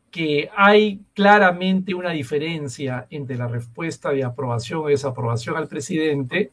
que 0.09 0.49
hay 0.57 1.01
claramente 1.13 1.93
una 1.93 2.09
diferencia 2.09 3.05
entre 3.11 3.37
la 3.37 3.47
respuesta 3.47 4.09
de 4.09 4.23
aprobación 4.23 4.79
o 4.79 4.87
desaprobación 4.87 5.57
al 5.57 5.67
presidente 5.67 6.49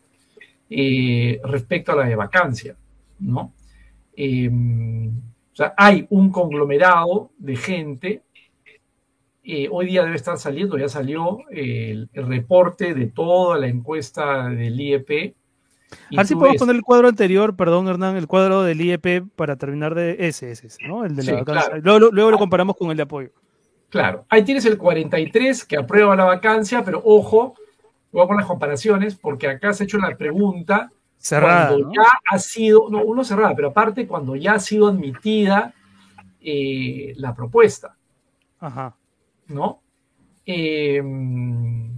eh, 0.68 1.40
respecto 1.44 1.92
a 1.92 1.96
la 1.96 2.04
de 2.04 2.14
vacancia, 2.14 2.76
¿no? 3.20 3.54
O 5.56 5.58
sea, 5.58 5.72
hay 5.78 6.06
un 6.10 6.30
conglomerado 6.30 7.30
de 7.38 7.56
gente. 7.56 8.22
Eh, 9.42 9.70
hoy 9.72 9.86
día 9.86 10.04
debe 10.04 10.14
estar 10.14 10.36
saliendo, 10.36 10.76
ya 10.76 10.90
salió 10.90 11.38
el, 11.48 12.10
reporte 12.12 12.92
de 12.92 13.06
toda 13.06 13.56
la 13.56 13.66
encuesta 13.66 14.50
del 14.50 14.78
IEP. 14.78 15.34
A 16.12 16.16
ver 16.18 16.26
si 16.26 16.34
podemos 16.34 16.58
poner 16.58 16.76
el 16.76 16.82
cuadro 16.82 17.08
anterior, 17.08 17.56
perdón 17.56 17.88
Hernán, 17.88 18.16
el 18.16 18.26
cuadro 18.26 18.64
del 18.64 18.82
IEP 18.82 19.30
para 19.34 19.56
terminar 19.56 19.94
de 19.94 20.28
ese, 20.28 20.50
ese, 20.50 20.68
¿no? 20.86 21.06
El 21.06 21.16
de 21.16 21.22
la 21.22 21.36
vacancia. 21.36 21.76
Luego, 21.82 22.10
luego, 22.12 22.30
lo 22.32 22.36
comparamos 22.36 22.76
con 22.76 22.90
el 22.90 22.98
de 22.98 23.04
apoyo. 23.04 23.30
Claro, 23.88 24.26
ahí 24.28 24.44
tienes 24.44 24.66
el 24.66 24.76
43 24.76 25.64
que 25.64 25.78
aprueba 25.78 26.14
la 26.16 26.24
vacancia, 26.24 26.84
pero 26.84 27.00
ojo, 27.02 27.54
voy 28.12 28.22
a 28.22 28.26
poner 28.26 28.40
las 28.40 28.48
comparaciones 28.48 29.14
porque 29.14 29.48
acá 29.48 29.72
se 29.72 29.84
ha 29.84 29.86
hecho 29.86 29.96
la 29.96 30.14
pregunta 30.18 30.92
cerrada. 31.18 31.68
Cuando 31.68 31.92
ya 31.92 32.08
ha 32.30 32.38
sido, 32.38 32.88
no, 32.90 33.04
uno 33.04 33.24
cerrada, 33.24 33.54
pero 33.54 33.68
aparte 33.68 34.06
cuando 34.06 34.36
ya 34.36 34.54
ha 34.54 34.60
sido 34.60 34.88
admitida 34.88 35.74
eh, 36.40 37.12
la 37.16 37.34
propuesta. 37.34 37.96
Ajá. 38.60 38.96
¿No? 39.48 39.82
Em, 40.44 41.90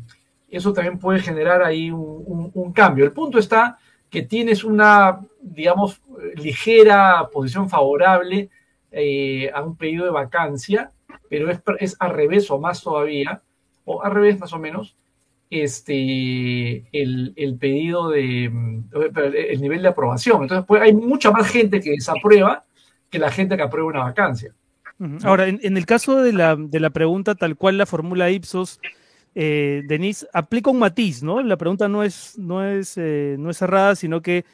eso 0.48 0.72
también 0.72 0.98
puede 0.98 1.20
generar 1.20 1.62
ahí 1.62 1.90
un, 1.90 2.72
cambio. 2.72 3.04
El 3.04 3.12
punto 3.12 3.38
está 3.38 3.78
que 4.08 4.22
tienes 4.22 4.64
una, 4.64 5.20
digamos, 5.40 6.00
ligera 6.36 7.28
posición 7.30 7.68
favorable 7.68 8.48
eh, 8.90 9.50
a 9.52 9.62
un 9.62 9.76
pedido 9.76 10.04
de 10.04 10.10
vacancia 10.10 10.92
pero 11.28 11.50
es, 11.50 11.60
es 11.78 11.96
al 11.98 12.10
revés 12.10 12.50
o 12.50 12.58
más 12.58 12.82
todavía, 12.82 13.42
o 13.84 14.02
al 14.02 14.12
revés 14.12 14.38
más 14.38 14.52
o 14.52 14.58
menos, 14.58 14.96
este, 15.50 16.84
el, 16.92 17.56
pedido 17.58 18.10
de, 18.10 18.50
mm, 18.50 18.84
el 19.34 19.60
nivel 19.60 19.82
de 19.82 19.88
aprobación. 19.88 20.42
Entonces, 20.42 20.64
pues, 20.66 20.82
hay 20.82 20.92
mucha 20.92 21.30
más 21.30 21.48
gente 21.48 21.80
que 21.80 21.90
desaprueba 21.90 22.64
que 23.10 23.18
la 23.18 23.30
gente 23.30 23.56
que 23.56 23.62
aprueba 23.62 23.88
una 23.88 24.04
vacancia. 24.04 24.52
Ahora, 25.22 25.46
en, 25.46 25.76
el 25.76 25.86
caso 25.86 26.20
de 26.20 26.32
la, 26.32 26.56
de 26.56 26.80
la, 26.80 26.90
pregunta 26.90 27.36
tal 27.36 27.56
cual 27.56 27.78
la 27.78 27.86
formula 27.86 28.30
Ipsos, 28.30 28.80
eh, 29.36 29.82
Denise, 29.86 30.26
aplica 30.32 30.70
un 30.70 30.80
matiz, 30.80 31.22
¿no? 31.22 31.40
La 31.40 31.56
pregunta 31.56 31.88
no 31.88 32.02
es, 32.02 32.36
no 32.36 32.64
es, 32.64 32.94
eh, 32.96 33.36
no 33.38 33.50
es 33.50 33.58
cerrada, 33.58 33.94
sino 33.94 34.20
que 34.20 34.44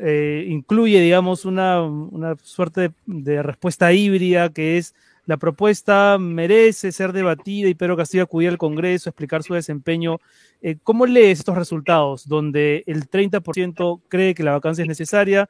eh, 0.00 0.46
incluye, 0.48 1.00
digamos, 1.00 1.44
una, 1.44 1.82
una 1.82 2.34
suerte 2.42 2.90
de, 3.06 3.42
respuesta 3.42 3.92
híbrida 3.92 4.48
que 4.48 4.78
es 4.78 4.94
la 5.28 5.36
propuesta 5.36 6.16
merece 6.18 6.90
ser 6.90 7.12
debatida 7.12 7.68
y 7.68 7.74
Pedro 7.74 7.98
Castillo 7.98 8.22
acudir 8.22 8.48
al 8.48 8.56
Congreso 8.56 9.08
a 9.08 9.12
explicar 9.12 9.42
su 9.42 9.52
desempeño. 9.52 10.20
Eh, 10.62 10.78
¿Cómo 10.82 11.04
lees 11.04 11.40
estos 11.40 11.54
resultados 11.54 12.26
donde 12.26 12.82
el 12.86 13.10
30% 13.10 14.00
cree 14.08 14.34
que 14.34 14.42
la 14.42 14.52
vacancia 14.52 14.80
es 14.80 14.88
necesaria, 14.88 15.46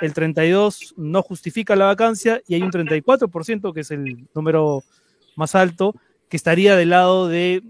el 0.00 0.14
32% 0.14 0.94
no 0.96 1.22
justifica 1.22 1.76
la 1.76 1.84
vacancia 1.84 2.42
y 2.48 2.56
hay 2.56 2.62
un 2.62 2.72
34%, 2.72 3.72
que 3.72 3.80
es 3.82 3.92
el 3.92 4.26
número 4.34 4.82
más 5.36 5.54
alto, 5.54 5.94
que 6.28 6.36
estaría 6.36 6.74
del 6.74 6.90
lado 6.90 7.28
de 7.28 7.62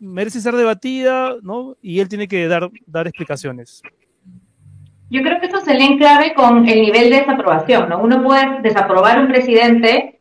merece 0.00 0.40
ser 0.40 0.56
debatida, 0.56 1.36
¿no? 1.42 1.76
Y 1.80 2.00
él 2.00 2.08
tiene 2.08 2.26
que 2.26 2.48
dar, 2.48 2.68
dar 2.86 3.06
explicaciones. 3.06 3.82
Yo 5.10 5.22
creo 5.22 5.38
que 5.38 5.46
esto 5.46 5.60
se 5.60 5.74
lee 5.74 5.84
en 5.84 5.98
clave 5.98 6.34
con 6.34 6.68
el 6.68 6.82
nivel 6.82 7.10
de 7.10 7.20
desaprobación, 7.20 7.88
¿no? 7.88 8.02
Uno 8.02 8.20
puede 8.20 8.62
desaprobar 8.62 9.20
un 9.20 9.28
presidente 9.28 10.14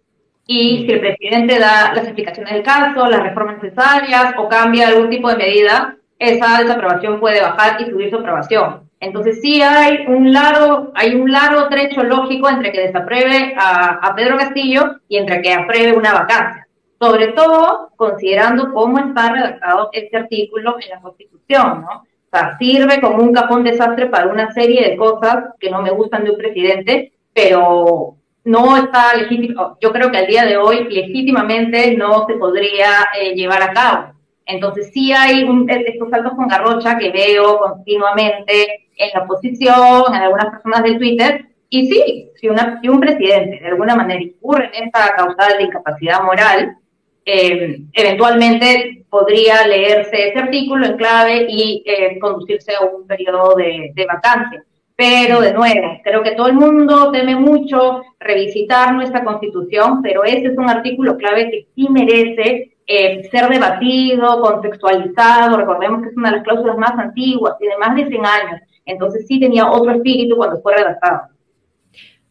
y 0.46 0.86
si 0.86 0.92
el 0.92 1.00
presidente 1.00 1.58
da 1.58 1.94
las 1.94 2.04
explicaciones 2.06 2.54
del 2.54 2.64
caso, 2.64 3.08
las 3.08 3.24
reformas 3.24 3.62
necesarias 3.64 4.34
o 4.38 4.50
cambia 4.50 4.90
algún 4.90 5.10
tipo 5.10 5.30
de 5.30 5.38
medida, 5.38 5.96
esa 6.20 6.62
desaprobación 6.62 7.20
puede 7.20 7.42
bajar 7.42 7.82
y 7.82 7.86
subir 7.90 8.10
su 8.10 8.18
aprobación. 8.18 8.90
Entonces 9.00 9.42
sí 9.42 9.62
hay 9.62 10.06
un 10.08 10.32
largo, 10.32 10.92
hay 10.96 11.16
un 11.16 11.32
largo 11.32 11.68
trecho 11.68 12.04
lógico 12.04 12.50
entre 12.50 12.72
que 12.72 12.88
desapruebe 12.88 13.54
a, 13.58 14.14
Pedro 14.16 14.38
Castillo 14.38 14.98
y 15.08 15.18
entre 15.18 15.42
que 15.42 15.54
apruebe 15.54 15.98
una 15.98 16.14
vacancia. 16.14 16.68
Sobre 17.00 17.30
todo 17.30 17.92
considerando 17.98 18.72
cómo 18.74 19.00
está 19.00 19.32
redactado 19.32 19.90
este 19.92 20.16
artículo 20.16 20.78
en 20.80 20.90
la 20.90 21.02
Constitución, 21.02 21.82
¿no? 21.82 22.04
O 22.04 22.36
sea, 22.36 22.58
sirve 22.58 23.02
como 23.02 23.18
un 23.18 23.34
capón 23.34 23.64
desastre 23.64 24.08
para 24.08 24.28
una 24.28 24.52
serie 24.54 24.90
de 24.90 24.96
cosas 24.96 25.54
que 25.60 25.70
no 25.70 25.82
me 25.82 25.92
gustan 25.92 26.24
de 26.24 26.32
un 26.32 26.38
presidente, 26.38 27.12
pero 27.34 28.16
no 28.46 28.78
está 28.78 29.16
legítimo, 29.16 29.78
yo 29.80 29.92
creo 29.92 30.12
que 30.12 30.18
al 30.18 30.28
día 30.28 30.46
de 30.46 30.58
hoy 30.58 30.88
legítimamente 30.90 31.96
no 31.96 32.26
se 32.28 32.34
podría 32.36 33.08
eh, 33.20 33.34
llevar 33.36 33.64
a 33.64 33.74
cabo. 33.74 34.14
Entonces 34.46 34.92
sí 34.94 35.14
hay 35.14 35.44
un, 35.44 35.70
estos 35.70 36.10
saltos 36.10 36.34
con 36.34 36.48
garrocha 36.48 36.98
que 36.98 37.12
veo 37.12 37.60
continuamente 37.60 38.90
en 38.98 39.10
la 39.14 39.24
oposición, 39.24 40.04
en 40.10 40.22
algunas 40.22 40.50
personas 40.50 40.84
del 40.84 40.98
Twitter, 40.98 41.46
y 41.70 41.88
sí, 41.88 42.30
si, 42.36 42.50
una, 42.50 42.80
si 42.82 42.90
un 42.90 43.00
presidente 43.00 43.60
de 43.60 43.68
alguna 43.68 43.96
manera 43.96 44.22
incurre 44.22 44.70
en 44.78 44.86
esta 44.86 45.16
causal 45.16 45.58
de 45.58 45.64
incapacidad 45.64 46.22
moral, 46.22 46.78
eh, 47.26 47.80
eventualmente 47.94 49.06
podría 49.10 49.66
leerse 49.66 50.30
ese 50.30 50.40
artículo 50.40 50.86
en 50.86 50.98
clave 50.98 51.48
y 51.50 51.82
eh, 51.86 52.20
conducirse 52.20 52.76
a 52.76 52.82
un 52.82 53.08
periodo 53.08 53.56
de, 53.56 53.92
de 53.96 54.06
vacancia. 54.06 54.64
Pero 54.96 55.42
de 55.42 55.54
nuevo, 55.54 56.00
creo 56.04 56.22
que 56.22 56.36
todo 56.36 56.48
el 56.48 56.54
mundo 56.54 57.12
teme 57.12 57.36
mucho 57.36 58.04
revisitar 58.20 58.94
nuestra 58.94 59.24
constitución, 59.24 60.02
pero 60.04 60.24
ese 60.24 60.48
es 60.48 60.58
un 60.58 60.70
artículo 60.70 61.18
clave 61.18 61.50
que 61.50 61.68
sí 61.76 61.88
merece 61.90 62.78
eh, 62.86 63.28
ser 63.32 63.50
debatido, 63.50 64.40
contextualizado. 64.42 65.58
Recordemos 65.58 66.04
que 66.04 66.10
es 66.10 66.18
una 66.18 66.30
de 66.30 66.36
las 66.38 66.44
cláusulas 66.44 66.78
más 66.78 66.92
antiguas, 66.92 67.58
tiene 67.58 67.78
más 67.78 67.96
de 67.96 68.08
100 68.08 68.26
años. 68.26 68.62
Entonces 68.86 69.26
sí 69.28 69.40
tenía 69.40 69.70
otro 69.70 69.94
espíritu 69.94 70.36
cuando 70.36 70.62
fue 70.62 70.76
redactado. 70.76 71.30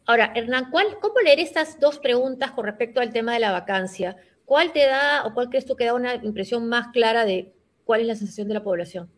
Ahora, 0.06 0.32
Hernán, 0.34 0.70
¿cuál, 0.70 0.86
¿cómo 1.00 1.14
leer 1.24 1.40
estas 1.40 1.80
dos 1.80 1.98
preguntas 1.98 2.50
con 2.52 2.66
respecto 2.66 3.00
al 3.00 3.12
tema 3.12 3.32
de 3.32 3.40
la 3.40 3.52
vacancia? 3.52 4.16
¿Cuál 4.44 4.72
te 4.72 4.86
da 4.86 5.24
o 5.24 5.34
cuál 5.34 5.48
crees 5.48 5.64
tú 5.64 5.76
que 5.76 5.86
da 5.86 5.94
una 5.94 6.16
impresión 6.16 6.68
más 6.68 6.88
clara 6.88 7.24
de 7.24 7.54
cuál 7.84 8.02
es 8.02 8.06
la 8.06 8.14
sensación 8.14 8.48
de 8.48 8.54
la 8.54 8.62
población? 8.62 9.08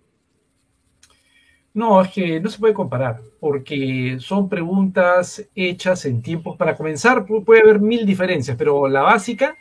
No, 1.74 2.00
es 2.00 2.12
que 2.12 2.40
no 2.40 2.48
se 2.48 2.60
puede 2.60 2.72
comparar, 2.72 3.20
porque 3.40 4.16
son 4.20 4.48
preguntas 4.48 5.44
hechas 5.56 6.04
en 6.04 6.22
tiempos, 6.22 6.56
para 6.56 6.76
comenzar 6.76 7.26
puede 7.26 7.62
haber 7.62 7.80
mil 7.80 8.06
diferencias, 8.06 8.56
pero 8.56 8.86
la 8.86 9.02
básica 9.02 9.56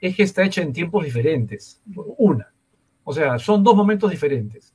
es 0.00 0.16
que 0.16 0.22
está 0.22 0.42
hecha 0.42 0.62
en 0.62 0.72
tiempos 0.72 1.04
diferentes, 1.04 1.82
una. 2.16 2.50
O 3.04 3.12
sea, 3.12 3.38
son 3.38 3.62
dos 3.62 3.76
momentos 3.76 4.10
diferentes. 4.10 4.74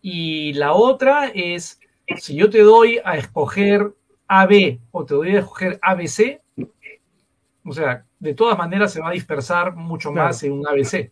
Y 0.00 0.54
la 0.54 0.72
otra 0.72 1.28
es, 1.28 1.78
si 2.16 2.34
yo 2.36 2.48
te 2.48 2.62
doy 2.62 3.00
a 3.04 3.18
escoger 3.18 3.92
AB 4.26 4.78
o 4.92 5.04
te 5.04 5.14
doy 5.14 5.36
a 5.36 5.40
escoger 5.40 5.78
ABC, 5.82 6.40
o 7.66 7.72
sea, 7.72 8.06
de 8.18 8.34
todas 8.34 8.56
maneras 8.56 8.92
se 8.92 9.00
va 9.00 9.10
a 9.10 9.12
dispersar 9.12 9.76
mucho 9.76 10.10
más 10.10 10.42
en 10.42 10.52
un 10.52 10.66
ABC, 10.66 11.10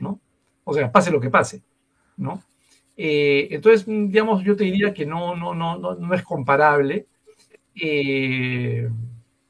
¿no? 0.00 0.20
O 0.62 0.72
sea, 0.72 0.92
pase 0.92 1.10
lo 1.10 1.20
que 1.20 1.30
pase, 1.30 1.62
¿no? 2.16 2.40
Eh, 2.96 3.48
entonces, 3.50 3.86
digamos, 3.86 4.44
yo 4.44 4.56
te 4.56 4.64
diría 4.64 4.94
que 4.94 5.06
no, 5.06 5.34
no, 5.34 5.54
no, 5.54 5.78
no, 5.78 6.14
es 6.14 6.22
comparable. 6.22 7.06
Eh, 7.74 8.88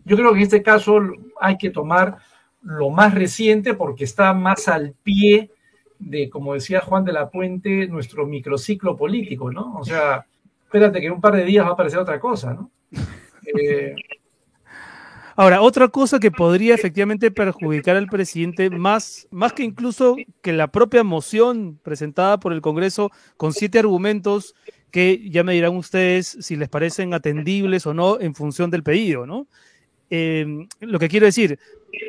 yo 0.05 0.17
creo 0.17 0.33
que 0.33 0.39
en 0.39 0.43
este 0.43 0.63
caso 0.63 1.01
hay 1.41 1.59
que 1.59 1.71
tomar 1.71 2.19
lo 2.63 2.91
más 2.91 3.15
reciente 3.15 3.75
porque 3.75 4.05
está 4.05 4.33
más 4.33 4.69
al 4.69 4.95
pie 5.03 5.51
de, 5.99 6.31
como 6.31 6.55
decía 6.55 6.81
Juan 6.81 7.05
de 7.05 7.13
la 7.13 7.31
Puente, 7.31 7.87
nuestro 7.87 8.27
microciclo 8.27 8.97
político, 8.97 9.53
¿no? 9.53 9.77
O 9.77 9.85
sea, 9.85 10.27
espérate 10.65 11.01
que 11.01 11.07
en 11.07 11.13
un 11.13 11.21
par 11.21 11.37
de 11.37 11.45
días 11.45 11.65
va 11.65 11.71
a 11.71 11.73
aparecer 11.73 11.99
otra 11.99 12.19
cosa, 12.21 12.55
¿no? 12.55 12.71
Eh, 13.47 13.95
Ahora, 15.37 15.62
otra 15.62 15.88
cosa 15.88 16.20
que 16.20 16.31
podría 16.31 16.75
efectivamente 16.75 17.31
perjudicar 17.31 17.97
al 17.97 18.07
presidente, 18.07 18.70
más, 18.70 19.27
más 19.31 19.53
que 19.53 19.64
incluso 19.64 20.16
que 20.42 20.53
la 20.53 20.68
propia 20.68 21.03
moción 21.03 21.81
presentada 21.83 22.38
por 22.38 22.53
el 22.53 22.61
Congreso 22.61 23.11
con 23.37 23.53
siete 23.53 23.81
argumentos 23.81 24.55
que 24.92 25.29
ya 25.29 25.42
me 25.42 25.55
dirán 25.55 25.77
ustedes 25.77 26.37
si 26.40 26.55
les 26.55 26.68
parecen 26.68 27.14
atendibles 27.14 27.85
o 27.87 27.94
no 27.94 28.20
en 28.20 28.35
función 28.37 28.70
del 28.70 28.85
pedido, 28.85 29.27
¿no? 29.27 29.49
Em, 30.09 30.68
lo 30.79 31.01
que 31.01 31.09
quiero 31.09 31.27
decir, 31.27 31.59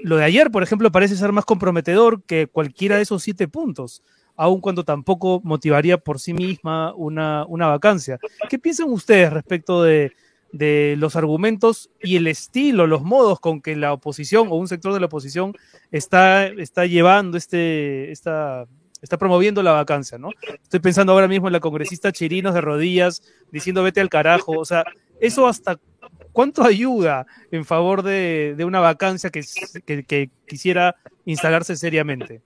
lo 0.03 0.17
de 0.17 0.23
ayer, 0.25 0.51
por 0.51 0.61
ejemplo, 0.61 0.91
parece 0.91 1.15
ser 1.15 1.31
más 1.31 1.45
comprometedor 1.45 2.21
que 2.23 2.45
cualquiera 2.45 2.97
de 2.97 3.03
esos 3.03 3.23
siete 3.23 3.47
puntos. 3.47 4.03
aun 4.37 4.59
cuando 4.59 4.83
tampoco 4.83 5.39
motivaría 5.45 5.97
por 5.97 6.19
sí 6.19 6.33
misma 6.33 6.93
una, 6.93 7.45
una 7.47 7.67
vacancia. 7.67 8.19
¿Qué 8.49 8.59
piensan 8.59 8.89
ustedes 8.89 9.31
respecto 9.31 9.81
de, 9.81 10.11
de 10.55 10.95
los 10.97 11.17
argumentos 11.17 11.89
y 12.01 12.15
el 12.15 12.27
estilo, 12.27 12.87
los 12.87 13.03
modos 13.03 13.41
con 13.41 13.61
que 13.61 13.75
la 13.75 13.91
oposición 13.91 14.47
o 14.49 14.55
un 14.55 14.69
sector 14.69 14.93
de 14.93 15.01
la 15.01 15.07
oposición 15.07 15.53
está, 15.91 16.47
está 16.47 16.85
llevando 16.85 17.37
este, 17.37 18.09
esta, 18.09 18.65
está 19.01 19.17
promoviendo 19.17 19.61
la 19.63 19.73
vacancia, 19.73 20.17
¿no? 20.17 20.29
Estoy 20.63 20.79
pensando 20.79 21.11
ahora 21.11 21.27
mismo 21.27 21.47
en 21.47 21.53
la 21.53 21.59
congresista 21.59 22.13
Chirinos 22.13 22.53
de 22.53 22.61
rodillas 22.61 23.21
diciendo 23.51 23.83
vete 23.83 23.99
al 23.99 24.07
carajo, 24.07 24.53
o 24.53 24.63
sea, 24.63 24.85
eso 25.19 25.45
hasta 25.45 25.77
cuánto 26.31 26.63
ayuda 26.63 27.25
en 27.51 27.65
favor 27.65 28.01
de, 28.01 28.55
una 28.65 28.79
vacancia 28.79 29.31
que, 29.31 29.43
que, 29.85 30.29
quisiera 30.47 30.95
instalarse 31.25 31.75
seriamente. 31.75 32.39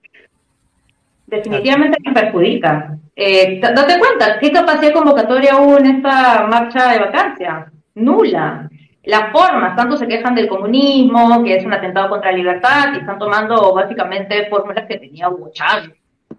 Definitivamente 1.28 2.00
que 2.04 2.12
perjudica. 2.12 2.98
Eh, 3.16 3.60
date 3.62 4.00
cuenta, 4.00 4.40
¿qué 4.40 4.52
capacidad 4.52 4.94
convocatoria 4.94 5.58
hubo 5.58 5.78
en 5.78 5.86
esta 5.86 6.48
marcha 6.48 6.92
de 6.94 7.00
vacancia? 7.02 7.72
Nula. 7.96 8.70
Las 9.04 9.32
formas, 9.32 9.76
tanto 9.76 9.98
se 9.98 10.08
quejan 10.08 10.36
del 10.36 10.48
comunismo, 10.48 11.44
que 11.44 11.56
es 11.56 11.66
un 11.66 11.74
atentado 11.74 12.10
contra 12.10 12.32
la 12.32 12.38
libertad, 12.38 12.94
y 12.94 12.98
están 12.98 13.18
tomando 13.18 13.74
básicamente 13.74 14.48
fórmulas 14.50 14.86
que 14.88 14.98
tenía 14.98 15.30
Hugo 15.30 15.50
Chávez. 15.52 15.92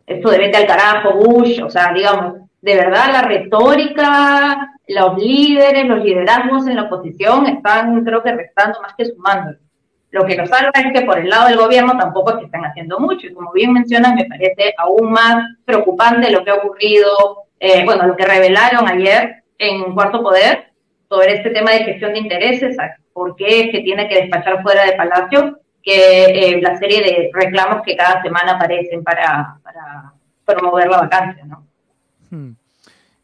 Esto 0.07 0.31
de 0.31 0.39
vete 0.39 0.59
al 0.59 0.67
carajo, 0.67 1.15
Bush, 1.15 1.61
o 1.63 1.71
sea, 1.71 1.93
digamos, 1.93 2.35
de 2.61 2.77
verdad 2.77 3.13
la 3.13 3.23
retórica, 3.23 4.75
los 4.87 5.17
líderes, 5.17 5.87
los 5.87 6.05
liderazgos 6.05 6.67
en 6.67 6.77
la 6.77 6.83
oposición 6.83 7.47
están, 7.47 8.05
creo 8.05 8.23
que, 8.23 8.33
restando 8.33 8.81
más 8.83 8.95
que 8.95 9.07
sumando. 9.07 9.57
Lo 10.11 10.25
que 10.25 10.37
nos 10.37 10.49
salva 10.49 10.73
es 10.75 10.93
que 10.93 11.07
por 11.07 11.19
el 11.19 11.29
lado 11.29 11.49
del 11.49 11.57
gobierno 11.57 11.97
tampoco 11.97 12.31
es 12.31 12.37
que 12.39 12.45
están 12.47 12.65
haciendo 12.65 12.99
mucho, 12.99 13.27
y 13.27 13.33
como 13.33 13.53
bien 13.53 13.73
mencionan, 13.73 14.17
me 14.17 14.25
parece 14.25 14.75
aún 14.77 15.13
más 15.13 15.45
preocupante 15.65 16.31
lo 16.31 16.45
que 16.45 16.51
ha 16.51 16.55
ocurrido, 16.55 17.09
eh, 17.59 17.85
bueno, 17.85 18.07
lo 18.07 18.17
que 18.17 18.27
revelaron 18.27 18.89
ayer 18.89 19.45
en 19.59 19.95
Cuarto 19.95 20.23
Poder, 20.23 20.69
sobre 21.11 21.35
este 21.35 21.51
tema 21.51 21.73
de 21.73 21.85
gestión 21.85 22.12
de 22.12 22.20
intereses, 22.20 22.77
por 23.12 23.35
qué 23.35 23.68
se 23.73 23.81
tiene 23.81 24.09
que 24.09 24.23
despachar 24.23 24.62
fuera 24.62 24.87
de 24.87 24.92
Palacio, 24.92 25.59
que 25.83 26.25
eh, 26.25 26.61
la 26.62 26.79
serie 26.79 27.03
de 27.03 27.31
reclamos 27.33 27.83
que 27.85 27.96
cada 27.96 28.23
semana 28.23 28.53
aparecen 28.53 29.03
para, 29.03 29.57
promover 30.44 30.88
la 30.88 31.01
vacancia, 31.01 31.44
¿no? 31.44 31.66
Hmm. 32.31 32.53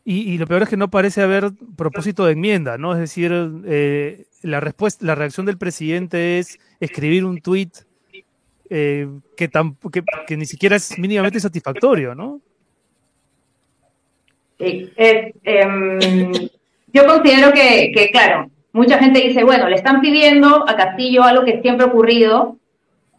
Y, 0.05 0.39
lo 0.39 0.47
peor 0.47 0.63
es 0.63 0.69
que 0.69 0.77
no 0.77 0.89
parece 0.89 1.21
haber 1.23 1.51
propósito 1.77 2.27
de 2.27 2.33
enmienda, 2.33 2.79
¿no? 2.79 2.93
Es 2.93 3.01
decir, 3.01 3.33
eh, 3.67 4.27
la 4.43 4.61
respuesta, 4.61 5.05
la 5.05 5.17
reacción 5.17 5.47
del 5.47 5.59
presidente 5.59 6.39
es 6.39 6.61
escribir 6.79 7.25
un 7.25 7.41
tuit 7.41 7.75
eh, 8.71 9.09
que, 9.37 9.51
que, 10.29 10.37
ni 10.37 10.47
siquiera 10.47 10.77
es 10.77 10.97
mínimamente 10.97 11.41
satisfactorio, 11.41 12.15
¿no? 12.15 12.41
Sí, 14.59 14.93
es, 14.97 15.35
em, 15.43 16.31
yo 16.97 17.07
considero 17.07 17.53
que, 17.53 17.93
que, 17.95 18.11
claro, 18.11 18.51
mucha 18.73 18.99
gente 18.99 19.21
dice, 19.21 19.45
bueno, 19.45 19.69
le 19.69 19.77
están 19.77 20.01
pidiendo 20.01 20.65
a 20.67 20.77
Castillo 20.77 21.23
algo 21.23 21.45
que 21.45 21.61
siempre 21.61 21.85
ha 21.85 21.91
ocurrido, 21.91 22.57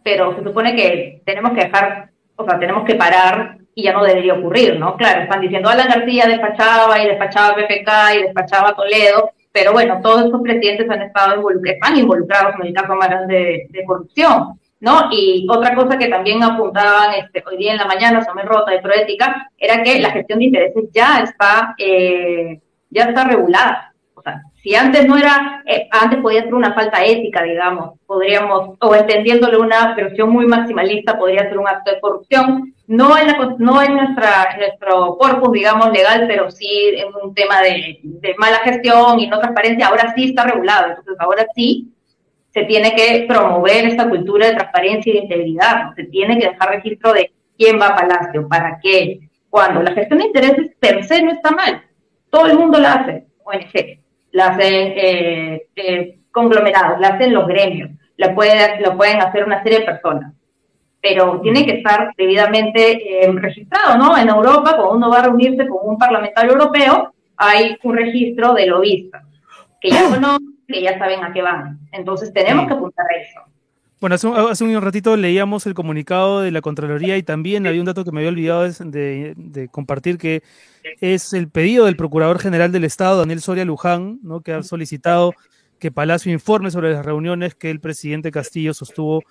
pero 0.02 0.34
se 0.36 0.42
supone 0.42 0.74
que 0.74 1.22
tenemos 1.24 1.52
que 1.52 1.64
dejar, 1.66 2.10
o 2.34 2.44
sea, 2.44 2.58
tenemos 2.58 2.84
que 2.84 2.96
parar 2.96 3.58
y 3.74 3.84
ya 3.84 3.92
no 3.92 4.02
debería 4.02 4.34
ocurrir, 4.34 4.80
¿no? 4.80 4.96
Claro, 4.96 5.22
están 5.22 5.40
diciendo, 5.40 5.68
Alan 5.68 5.88
García 5.88 6.26
despachaba 6.26 7.00
y 7.00 7.06
despachaba 7.06 7.54
PPK 7.54 8.16
y 8.16 8.22
despachaba 8.22 8.74
Toledo, 8.74 9.30
pero 9.52 9.72
bueno, 9.72 10.00
todos 10.02 10.24
estos 10.24 10.42
presidentes 10.42 10.90
han 10.90 11.02
estado 11.02 11.36
involucrados, 11.36 11.76
están 11.76 11.96
involucrados 11.96 12.54
en 12.60 12.66
el 12.66 12.72
caso 12.72 12.96
grande 12.96 13.68
de, 13.70 13.84
corrupción. 13.84 14.58
¿No? 14.80 15.08
Y 15.10 15.44
otra 15.50 15.74
cosa 15.74 15.98
que 15.98 16.06
también 16.06 16.40
apuntaban 16.40 17.12
este, 17.14 17.42
hoy 17.44 17.56
día 17.56 17.72
en 17.72 17.78
la 17.78 17.86
mañana, 17.86 18.22
Samuel 18.22 18.46
Rota 18.46 18.70
de 18.70 18.78
Proética, 18.78 19.50
era 19.58 19.82
que 19.82 19.98
la 19.98 20.10
gestión 20.10 20.38
de 20.38 20.44
intereses 20.44 20.84
ya 20.92 21.18
está 21.24 21.74
eh, 21.78 22.60
ya 22.90 23.04
está 23.04 23.24
regulada. 23.24 23.92
O 24.14 24.22
sea, 24.22 24.42
si 24.62 24.74
antes 24.74 25.06
no 25.06 25.16
era, 25.16 25.62
eh, 25.64 25.88
antes 25.90 26.20
podía 26.20 26.42
ser 26.42 26.54
una 26.54 26.74
falta 26.74 27.04
ética, 27.04 27.42
digamos, 27.42 27.98
podríamos, 28.06 28.76
o 28.80 28.94
entendiéndole 28.94 29.56
una 29.56 29.94
versión 29.94 30.30
muy 30.30 30.46
maximalista, 30.46 31.18
podría 31.18 31.48
ser 31.48 31.58
un 31.58 31.68
acto 31.68 31.92
de 31.92 32.00
corrupción, 32.00 32.74
no 32.88 33.16
en, 33.16 33.26
la, 33.28 33.56
no 33.58 33.82
en 33.82 33.94
nuestra, 33.94 34.56
nuestro 34.56 35.16
corpus, 35.18 35.52
digamos, 35.52 35.92
legal, 35.92 36.24
pero 36.26 36.50
sí 36.50 36.68
en 36.96 37.08
un 37.22 37.34
tema 37.34 37.60
de, 37.60 38.00
mala 38.38 38.58
gestión 38.58 39.20
y 39.20 39.28
no 39.28 39.38
transparencia, 39.38 39.86
ahora 39.86 40.12
sí 40.16 40.30
está 40.30 40.44
regulado, 40.44 40.88
entonces 40.88 41.14
ahora 41.18 41.46
sí 41.54 41.92
se 42.50 42.64
tiene 42.64 42.94
que 42.94 43.26
promover 43.28 43.84
esta 43.86 44.08
cultura 44.08 44.46
de 44.46 44.54
transparencia 44.54 45.10
y 45.10 45.16
de 45.16 45.22
integridad, 45.22 45.94
se 45.94 46.04
tiene 46.04 46.38
que 46.38 46.48
dejar 46.48 46.70
registro 46.70 47.12
de 47.12 47.30
quién 47.56 47.78
va 47.78 47.88
a 47.88 47.96
Palacio, 47.96 48.48
para 48.48 48.80
qué, 48.82 49.20
cuando 49.50 49.82
la 49.82 49.92
gestión 49.92 50.18
de 50.18 50.26
intereses 50.26 50.70
per 50.80 51.04
se 51.04 51.22
no 51.22 51.30
está 51.30 51.50
mal, 51.50 51.82
todo 52.30 52.46
el 52.46 52.58
mundo 52.58 52.78
la 52.78 52.94
hace, 52.94 53.26
ONG, 53.44 54.00
la 54.32 54.48
hacen 54.48 54.92
eh, 54.96 55.66
eh, 55.76 56.18
conglomerados, 56.30 57.00
la 57.00 57.08
hacen 57.08 57.32
los 57.32 57.46
gremios, 57.46 57.90
la 58.16 58.34
puede, 58.34 58.80
lo 58.80 58.96
pueden 58.96 59.20
hacer 59.20 59.44
una 59.44 59.62
serie 59.62 59.80
de 59.80 59.86
personas. 59.86 60.32
Pero 61.00 61.40
tiene 61.40 61.64
que 61.64 61.78
estar 61.78 62.12
debidamente 62.16 63.24
eh, 63.24 63.30
registrado, 63.32 63.96
¿no? 63.96 64.18
En 64.18 64.28
Europa, 64.28 64.76
cuando 64.76 64.96
uno 64.96 65.10
va 65.10 65.20
a 65.20 65.22
reunirse 65.22 65.68
con 65.68 65.78
un 65.82 65.96
parlamentario 65.96 66.52
europeo, 66.52 67.14
hay 67.36 67.78
un 67.84 67.96
registro 67.96 68.52
de 68.54 68.66
lobistas, 68.66 69.24
que 69.80 69.90
ya 69.90 70.02
conocen, 70.10 70.58
que 70.66 70.82
ya 70.82 70.98
saben 70.98 71.22
a 71.22 71.32
qué 71.32 71.40
van. 71.40 71.78
Entonces 71.92 72.32
tenemos 72.32 72.66
que 72.66 72.74
apuntar 72.74 73.06
a 73.06 73.16
eso. 73.16 73.40
Bueno, 74.00 74.14
hace 74.14 74.64
un, 74.64 74.80
ratito 74.80 75.16
leíamos 75.16 75.66
el 75.66 75.74
comunicado 75.74 76.40
de 76.40 76.52
la 76.52 76.60
Contraloría 76.60 77.16
y 77.16 77.24
también 77.24 77.66
había 77.66 77.80
un 77.80 77.86
dato 77.86 78.04
que 78.04 78.12
me 78.12 78.20
había 78.20 78.30
olvidado 78.30 78.62
de, 78.68 79.68
compartir, 79.72 80.18
que 80.18 80.44
es 81.00 81.32
el 81.32 81.48
pedido 81.48 81.86
del 81.86 81.96
Procurador 81.96 82.38
General 82.38 82.70
del 82.70 82.84
Estado, 82.84 83.18
Daniel 83.18 83.40
Soria 83.40 83.64
Luján, 83.64 84.20
¿no? 84.22 84.40
que 84.40 84.52
ha 84.52 84.62
solicitado 84.62 85.34
que 85.80 85.90
Palacio 85.90 86.32
informe 86.32 86.70
sobre 86.70 86.92
las 86.92 87.04
reuniones 87.04 87.56
que 87.56 87.70
el 87.70 87.80
presidente 87.80 88.30
Castillo 88.30 88.72
sostuvo 88.72 89.24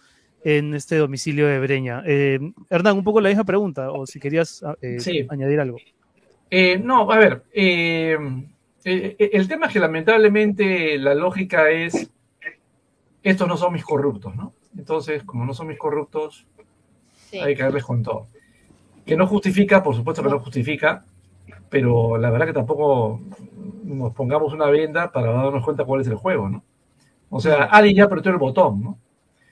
en 0.43 0.73
este 0.73 0.97
domicilio 0.97 1.47
de 1.47 1.59
Breña. 1.59 2.03
Eh, 2.05 2.39
Hernán, 2.69 2.97
un 2.97 3.03
poco 3.05 3.21
la 3.21 3.29
misma 3.29 3.45
pregunta, 3.45 3.89
o 3.91 4.05
si 4.05 4.19
querías 4.19 4.63
ah, 4.63 4.75
eh, 4.81 5.27
añadir 5.29 5.61
algo. 5.61 5.77
Eh, 6.49 6.77
no, 6.77 7.09
a 7.09 7.17
ver, 7.17 7.43
el 7.53 9.47
tema 9.47 9.67
es 9.67 9.73
que 9.73 9.79
lamentablemente 9.79 10.97
la 10.97 11.15
lógica 11.15 11.69
es, 11.69 12.09
estos 13.23 13.47
no 13.47 13.55
son 13.55 13.73
mis 13.73 13.83
corruptos, 13.83 14.35
¿no? 14.35 14.53
Entonces, 14.77 15.23
como 15.23 15.45
no 15.45 15.53
son 15.53 15.67
mis 15.67 15.77
corruptos, 15.77 16.45
hay 17.33 17.55
que 17.55 17.63
darles 17.63 17.83
con 17.83 18.03
todo. 18.03 18.27
Que 19.05 19.15
no 19.15 19.27
justifica, 19.27 19.81
por 19.83 19.95
supuesto 19.95 20.21
que 20.23 20.29
no 20.29 20.39
justifica, 20.39 21.03
pero 21.69 22.17
la 22.17 22.29
verdad 22.29 22.47
que 22.47 22.53
tampoco 22.53 23.21
nos 23.83 24.13
pongamos 24.13 24.53
una 24.53 24.67
venda 24.67 25.11
para 25.11 25.31
darnos 25.31 25.63
cuenta 25.63 25.85
cuál 25.85 26.01
es 26.01 26.07
el 26.07 26.15
juego, 26.15 26.49
¿no? 26.49 26.63
O 27.29 27.41
sea, 27.41 27.65
alguien 27.65 27.97
ya 27.97 28.03
apretó 28.05 28.29
el 28.29 28.37
botón, 28.37 28.81
¿no? 28.81 28.99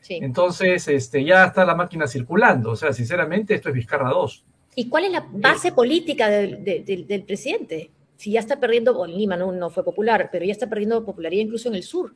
Sí. 0.02 0.20
Entonces, 0.22 0.88
este, 0.88 1.24
ya 1.24 1.46
está 1.46 1.66
la 1.66 1.76
máquina 1.76 2.08
circulando. 2.08 2.72
O 2.72 2.76
sea, 2.76 2.94
sinceramente, 2.94 3.56
esto 3.56 3.70
es 3.70 3.76
Vizcarra 3.76 4.10
2. 4.10 4.46
¿Y 4.76 4.88
cuál 4.88 5.06
es 5.06 5.12
la 5.12 5.26
base 5.32 5.72
política 5.72 6.30
del, 6.30 7.24
presidente? 7.26 7.90
Si 8.16 8.32
ya 8.32 8.40
está 8.40 8.60
perdiendo, 8.60 8.94
bueno, 8.94 9.18
Lima 9.18 9.36
no, 9.36 9.52
no 9.52 9.70
fue 9.70 9.84
popular, 9.84 10.30
pero 10.32 10.46
ya 10.46 10.52
está 10.52 10.70
perdiendo 10.70 11.04
popularidad 11.04 11.44
incluso 11.44 11.70
en 11.70 11.76
el 11.76 11.84
sur. 11.84 12.14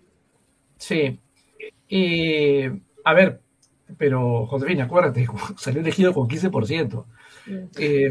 Sí. 0.78 1.19
Y 1.88 2.67
a 3.10 3.13
ver, 3.13 3.41
pero 3.98 4.45
Josefina, 4.45 4.86
acuérdate, 4.86 5.28
salió 5.58 5.82
elegido 5.82 6.13
con 6.13 6.28
15%. 6.28 7.06
Mm. 7.45 7.54
Eh, 7.78 8.10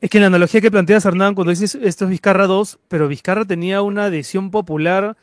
es 0.00 0.10
que 0.10 0.20
la 0.20 0.26
analogía 0.26 0.60
que 0.60 0.70
planteas, 0.70 1.04
Hernán, 1.04 1.34
cuando 1.34 1.50
dices 1.50 1.74
esto 1.74 2.04
es 2.04 2.10
Vizcarra 2.10 2.46
2, 2.46 2.78
pero 2.88 3.08
Vizcarra 3.08 3.44
tenía 3.44 3.82
una 3.82 4.04
adhesión 4.04 4.50
popular 4.50 5.16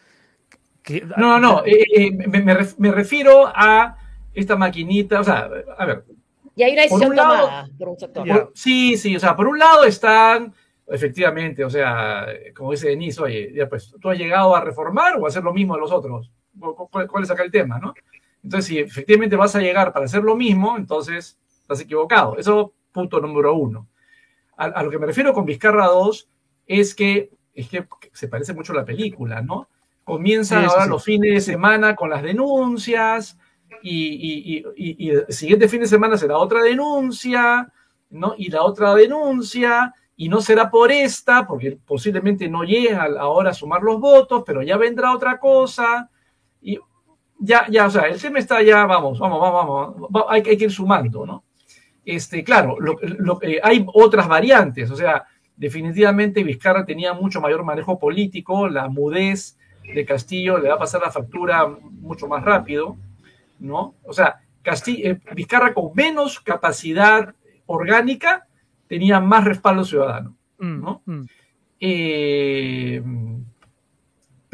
que... 0.84 1.02
No, 1.18 1.39
no, 1.39 1.39
no, 1.39 1.65
eh, 1.65 1.86
eh, 1.96 2.12
me, 2.12 2.91
refiero 2.91 3.48
a 3.48 3.98
esta 4.34 4.56
maquinita, 4.58 5.22
o 5.22 5.24
sea, 5.24 5.50
a 5.78 5.86
ver. 5.86 6.04
Y 6.56 6.63
hay 6.63 6.74
una 6.74 6.82
decisión 6.84 7.15
tomada 7.15 7.70
por 7.78 7.89
un 7.89 7.98
sector. 7.98 8.52
sí, 8.54 8.98
sí, 8.98 9.15
o 9.15 9.20
sea, 9.20 9.36
por 9.36 9.48
un 9.48 9.58
lado 9.58 9.86
están, 9.86 10.54
efectivamente, 10.88 11.63
o 11.63 11.70
sea, 11.70 12.28
como 12.56 12.72
dice 12.72 12.89
Denise, 12.89 13.22
oye, 13.22 13.54
ya 13.54 13.70
pues, 13.70 13.94
¿tú 14.00 14.10
has 14.10 14.18
llegado 14.18 14.56
a 14.56 14.62
reformar 14.62 15.15
o 15.18 15.26
a 15.26 15.30
hacer 15.30 15.44
lo 15.44 15.54
mismo 15.54 15.76
de 15.76 15.82
los 15.82 15.91
otros? 15.91 16.32
¿Cuál, 17.10 17.24
es 17.24 17.32
acá 17.32 17.43
el 17.43 17.51
tema, 17.51 17.80
no? 17.80 17.93
Entonces, 18.46 18.68
si 18.68 18.78
efectivamente 18.78 19.36
vas 19.36 19.56
a 19.56 19.60
llegar 19.60 19.91
para 19.91 20.06
hacer 20.06 20.22
lo 20.22 20.36
mismo, 20.36 20.78
entonces 20.78 21.39
estás 21.62 21.82
equivocado. 21.82 22.38
Eso, 22.38 22.74
punto 22.91 23.20
número 23.20 23.56
uno. 23.56 23.88
A, 24.56 24.84
lo 24.84 24.91
que 24.91 25.00
me 25.00 25.08
refiero 25.08 25.34
con 25.34 25.46
Vizcarra 25.46 25.88
2 25.88 26.30
es 26.68 26.93
que, 26.93 27.32
es 27.56 27.68
que 27.70 27.88
se 28.14 28.28
parece 28.28 28.54
mucho 28.54 28.72
a 28.72 28.76
la 28.76 28.86
película, 28.86 29.41
¿no? 29.41 29.68
Comienzan 30.04 30.64
ahora 30.64 30.86
los 30.86 31.04
fines 31.04 31.34
de 31.34 31.41
semana 31.41 31.96
con 31.96 32.12
las 32.12 32.22
denuncias 32.22 33.36
y, 33.82 34.64
el 35.10 35.26
siguiente 35.30 35.68
fin 35.68 35.82
de 35.82 35.88
semana 35.88 36.16
será 36.16 36.38
otra 36.38 36.62
denuncia, 36.62 37.74
¿no? 38.12 38.36
Y 38.38 38.52
la 38.52 38.62
otra 38.62 38.93
denuncia, 38.93 39.91
y 40.16 40.30
no 40.30 40.39
será 40.39 40.70
por 40.70 40.91
esta, 40.91 41.48
porque 41.48 41.80
posiblemente 41.84 42.48
no 42.48 42.62
llega 42.62 43.06
ahora 43.20 43.50
a 43.50 43.56
sumar 43.56 43.82
los 43.82 44.00
votos, 44.00 44.43
pero 44.46 44.62
ya 44.62 44.78
vendrá 44.78 45.16
otra 45.16 45.39
cosa. 45.39 46.12
Y 46.62 46.78
ya, 47.39 47.65
ya, 47.69 47.86
o 47.86 47.89
sea, 47.89 48.03
el 48.03 48.21
tema 48.21 48.39
está 48.39 48.61
ya, 48.61 48.86
vamos, 48.86 49.19
vamos, 49.19 49.39
vamos, 49.39 49.95
vamos, 50.09 50.25
hay, 50.29 50.43
hay 50.45 50.57
que 50.57 50.65
ir 50.65 50.71
sumando, 50.71 51.25
¿no? 51.25 51.43
este, 52.05 52.43
claro, 52.43 52.77
lo, 52.79 53.41
eh, 53.41 53.59
hay 53.63 53.86
otras 53.93 54.27
variantes, 54.27 54.91
o 54.91 54.95
sea, 54.95 55.25
definitivamente 55.57 56.43
Vizcarra 56.43 56.86
tenía 56.86 57.13
mucho 57.13 57.41
mayor 57.41 57.63
manejo 57.63 57.97
político, 57.97 58.69
la 58.69 58.88
mudez 58.88 59.57
de 59.83 60.05
Castillo 60.05 60.57
le 60.57 60.69
va 60.69 60.75
a 60.75 60.79
pasar 60.79 61.01
la 61.01 61.11
factura 61.11 61.67
mucho 61.67 62.27
más 62.27 62.43
rápido, 62.43 62.97
¿no? 63.59 63.95
O 64.03 64.13
sea, 64.13 64.41
Castillo, 64.61 65.11
eh, 65.11 65.19
Vizcarra 65.33 65.73
con 65.73 65.91
menos 65.95 66.39
capacidad 66.39 67.33
orgánica 67.65 68.47
tenía 68.88 69.19
más 69.19 69.43
respaldo 69.43 69.83
ciudadano, 69.83 70.36
mm, 70.59 70.81
¿no? 70.81 71.01
Mm. 71.05 71.21
Eh, 71.79 73.03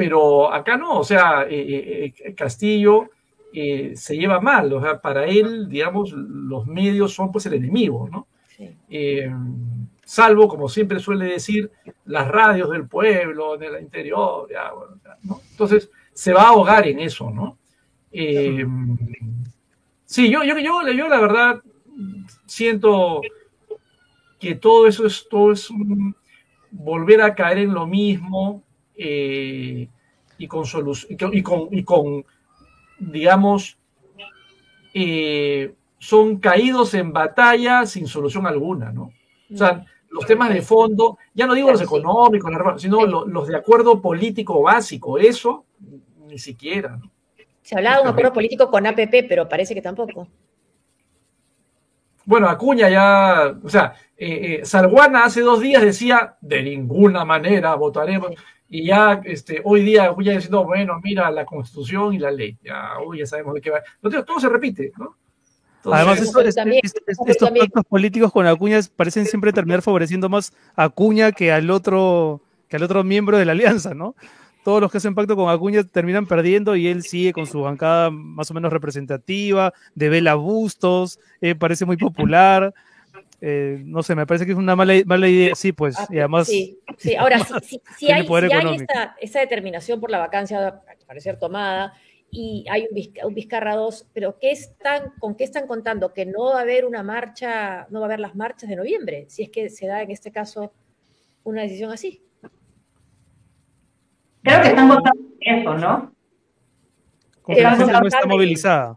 pero 0.02 0.52
acá 0.52 0.78
no, 0.78 0.98
o 0.98 1.04
sea, 1.04 1.46
Castillo 2.36 3.12
se 3.54 4.18
lleva 4.18 4.42
mal, 4.42 4.74
o 4.74 4.82
sea, 4.82 5.00
para 5.00 5.28
él, 5.28 5.70
digamos, 5.70 6.12
los 6.12 6.66
medios 6.66 7.14
son 7.14 7.32
pues 7.32 7.46
el 7.46 7.54
enemigo, 7.54 8.10
¿no? 8.12 8.26
Eh, 8.90 9.32
salvo, 10.04 10.48
como 10.48 10.68
siempre 10.70 11.00
suele 11.00 11.26
decir, 11.26 11.70
las 12.06 12.28
radios 12.28 12.72
del 12.72 12.88
pueblo, 12.88 13.58
del 13.58 13.80
interior, 13.80 14.50
¿no? 15.22 15.40
Entonces, 15.52 15.92
se 16.12 16.34
va 16.34 16.46
a 16.46 16.48
ahogar 16.48 16.88
en 16.88 16.98
eso, 16.98 17.30
¿no? 17.30 17.60
Eh, 18.12 18.66
sí, 20.04 20.32
yo, 20.32 20.44
yo, 20.44 20.58
yo, 20.58 20.82
yo, 20.92 21.08
la 21.08 21.22
verdad 21.22 21.62
siento 22.48 23.22
que 24.40 24.56
todo 24.56 24.88
eso 24.88 25.06
es, 25.06 25.28
todo 25.30 25.52
es 25.52 25.70
volver 26.72 27.22
a 27.22 27.36
caer 27.36 27.60
en 27.60 27.76
lo 27.76 27.86
mismo 27.86 28.64
eh, 28.96 29.88
y 30.38 30.48
con, 30.48 30.66
y 31.10 31.44
con, 31.44 31.68
y 31.72 31.84
con 31.84 32.26
digamos, 33.02 33.78
eh, 34.94 35.74
son 35.98 36.38
caídos 36.38 36.94
en 36.94 37.12
batalla 37.12 37.86
sin 37.86 38.08
solución 38.08 38.46
alguna, 38.48 38.92
¿no? 38.92 39.12
O 39.54 39.58
sea, 39.58 39.86
los 40.10 40.26
temas 40.26 40.54
de 40.54 40.62
fondo, 40.62 41.18
ya 41.34 41.46
no 41.46 41.54
digo 41.54 41.72
los 41.72 41.82
económicos, 41.82 42.52
sino 42.82 43.06
los, 43.06 43.48
de 43.48 43.56
acuerdo 43.56 44.02
político 44.02 44.62
básico, 44.62 45.18
eso 45.18 45.66
ni 46.28 46.38
siquiera. 46.38 46.98
¿no? 46.98 47.12
Se 47.62 47.76
hablaba 47.76 47.98
de 47.98 48.04
un 48.04 48.08
acuerdo 48.10 48.34
político 48.34 48.70
con 48.70 48.86
APP, 48.86 49.28
pero 49.28 49.48
parece 49.48 49.74
que 49.74 49.82
tampoco. 49.82 50.28
Bueno, 52.26 52.48
Acuña 52.48 52.90
ya, 52.90 53.58
o 53.64 53.70
sea, 53.70 53.94
eh, 54.18 54.60
eh 54.62 54.66
Salguana 54.66 55.26
hace 55.26 55.42
dos 55.42 55.60
días 55.60 55.82
decía, 55.82 56.38
de 56.40 56.64
ninguna 56.64 57.26
manera 57.26 57.76
votaremos 57.76 58.32
y 58.74 58.86
ya 58.86 59.22
este, 59.26 59.62
hoy 59.66 59.84
día 59.84 60.12
voy 60.12 60.30
a 60.30 60.34
decir, 60.34 60.50
bueno, 60.50 60.98
mira 61.04 61.30
la 61.30 61.44
constitución 61.44 62.14
y 62.14 62.20
la 62.20 62.32
ley, 62.32 62.58
ya 62.64 63.00
hoy 63.06 63.20
ya 63.20 63.26
sabemos 63.26 63.54
de 63.54 63.60
qué 63.60 63.70
va. 63.70 63.82
todo 64.24 64.40
se 64.40 64.48
repite, 64.48 64.94
¿no? 64.98 65.18
Además, 65.84 66.22
estos 66.22 67.50
pactos 67.50 67.84
políticos 67.90 68.32
con 68.32 68.48
Acuña 68.48 68.80
parecen 68.96 69.26
siempre 69.26 69.52
terminar 69.52 69.82
favoreciendo 69.82 70.30
más 70.30 70.54
a 70.76 70.86
Acuña 70.86 71.34
que 71.34 71.52
al 71.52 71.70
otro 71.70 72.40
que 72.70 72.78
al 72.78 72.84
otro 72.84 73.04
miembro 73.04 73.38
de 73.38 73.44
la 73.44 73.52
alianza, 73.52 73.94
¿no? 73.94 74.16
Todos 74.64 74.80
los 74.80 74.90
que 74.90 75.00
hacen 75.00 75.16
pacto 75.16 75.36
con 75.36 75.50
Acuña 75.50 75.84
terminan 75.84 76.26
perdiendo 76.26 76.78
y 76.78 76.88
él 76.88 77.04
sigue 77.04 77.34
con 77.34 77.48
su 77.48 77.62
bancada 77.62 78.10
más 78.10 78.52
o 78.52 78.54
menos 78.54 78.72
representativa, 78.72 79.74
de 79.96 80.08
Vela 80.08 80.36
Bustos, 80.36 81.20
eh, 81.42 81.56
parece 81.56 81.86
muy 81.86 81.98
popular. 81.98 82.74
Eh, 83.44 83.82
no 83.84 84.04
sé, 84.04 84.14
me 84.14 84.28
parece 84.28 84.46
que 84.46 84.52
es 84.52 84.58
una 84.58 84.76
mala, 84.76 84.94
mala 85.06 85.28
idea. 85.28 85.56
Sí, 85.56 85.72
pues, 85.72 85.98
y 86.12 86.20
además. 86.20 86.48
Sí, 86.48 86.80
sí. 86.98 87.16
ahora, 87.16 87.40
si, 87.98 88.12
hay, 88.12 88.28
esta, 89.20 89.40
determinación 89.40 90.00
por 90.00 90.12
la 90.12 90.20
vacancia, 90.20 90.68
a 90.68 90.82
parecer 91.08 91.40
tomada, 91.40 91.94
y 92.30 92.66
hay 92.70 92.88
un, 93.24 93.34
Vizcarra 93.34 93.76
2, 93.76 94.10
pero 94.14 94.38
¿qué 94.40 94.52
están, 94.52 95.14
¿con 95.20 95.36
qué 95.36 95.44
están 95.44 95.66
contando? 95.66 96.14
Que 96.14 96.26
no 96.26 96.52
va 96.52 96.60
a 96.60 96.62
haber 96.62 96.86
una 96.86 97.02
marcha, 97.02 97.88
no 97.90 98.00
va 98.00 98.06
a 98.06 98.10
haber 98.10 98.20
las 98.20 98.36
marchas 98.36 98.70
de 98.70 98.76
noviembre, 98.76 99.26
si 99.28 99.44
es 99.44 99.50
que 99.50 99.70
se 99.70 99.88
da 99.88 100.04
en 100.04 100.12
este 100.12 100.32
caso 100.32 100.72
una 101.44 101.64
decisión 101.64 101.92
así. 101.92 102.22
Creo 104.44 104.62
que 104.62 104.68
están 104.70 104.88
contando 104.88 105.24
eso, 105.40 105.78
¿no? 105.78 106.16
Con 107.42 107.56
que 107.56 107.62
la 107.62 107.76
gente 107.76 107.92
no 107.92 108.08
está 108.08 108.26
movilizada. 108.28 108.96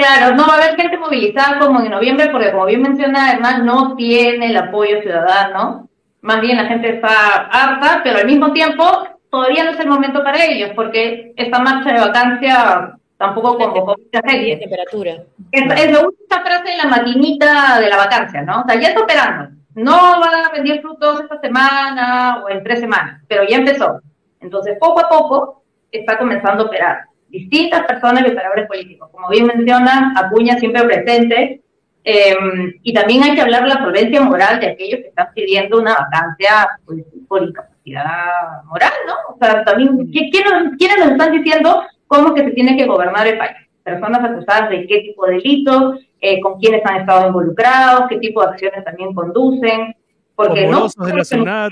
Claro, 0.00 0.34
no 0.34 0.46
va 0.46 0.54
a 0.54 0.56
haber 0.56 0.76
gente 0.76 0.96
movilizada 0.96 1.58
como 1.58 1.78
en 1.80 1.90
noviembre, 1.90 2.30
porque 2.30 2.52
como 2.52 2.64
bien 2.64 2.80
menciona 2.80 3.32
Hernán, 3.32 3.66
no 3.66 3.94
tiene 3.96 4.46
el 4.46 4.56
apoyo 4.56 5.02
ciudadano. 5.02 5.90
Más 6.22 6.40
bien 6.40 6.56
la 6.56 6.64
gente 6.64 6.94
está 6.94 7.48
harta, 7.50 8.00
pero 8.02 8.16
al 8.18 8.24
mismo 8.24 8.50
tiempo 8.54 8.82
todavía 9.30 9.64
no 9.64 9.72
es 9.72 9.80
el 9.80 9.88
momento 9.88 10.24
para 10.24 10.42
ellos, 10.46 10.70
porque 10.74 11.34
esta 11.36 11.58
marcha 11.58 11.92
de 11.92 12.00
vacancia 12.00 12.96
tampoco 13.18 13.58
convocó 13.58 13.94
mucha 13.98 14.26
gente. 14.26 14.56
temperatura. 14.56 15.16
Es, 15.52 15.64
es 15.64 15.92
la 15.92 16.00
última 16.00 16.40
frase 16.44 16.70
de 16.70 16.76
la 16.78 16.86
maquinita 16.86 17.80
de 17.80 17.88
la 17.90 17.96
vacancia, 17.98 18.40
¿no? 18.40 18.62
O 18.62 18.64
sea, 18.66 18.80
ya 18.80 18.88
está 18.88 19.02
operando. 19.02 19.50
No 19.74 19.92
va 19.92 20.46
a 20.46 20.52
vender 20.52 20.80
frutos 20.80 21.20
esta 21.20 21.38
semana 21.40 22.42
o 22.42 22.48
en 22.48 22.64
tres 22.64 22.80
semanas, 22.80 23.20
pero 23.28 23.44
ya 23.46 23.58
empezó. 23.58 24.00
Entonces, 24.40 24.78
poco 24.80 25.00
a 25.00 25.10
poco 25.10 25.62
está 25.92 26.16
comenzando 26.16 26.64
a 26.64 26.66
operar 26.68 27.09
distintas 27.30 27.86
personas 27.86 28.24
y 28.26 28.30
operadores 28.30 28.66
políticos. 28.66 29.08
Como 29.10 29.28
bien 29.28 29.46
menciona, 29.46 30.12
Acuña 30.16 30.58
siempre 30.58 30.84
presente. 30.84 31.62
Eh, 32.02 32.34
y 32.82 32.94
también 32.94 33.22
hay 33.22 33.34
que 33.34 33.42
hablar 33.42 33.62
de 33.62 33.68
la 33.68 33.82
solvencia 33.82 34.22
moral 34.22 34.58
de 34.58 34.68
aquellos 34.68 35.00
que 35.00 35.08
están 35.08 35.28
pidiendo 35.34 35.78
una 35.78 35.94
vacancia 35.94 36.68
pues, 36.86 37.04
por 37.28 37.42
incapacidad 37.42 38.62
moral, 38.64 38.92
¿no? 39.06 39.34
O 39.34 39.38
sea, 39.38 39.64
también, 39.64 40.10
¿quiénes 40.10 40.98
nos 40.98 41.12
están 41.12 41.32
diciendo 41.32 41.82
cómo 42.06 42.34
que 42.34 42.44
se 42.44 42.50
tiene 42.52 42.76
que 42.76 42.86
gobernar 42.86 43.26
el 43.26 43.38
país? 43.38 43.56
Personas 43.82 44.24
acusadas 44.24 44.70
de 44.70 44.86
qué 44.86 45.00
tipo 45.00 45.26
de 45.26 45.34
delitos, 45.34 46.00
eh, 46.20 46.40
con 46.40 46.58
quiénes 46.58 46.84
han 46.84 47.00
estado 47.00 47.26
involucrados, 47.26 48.08
qué 48.08 48.18
tipo 48.18 48.42
de 48.42 48.48
acciones 48.48 48.84
también 48.84 49.14
conducen. 49.14 49.94
Porque 50.34 50.66
no. 50.66 50.88
De 50.88 51.38
la. 51.44 51.70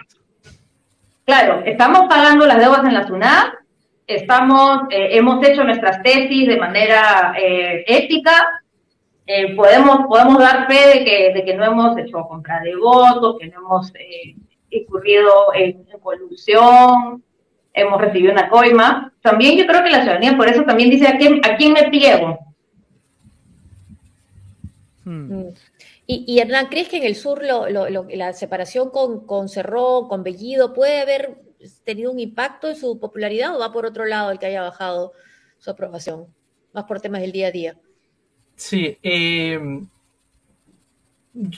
Claro, 1.24 1.62
estamos 1.66 2.06
pagando 2.08 2.46
las 2.46 2.58
deudas 2.58 2.84
en 2.84 2.94
la 2.94 3.06
SUNAT, 3.06 3.52
estamos, 4.08 4.84
eh, 4.90 5.10
hemos 5.12 5.46
hecho 5.46 5.62
nuestras 5.62 6.02
tesis 6.02 6.48
de 6.48 6.56
manera 6.56 7.34
eh, 7.38 7.84
ética, 7.86 8.62
eh, 9.26 9.54
podemos, 9.54 10.06
podemos 10.08 10.38
dar 10.38 10.66
fe 10.66 10.98
de 10.98 11.04
que, 11.04 11.32
de 11.34 11.44
que 11.44 11.54
no 11.54 11.64
hemos 11.64 11.98
hecho 11.98 12.26
compra 12.26 12.60
de 12.62 12.74
votos, 12.74 13.36
que 13.38 13.48
no 13.48 13.58
hemos 13.58 13.92
incurrido 14.70 15.30
en, 15.54 15.84
colusión, 16.02 17.22
hemos 17.74 18.00
recibido 18.00 18.32
una 18.32 18.48
coima. 18.48 19.12
También 19.20 19.58
yo 19.58 19.66
creo 19.66 19.84
que 19.84 19.90
la 19.90 20.00
ciudadanía 20.00 20.36
por 20.36 20.48
eso 20.48 20.62
también 20.62 20.88
dice 20.88 21.06
a 21.06 21.18
quién, 21.18 21.40
a 21.44 21.56
quién 21.56 21.74
me 21.74 21.90
pliego. 21.90 22.38
Hmm. 25.04 25.40
Mm. 25.40 25.54
Y, 26.06 26.24
y, 26.26 26.38
Hernán, 26.38 26.68
¿crees 26.68 26.88
que 26.88 26.96
en 26.96 27.04
el 27.04 27.14
sur 27.14 27.44
lo, 27.44 27.68
la 28.08 28.32
separación 28.32 28.88
con, 28.88 29.26
con 29.26 29.50
Cerró, 29.50 30.08
con 30.08 30.22
Bellido, 30.22 30.72
puede 30.72 31.02
haber 31.02 31.47
tenido 31.84 32.12
un 32.12 32.20
impacto 32.20 32.68
en 32.68 32.76
su 32.76 32.98
popularidad 32.98 33.54
o 33.54 33.58
va 33.58 33.72
por 33.72 33.86
otro 33.86 34.04
lado 34.04 34.30
el 34.30 34.38
que 34.38 34.46
haya 34.46 34.62
bajado 34.62 35.12
su 35.58 35.70
aprobación? 35.70 36.26
Más 36.72 36.84
por 36.84 37.00
temas 37.00 37.20
del 37.20 37.32
día 37.32 37.48
a 37.48 37.52
día. 37.52 37.76
Sí, 38.54 38.98
eh, 39.02 39.58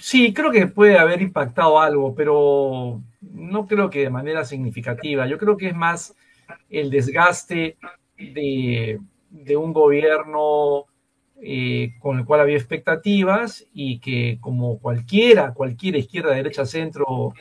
sí, 0.01 0.33
creo 0.33 0.51
que 0.51 0.67
puede 0.67 0.99
haber 0.99 1.23
impactado 1.23 1.81
algo, 1.81 2.15
pero 2.15 3.01
no 3.21 3.67
creo 3.67 3.91
que 3.91 4.01
de 4.01 4.11
manera 4.11 4.45
significativa. 4.45 5.27
Yo 5.27 5.39
creo 5.39 5.57
que 5.57 5.69
es 5.69 5.75
más 5.75 6.15
el 6.69 6.91
desgaste 6.91 7.77
de, 8.19 9.01
un 9.57 9.73
gobierno 9.73 10.87
eh, 11.43 11.95
con 12.01 12.19
el 12.19 12.25
cual 12.25 12.41
había 12.41 12.57
expectativas 12.57 13.67
y 13.73 13.99
que 14.01 14.39
como 14.41 14.79
cualquiera, 14.79 15.55
cualquiera 15.55 15.99
izquierda, 15.99 16.35
derecha, 16.35 16.67
centro, 16.67 17.33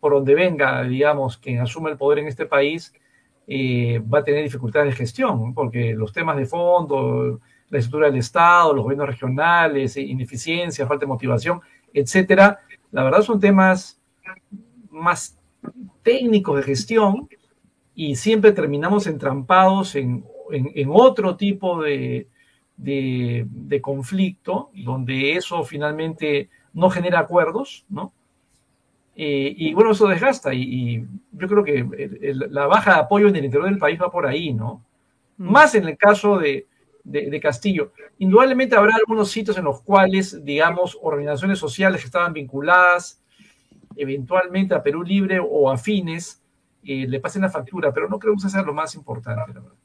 por 0.00 0.12
donde 0.12 0.34
venga, 0.34 0.82
digamos, 0.82 1.36
quien 1.36 1.60
asume 1.60 1.90
el 1.90 1.98
poder 1.98 2.20
en 2.20 2.28
este 2.28 2.46
país, 2.46 2.92
eh, 3.46 4.00
va 4.00 4.20
a 4.20 4.24
tener 4.24 4.42
dificultades 4.42 4.90
de 4.90 4.96
gestión, 4.96 5.52
porque 5.54 5.94
los 5.94 6.12
temas 6.12 6.36
de 6.36 6.46
fondo, 6.46 7.40
la 7.68 7.78
estructura 7.78 8.06
del 8.06 8.18
Estado, 8.18 8.72
los 8.72 8.84
gobiernos 8.84 9.08
regionales, 9.08 9.96
ineficiencia, 9.96 10.86
falta 10.86 11.04
de 11.04 11.08
motivación, 11.08 11.60
etcétera, 11.92 12.60
la 12.90 13.04
verdad 13.04 13.22
son 13.22 13.38
temas 13.38 14.00
más 14.90 15.38
técnicos 16.02 16.56
de 16.56 16.62
gestión 16.62 17.28
y 17.94 18.16
siempre 18.16 18.52
terminamos 18.52 19.06
entrampados 19.06 19.94
en, 19.94 20.24
otro 20.88 21.36
tipo 21.36 21.82
de 21.82 22.26
conflicto, 23.82 24.70
donde 24.74 25.32
eso 25.32 25.62
finalmente 25.64 26.50
no 26.72 26.90
genera 26.90 27.20
acuerdos, 27.20 27.84
¿no? 27.88 28.12
Eh, 29.22 29.54
y 29.54 29.74
bueno, 29.74 29.90
eso 29.90 30.08
desgasta 30.08 30.54
y, 30.54 31.06
yo 31.32 31.46
creo 31.46 31.62
que 31.62 31.86
la 32.32 32.66
baja 32.66 32.94
de 32.94 33.00
apoyo 33.00 33.28
en 33.28 33.36
el 33.36 33.44
interior 33.44 33.68
del 33.68 33.78
país 33.78 34.00
va 34.00 34.10
por 34.10 34.26
ahí, 34.26 34.54
¿no? 34.54 34.82
Mm. 35.36 35.50
Más 35.50 35.74
en 35.74 35.86
el 35.86 35.98
caso 35.98 36.38
de, 36.38 36.66
Castillo. 37.42 37.92
Indudablemente 38.18 38.76
habrá 38.76 38.94
algunos 38.94 39.30
sitios 39.30 39.58
en 39.58 39.64
los 39.64 39.82
cuales, 39.82 40.42
digamos, 40.44 40.96
organizaciones 41.02 41.58
sociales 41.58 42.00
que 42.00 42.06
estaban 42.06 42.32
vinculadas 42.32 43.22
eventualmente 43.96 44.74
a 44.74 44.82
Perú 44.82 45.02
Libre 45.02 45.38
o 45.38 45.70
afines 45.70 46.42
eh, 46.82 47.06
le 47.06 47.20
pasen 47.20 47.42
la 47.42 47.50
factura, 47.50 47.92
pero 47.92 48.08
no 48.08 48.18
creo 48.18 48.34
que 48.34 48.48
sea 48.48 48.62
lo 48.62 48.72
más 48.72 48.94
importante, 48.94 49.38
la 49.38 49.60
verdad. 49.60 49.76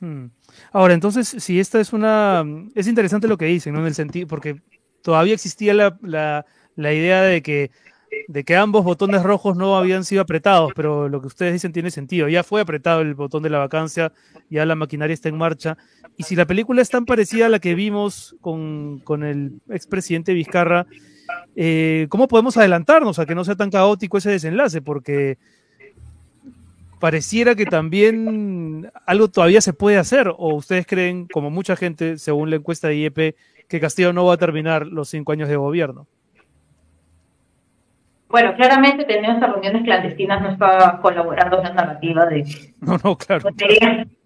Hmm. 0.00 0.26
Ahora, 0.72 0.94
entonces, 0.94 1.28
si 1.28 1.60
esta 1.60 1.78
es 1.78 1.92
una... 1.92 2.44
Es 2.74 2.88
interesante 2.88 3.28
lo 3.28 3.38
que 3.38 3.44
dicen, 3.44 3.74
¿no? 3.74 3.80
En 3.80 3.86
el 3.86 3.94
sentido, 3.94 4.26
porque 4.26 4.60
todavía 5.02 5.34
existía 5.34 5.72
la, 5.72 6.44
idea 6.76 7.22
de 7.22 7.42
que, 7.42 7.70
de 8.28 8.44
que 8.44 8.56
ambos 8.56 8.84
botones 8.84 9.22
rojos 9.22 9.56
no 9.56 9.76
habían 9.76 10.04
sido 10.04 10.22
apretados, 10.22 10.72
pero 10.74 11.08
lo 11.08 11.20
que 11.20 11.26
ustedes 11.26 11.52
dicen 11.52 11.72
tiene 11.72 11.90
sentido. 11.90 12.28
Ya 12.28 12.42
fue 12.42 12.60
apretado 12.60 13.00
el 13.00 13.14
botón 13.14 13.42
de 13.42 13.50
la 13.50 13.58
vacancia, 13.58 14.12
ya 14.50 14.66
la 14.66 14.74
maquinaria 14.74 15.14
está 15.14 15.28
en 15.28 15.38
marcha. 15.38 15.76
Y 16.16 16.24
si 16.24 16.36
la 16.36 16.46
película 16.46 16.82
es 16.82 16.90
tan 16.90 17.04
parecida 17.04 17.46
a 17.46 17.48
la 17.48 17.58
que 17.58 17.74
vimos 17.74 18.36
con, 18.40 19.00
con 19.00 19.24
el 19.24 19.60
expresidente 19.70 20.34
Vizcarra, 20.34 20.86
eh, 21.56 22.06
¿cómo 22.08 22.28
podemos 22.28 22.56
adelantarnos 22.56 23.18
a 23.18 23.26
que 23.26 23.34
no 23.34 23.44
sea 23.44 23.56
tan 23.56 23.70
caótico 23.70 24.18
ese 24.18 24.30
desenlace? 24.30 24.82
Porque 24.82 25.38
pareciera 27.00 27.54
que 27.54 27.66
también 27.66 28.90
algo 29.06 29.28
todavía 29.28 29.60
se 29.60 29.72
puede 29.72 29.96
hacer, 29.96 30.28
o 30.28 30.54
ustedes 30.54 30.86
creen, 30.86 31.26
como 31.26 31.50
mucha 31.50 31.74
gente, 31.76 32.18
según 32.18 32.50
la 32.50 32.56
encuesta 32.56 32.88
de 32.88 32.96
IEP, 32.96 33.36
que 33.68 33.80
Castillo 33.80 34.12
no 34.12 34.24
va 34.24 34.34
a 34.34 34.38
terminar 34.38 34.86
los 34.86 35.08
cinco 35.08 35.32
años 35.32 35.48
de 35.48 35.56
gobierno. 35.56 36.06
Bueno, 38.32 38.54
claramente 38.56 39.04
tener 39.04 39.30
estas 39.30 39.50
reuniones 39.50 39.82
clandestinas 39.82 40.40
no 40.40 40.52
está 40.52 40.98
colaborando 41.02 41.58
en 41.58 41.64
la 41.64 41.72
narrativa 41.74 42.24
de... 42.24 42.44
No, 42.80 42.96
no, 43.04 43.16
claro. 43.16 43.50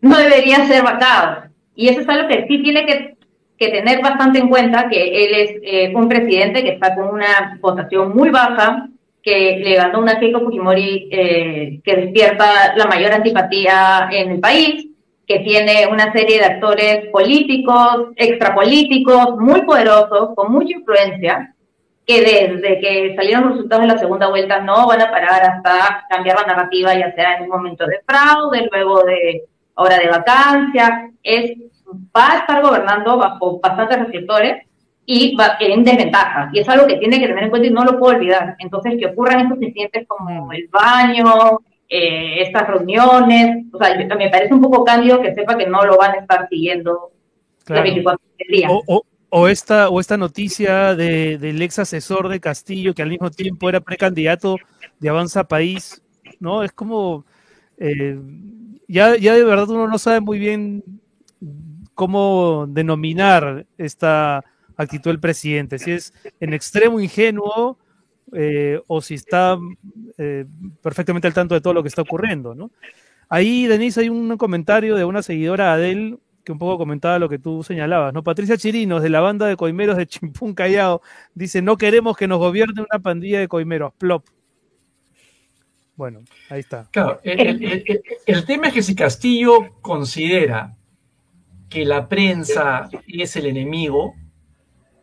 No 0.00 0.16
debería, 0.16 0.64
ser 0.64 0.84
vacado. 0.84 1.50
Y 1.74 1.88
eso 1.88 2.00
es 2.00 2.08
algo 2.08 2.28
que 2.28 2.46
sí 2.46 2.62
tiene 2.62 2.86
que, 2.86 3.16
tener 3.58 4.00
bastante 4.00 4.38
en 4.38 4.48
cuenta, 4.48 4.88
que 4.88 5.24
él 5.24 5.34
es 5.34 5.50
eh, 5.60 5.92
un 5.92 6.08
presidente 6.08 6.62
que 6.62 6.74
está 6.74 6.94
con 6.94 7.08
una 7.08 7.58
votación 7.60 8.14
muy 8.14 8.30
baja, 8.30 8.88
que 9.24 9.58
le 9.58 9.74
ganó 9.74 9.98
una 9.98 10.20
Keiko 10.20 10.38
Fujimori 10.38 11.08
eh, 11.10 11.80
que 11.82 11.96
despierta 11.96 12.76
la 12.76 12.86
mayor 12.86 13.12
antipatía 13.12 14.08
en 14.12 14.30
el 14.30 14.40
país, 14.40 14.86
que 15.26 15.40
tiene 15.40 15.88
una 15.90 16.12
serie 16.12 16.38
de 16.38 16.44
actores 16.44 17.08
políticos, 17.08 18.12
extrapolíticos, 18.14 19.36
muy 19.40 19.62
poderosos, 19.62 20.30
con 20.36 20.52
mucha 20.52 20.76
influencia, 20.76 21.55
que 22.06 22.20
desde 22.20 22.80
que 22.80 23.14
salieron 23.16 23.44
los 23.44 23.52
resultados 23.54 23.82
de 23.82 23.92
la 23.92 23.98
segunda 23.98 24.28
vuelta 24.28 24.60
no 24.60 24.86
van 24.86 25.02
a 25.02 25.10
parar 25.10 25.42
hasta 25.42 26.06
cambiar 26.08 26.38
la 26.40 26.46
narrativa, 26.46 26.94
ya 26.94 27.12
sea 27.14 27.36
en 27.36 27.44
un 27.44 27.48
momento 27.48 27.84
de 27.84 28.00
fraude, 28.06 28.68
luego 28.70 29.02
de 29.02 29.42
hora 29.74 29.98
de 29.98 30.08
vacancia, 30.08 31.10
es, 31.22 31.52
va 32.16 32.32
a 32.32 32.38
estar 32.38 32.62
gobernando 32.62 33.18
bajo 33.18 33.58
bastantes 33.60 33.98
reflectores 33.98 34.66
y 35.04 35.34
va 35.36 35.56
en 35.58 35.82
desventaja. 35.82 36.48
Y 36.52 36.60
es 36.60 36.68
algo 36.68 36.86
que 36.86 36.96
tiene 36.96 37.18
que 37.18 37.26
tener 37.26 37.44
en 37.44 37.50
cuenta 37.50 37.68
y 37.68 37.72
no 37.72 37.84
lo 37.84 37.98
puedo 37.98 38.16
olvidar. 38.16 38.56
Entonces, 38.60 38.94
que 38.98 39.06
ocurran 39.06 39.40
estos 39.40 39.60
incidentes 39.60 40.06
como 40.06 40.52
el 40.52 40.68
baño, 40.68 41.60
eh, 41.88 42.42
estas 42.42 42.68
reuniones, 42.68 43.66
o 43.72 43.78
sea, 43.78 43.96
me 43.96 44.30
parece 44.30 44.54
un 44.54 44.60
poco 44.60 44.84
cándido 44.84 45.20
que 45.20 45.34
sepa 45.34 45.56
que 45.56 45.66
no 45.66 45.84
lo 45.84 45.96
van 45.96 46.12
a 46.12 46.20
estar 46.20 46.48
siguiendo 46.48 47.10
O, 48.86 49.02
esta, 49.48 49.88
o 49.88 50.00
esta 50.00 50.16
noticia 50.16 50.94
del 50.94 51.62
ex 51.62 51.78
asesor 51.78 52.28
de 52.28 52.40
Castillo, 52.40 52.94
que 52.94 53.02
al 53.02 53.10
mismo 53.10 53.30
tiempo 53.30 53.68
era 53.68 53.80
precandidato 53.80 54.56
de 54.98 55.08
Avanza 55.08 55.44
País, 55.44 56.02
¿no? 56.40 56.62
Es 56.62 56.72
como, 56.72 57.24
eh, 57.78 58.18
ya, 58.88 59.16
ya 59.16 59.34
de 59.34 59.44
verdad 59.44 59.68
uno 59.68 59.88
no 59.88 59.98
sabe 59.98 60.20
muy 60.20 60.38
bien 60.38 60.82
cómo 61.94 62.66
denominar 62.68 63.66
esta 63.78 64.44
actitud 64.76 65.10
del 65.10 65.20
presidente, 65.20 65.78
si 65.78 65.92
es 65.92 66.12
en 66.40 66.52
extremo 66.54 67.00
ingenuo 67.00 67.78
eh, 68.32 68.80
o 68.86 69.00
si 69.00 69.14
está 69.14 69.58
eh, 70.18 70.44
perfectamente 70.82 71.26
al 71.26 71.34
tanto 71.34 71.54
de 71.54 71.60
todo 71.60 71.74
lo 71.74 71.82
que 71.82 71.88
está 71.88 72.02
ocurriendo, 72.02 72.54
¿no? 72.54 72.70
Ahí, 73.28 73.66
Denise, 73.66 74.02
hay 74.02 74.08
un 74.08 74.36
comentario 74.36 74.94
de 74.94 75.04
una 75.04 75.22
seguidora 75.22 75.72
Adel 75.72 76.20
que 76.46 76.52
un 76.52 76.60
poco 76.60 76.78
comentaba 76.78 77.18
lo 77.18 77.28
que 77.28 77.40
tú 77.40 77.64
señalabas, 77.64 78.14
¿no? 78.14 78.22
Patricia 78.22 78.56
Chirinos, 78.56 79.02
de 79.02 79.10
la 79.10 79.18
banda 79.18 79.48
de 79.48 79.56
coimeros 79.56 79.96
de 79.96 80.06
Chimpún 80.06 80.54
Callao, 80.54 81.02
dice, 81.34 81.60
no 81.60 81.76
queremos 81.76 82.16
que 82.16 82.28
nos 82.28 82.38
gobierne 82.38 82.82
una 82.88 83.02
pandilla 83.02 83.40
de 83.40 83.48
coimeros, 83.48 83.92
plop. 83.94 84.24
Bueno, 85.96 86.20
ahí 86.48 86.60
está. 86.60 86.88
Claro, 86.92 87.18
el, 87.24 88.44
tema 88.46 88.68
es 88.68 88.74
que 88.74 88.82
si 88.82 88.94
Castillo 88.94 89.72
considera 89.82 90.76
que 91.68 91.84
la 91.84 92.08
prensa 92.08 92.88
es 93.08 93.34
el 93.34 93.46
enemigo 93.46 94.14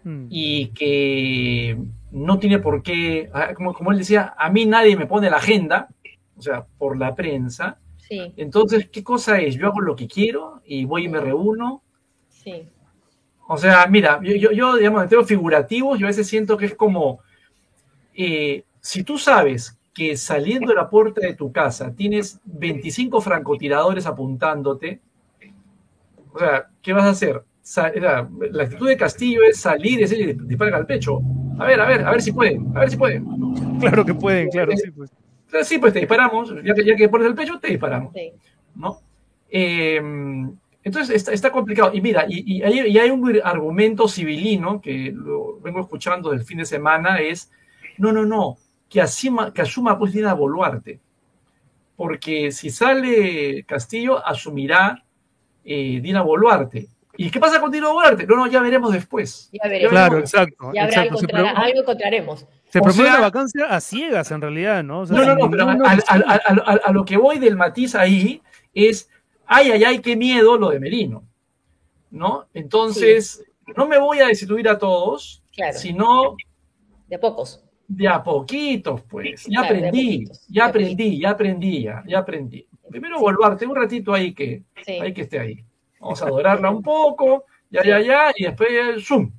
hmm. 0.06 0.28
y 0.30 0.68
que 0.68 1.78
no 2.12 2.40
tiene 2.40 2.60
por 2.60 2.82
qué, 2.84 3.30
ah, 3.34 3.54
como, 3.54 3.74
como 3.74 3.92
él 3.92 3.98
decía, 3.98 4.34
a 4.38 4.50
mí 4.50 4.66
nadie 4.66 4.96
me 4.96 5.08
pone 5.08 5.30
la 5.30 5.38
agenda, 5.38 5.90
o 6.38 6.42
sea, 6.42 6.66
por 6.78 6.98
la 6.98 7.16
prensa. 7.16 7.80
Sí. 8.08 8.34
Entonces, 8.38 8.90
¿qué 8.90 9.04
cosa 9.04 9.40
es? 9.40 9.56
Yo 9.56 9.68
hago 9.68 9.82
lo 9.82 9.96
que 9.96 10.08
quiero 10.08 10.62
y 10.66 10.86
voy 10.86 11.06
y 11.06 11.10
me 11.10 11.20
reúno. 11.20 11.82
Sí. 12.30 12.68
O 13.48 13.58
sea, 13.58 13.88
mira, 13.88 14.20
yo, 14.24 14.52
yo, 14.52 14.76
digamos, 14.76 15.04
en 15.04 15.10
términos 15.10 15.30
figurativos, 15.30 16.00
yo 16.00 16.06
a 16.06 16.10
veces 16.10 16.28
siento 16.28 16.58
que 16.58 16.66
es 16.66 16.76
como, 16.76 17.20
eh, 18.14 18.64
si 18.82 19.04
tú 19.04 19.18
sabes 19.18 19.78
que 19.94 20.18
saliendo 20.18 20.70
de 20.70 20.76
la 20.76 20.90
puerta 20.90 21.22
de 21.22 21.36
tu 21.36 21.52
casa 21.52 21.94
tienes 21.94 22.40
25 22.46 23.22
francotiradores 23.22 24.06
apuntándote, 24.06 25.02
o 26.34 26.40
sea, 26.40 26.68
¿qué 26.82 26.94
vas 26.94 27.04
a 27.04 27.10
hacer? 27.10 27.44
La, 27.96 28.28
la 28.52 28.64
actitud 28.64 28.88
de 28.88 28.98
Castillo 28.98 29.42
es 29.44 29.60
salir 29.60 29.94
y 29.94 30.02
decirle, 30.02 30.36
dispara 30.46 30.76
al 30.76 30.86
pecho. 30.86 31.22
A 31.60 31.66
ver, 31.66 31.80
a 31.80 31.86
ver, 31.86 32.06
a 32.06 32.12
ver 32.12 32.22
si 32.22 32.32
pueden, 32.32 32.76
a 32.76 32.82
ver 32.82 32.90
si 32.90 32.98
pueden. 32.98 33.26
Claro 33.80 34.04
que 34.04 34.14
pueden, 34.14 34.50
claro, 34.50 34.76
sí, 34.76 34.92
pues. 34.92 35.12
Sí, 35.64 35.78
pues 35.78 35.94
te 35.94 36.00
disparamos, 36.00 36.54
ya 36.64 36.74
que, 36.74 36.84
ya 36.84 36.96
que 36.96 37.10
pones 37.10 37.28
el 37.28 37.36
pecho, 37.36 37.60
te 37.60 37.70
disparamos. 37.70 38.14
¿No? 38.76 39.00
Em, 39.50 40.52
entonces 40.84 41.28
está, 41.28 41.52
complicado. 41.52 41.92
Y 41.94 42.02
mira, 42.02 42.26
y, 42.28 42.62
hay, 42.64 43.10
un 43.10 43.42
argumento 43.44 44.08
civilino 44.08 44.82
que 44.82 45.12
lo 45.14 45.60
vengo 45.60 45.80
escuchando 45.80 46.32
del 46.32 46.44
fin 46.44 46.58
de 46.58 46.66
semana, 46.66 47.20
es, 47.20 47.52
no, 47.98 48.12
no, 48.12 48.26
no, 48.26 48.58
que, 48.90 49.02
asuma, 49.02 49.54
que 49.54 49.62
asuma 49.62 49.98
pues 49.98 50.14
Dina 50.14 50.34
Boluarte. 50.34 51.00
Porque 51.96 52.52
si 52.52 52.70
sale 52.72 53.64
Castillo, 53.66 54.26
asumirá 54.26 55.06
eh, 55.64 56.00
Dina 56.02 56.22
Boluarte. 56.22 56.88
¿Y 57.24 57.32
qué 57.32 57.40
pasa 57.40 57.62
con 57.62 57.72
Dino 57.72 57.94
Boluarte? 57.94 58.28
No, 58.28 58.36
no, 58.36 58.48
ya 58.48 58.62
veremos 58.62 58.92
después. 58.92 59.50
Ya 59.54 59.70
veremos. 59.70 59.92
Claro, 59.92 60.20
exacto. 60.20 60.72
Ya 60.74 60.84
habrá 60.84 61.04
Algo, 61.52 61.80
encontraremos. 61.80 62.46
Se 62.68 62.82
propone 62.82 63.08
una 63.08 63.22
vacancia 63.22 63.68
a 63.68 63.80
ciegas, 63.80 64.30
en 64.32 64.42
realidad, 64.42 64.84
¿no? 64.84 65.06
no, 65.06 65.26
no, 65.26 65.36
no, 65.36 65.50
pero 65.50 65.68
a, 65.70 66.92
lo 66.92 67.06
que 67.06 67.16
voy 67.16 67.40
del 67.40 67.56
matiz 67.56 67.96
ahí 67.96 68.42
es, 68.74 69.10
ay, 69.46 69.72
ay, 69.72 69.84
ay, 69.86 70.00
qué 70.00 70.18
miedo 70.18 70.58
lo 70.58 70.72
de 70.72 70.82
Merino, 70.82 71.24
¿no? 72.12 72.48
Entonces, 72.54 73.42
no 73.78 73.88
me 73.88 73.98
voy 73.98 74.20
a 74.20 74.28
destituir 74.28 74.68
a 74.68 74.78
todos, 74.78 75.42
sino... 75.72 76.36
De 77.08 77.16
a 77.16 77.20
pocos. 77.22 77.64
De 77.88 78.06
a 78.06 78.22
poquitos, 78.22 79.02
pues. 79.04 79.46
Ya 79.48 79.62
aprendí, 79.62 80.26
ya 80.50 80.66
aprendí, 80.66 81.22
ya 81.22 81.30
aprendí, 81.30 81.84
ya, 81.84 82.04
ya 82.06 82.20
aprendí. 82.20 82.68
Primero 82.90 83.18
Boluarte, 83.18 83.66
un 83.66 83.76
ratito 83.78 84.14
ahí 84.14 84.34
que, 84.34 84.64
hay 85.00 85.14
que 85.14 85.22
esté 85.22 85.40
ahí. 85.40 85.64
Vamos 86.04 86.22
a 86.22 86.26
adorarla 86.26 86.70
un 86.70 86.84
poco, 86.84 87.46
ya, 87.70 87.82
ya, 87.82 88.02
ya, 88.02 88.34
y 88.36 88.44
después 88.44 88.70
zoom. 89.06 89.32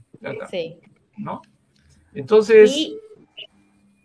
Sí. 0.50 0.80
¿No? 1.18 1.42
Entonces. 2.14 2.94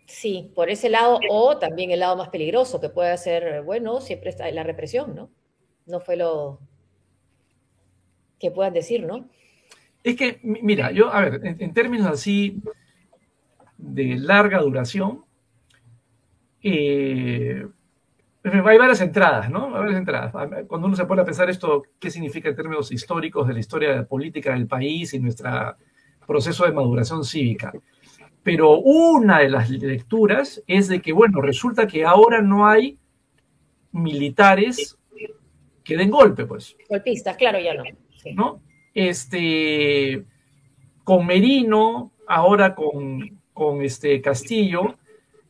sí, 0.04 0.52
por 0.54 0.68
ese 0.68 0.90
lado, 0.90 1.20
o 1.30 1.56
también 1.56 1.90
el 1.90 2.00
lado 2.00 2.16
más 2.16 2.28
peligroso, 2.28 2.78
que 2.78 2.90
puede 2.90 3.16
ser, 3.16 3.62
bueno, 3.62 4.02
siempre 4.02 4.28
está 4.28 4.50
la 4.50 4.62
represión, 4.62 5.14
¿no? 5.14 5.30
No 5.86 6.00
fue 6.00 6.16
lo 6.16 6.60
que 8.38 8.50
puedan 8.50 8.74
decir, 8.74 9.04
¿no? 9.04 9.26
Es 10.04 10.16
que, 10.16 10.38
mira, 10.42 10.90
yo, 10.90 11.10
a 11.10 11.22
ver, 11.22 11.40
en, 11.42 11.72
términos 11.72 12.08
así 12.08 12.60
de 13.78 14.16
larga 14.16 14.60
duración, 14.60 15.24
eh, 16.62 17.66
hay 18.42 18.78
varias 18.78 19.00
entradas, 19.00 19.50
¿no? 19.50 19.66
Hay 19.66 19.80
varias 19.80 19.98
entradas. 19.98 20.32
Cuando 20.66 20.86
uno 20.86 20.96
se 20.96 21.04
pone 21.04 21.22
a 21.22 21.24
pensar 21.24 21.50
esto, 21.50 21.82
¿qué 21.98 22.10
significa 22.10 22.48
en 22.48 22.56
términos 22.56 22.90
históricos 22.90 23.46
de 23.46 23.54
la 23.54 23.60
historia 23.60 24.04
política 24.04 24.52
del 24.54 24.66
país 24.66 25.12
y 25.12 25.20
nuestro 25.20 25.76
proceso 26.26 26.64
de 26.64 26.72
maduración 26.72 27.24
cívica? 27.24 27.72
Pero 28.42 28.78
una 28.78 29.40
de 29.40 29.50
las 29.50 29.68
lecturas 29.68 30.62
es 30.66 30.88
de 30.88 31.02
que, 31.02 31.12
bueno, 31.12 31.42
resulta 31.42 31.86
que 31.86 32.04
ahora 32.04 32.40
no 32.40 32.66
hay 32.66 32.98
militares 33.92 34.96
que 35.84 35.96
den 35.96 36.10
golpe, 36.10 36.46
pues. 36.46 36.76
Golpistas, 36.88 37.36
claro, 37.36 37.60
ya 37.60 37.74
no. 37.74 37.84
¿No? 38.34 38.62
Este, 38.94 40.24
con 41.04 41.26
Merino, 41.26 42.12
ahora 42.26 42.74
con, 42.74 43.40
con 43.52 43.82
este 43.82 44.20
Castillo, 44.22 44.94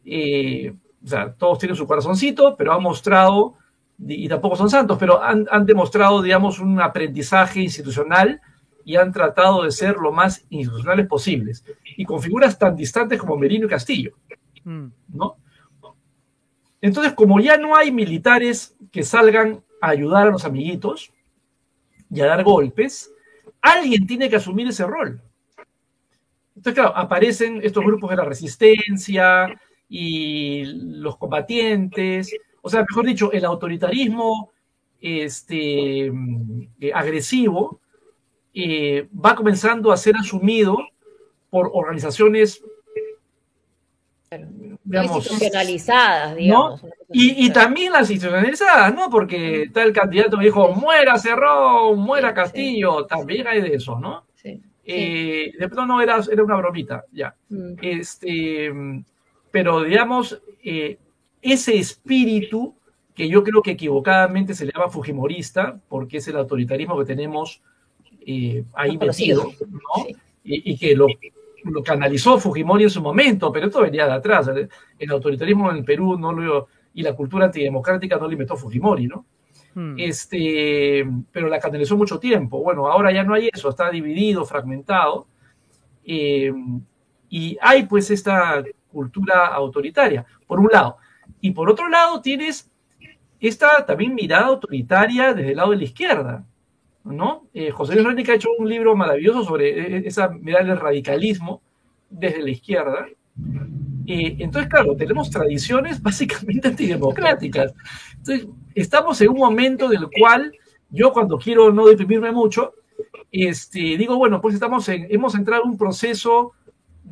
eh, 0.04 0.72
o 1.02 1.08
sea, 1.08 1.32
todos 1.32 1.58
tienen 1.58 1.76
su 1.76 1.86
corazoncito, 1.86 2.56
pero 2.56 2.72
han 2.72 2.82
mostrado, 2.82 3.54
y 3.98 4.28
tampoco 4.28 4.56
son 4.56 4.70
santos, 4.70 4.98
pero 4.98 5.22
han, 5.22 5.46
demostrado, 5.64 6.22
digamos, 6.22 6.58
un 6.58 6.80
aprendizaje 6.80 7.60
institucional 7.60 8.40
y 8.84 8.96
han 8.96 9.12
tratado 9.12 9.62
de 9.62 9.70
ser 9.70 9.96
lo 9.96 10.12
más 10.12 10.44
institucionales 10.50 11.06
posibles. 11.06 11.64
Y 11.96 12.04
con 12.04 12.20
figuras 12.20 12.58
tan 12.58 12.76
distantes 12.76 13.18
como 13.18 13.36
Merino 13.36 13.66
y 13.66 13.70
Castillo, 13.70 14.12
mm. 14.64 14.86
¿no? 15.14 15.36
Entonces, 16.82 17.12
como 17.12 17.40
ya 17.40 17.58
no 17.58 17.76
hay 17.76 17.92
militares 17.92 18.74
que 18.90 19.02
salgan 19.02 19.62
a 19.82 19.90
ayudar 19.90 20.28
a 20.28 20.30
los 20.30 20.44
amiguitos 20.44 21.12
y 22.10 22.20
a 22.20 22.26
dar 22.26 22.42
golpes, 22.42 23.12
alguien 23.60 24.06
tiene 24.06 24.30
que 24.30 24.36
asumir 24.36 24.68
ese 24.68 24.86
rol. 24.86 25.22
Entonces, 26.56 26.74
claro, 26.74 26.96
aparecen 26.96 27.60
estos 27.62 27.84
grupos 27.84 28.10
de 28.10 28.16
la 28.16 28.24
resistencia 28.24 29.46
y 29.92 30.64
los 30.64 31.16
combatientes, 31.16 32.32
o 32.62 32.70
sea, 32.70 32.86
mejor 32.88 33.04
dicho, 33.04 33.32
el 33.32 33.44
autoritarismo 33.44 34.52
este, 35.00 36.06
eh, 36.06 36.92
agresivo 36.94 37.80
eh, 38.54 39.08
va 39.12 39.34
comenzando 39.34 39.90
a 39.90 39.96
ser 39.96 40.14
asumido 40.16 40.78
por 41.50 41.70
organizaciones 41.74 42.62
institucionalizadas, 44.84 46.36
digamos. 46.36 46.84
Y, 47.10 47.50
también 47.50 47.92
las 47.92 48.08
institucionalizadas, 48.10 48.94
¿no? 48.94 49.10
Porque 49.10 49.70
tal 49.74 49.92
candidato 49.92 50.36
dijo, 50.36 50.72
muera 50.72 51.18
Cerrón, 51.18 51.98
muera 51.98 52.32
Castillo, 52.32 53.06
también 53.06 53.48
hay 53.48 53.60
de 53.60 53.74
eso, 53.74 53.98
¿no? 53.98 54.26
Sí. 54.36 54.62
Eh, 54.84 55.52
de 55.58 55.68
pronto 55.68 55.86
no 55.86 56.00
era, 56.00 56.20
era 56.30 56.44
una 56.44 56.56
bromita, 56.56 57.04
ya. 57.10 57.34
Mm. 57.48 57.74
Este, 57.82 58.72
pero 59.50 59.82
digamos, 59.82 60.40
eh, 60.62 60.98
ese 61.42 61.76
espíritu 61.76 62.74
que 63.14 63.28
yo 63.28 63.42
creo 63.42 63.62
que 63.62 63.72
equivocadamente 63.72 64.54
se 64.54 64.64
le 64.64 64.72
llama 64.72 64.90
fujimorista, 64.90 65.80
porque 65.88 66.18
es 66.18 66.28
el 66.28 66.36
autoritarismo 66.36 66.98
que 66.98 67.04
tenemos 67.04 67.62
eh, 68.26 68.64
ahí 68.74 68.96
metido, 68.96 69.52
¿no? 69.68 70.06
Y, 70.42 70.72
y, 70.72 70.78
que 70.78 70.94
lo 70.96 71.06
lo 71.64 71.82
canalizó 71.82 72.38
Fujimori 72.38 72.84
en 72.84 72.90
su 72.90 73.02
momento, 73.02 73.52
pero 73.52 73.66
esto 73.66 73.82
venía 73.82 74.06
de 74.06 74.12
atrás. 74.12 74.50
El, 74.98 75.10
autoritarismo 75.10 75.70
en 75.70 75.78
el 75.78 75.84
Perú 75.84 76.18
no 76.18 76.32
lo, 76.32 76.68
y 76.94 77.02
la 77.02 77.14
cultura 77.14 77.46
antidemocrática 77.46 78.16
no 78.16 78.26
lo 78.26 78.32
inventó 78.32 78.56
Fujimori, 78.56 79.06
¿no? 79.06 79.24
Hmm. 79.74 79.94
Este, 79.98 81.06
pero 81.30 81.48
la 81.48 81.60
canalizó 81.60 81.96
mucho 81.96 82.18
tiempo. 82.18 82.62
Bueno, 82.62 82.86
ahora 82.88 83.12
ya 83.12 83.22
no 83.22 83.34
hay 83.34 83.50
eso, 83.52 83.68
está 83.68 83.90
dividido, 83.90 84.44
fragmentado. 84.44 85.26
Eh, 86.04 86.52
y 87.28 87.56
hay 87.60 87.86
pues 87.86 88.10
esta 88.10 88.64
cultura 88.90 89.46
autoritaria, 89.46 90.24
por 90.46 90.60
un 90.60 90.68
lado. 90.70 90.96
Y 91.40 91.52
por 91.52 91.70
otro 91.70 91.88
lado 91.88 92.20
tienes 92.20 92.70
esta 93.40 93.86
también 93.86 94.14
mirada 94.14 94.46
autoritaria 94.46 95.32
desde 95.32 95.52
el 95.52 95.56
lado 95.56 95.70
de 95.70 95.76
la 95.78 95.84
izquierda. 95.84 96.44
¿no? 97.04 97.46
Eh, 97.54 97.70
José 97.70 97.94
Luis 97.94 98.06
Rénica 98.06 98.32
ha 98.32 98.36
hecho 98.36 98.50
un 98.58 98.68
libro 98.68 98.94
maravilloso 98.94 99.44
sobre 99.44 99.70
e, 99.70 99.96
e, 99.96 100.02
esa 100.06 100.28
mirada 100.28 100.66
del 100.66 100.78
radicalismo 100.78 101.62
desde 102.10 102.42
la 102.42 102.50
izquierda. 102.50 103.06
Eh, 104.06 104.36
entonces, 104.38 104.70
claro, 104.70 104.94
tenemos 104.96 105.30
tradiciones 105.30 106.02
básicamente 106.02 106.68
antidemocráticas. 106.68 107.72
Entonces, 108.18 108.48
estamos 108.74 109.20
en 109.20 109.30
un 109.30 109.38
momento 109.38 109.88
del 109.88 110.08
cual 110.10 110.52
yo 110.90 111.12
cuando 111.12 111.38
quiero 111.38 111.72
no 111.72 111.86
deprimirme 111.86 112.32
mucho, 112.32 112.74
este, 113.32 113.78
digo, 113.96 114.16
bueno, 114.16 114.40
pues 114.40 114.54
estamos 114.54 114.88
en, 114.88 115.06
hemos 115.08 115.34
entrado 115.34 115.62
en 115.62 115.70
un 115.70 115.78
proceso 115.78 116.52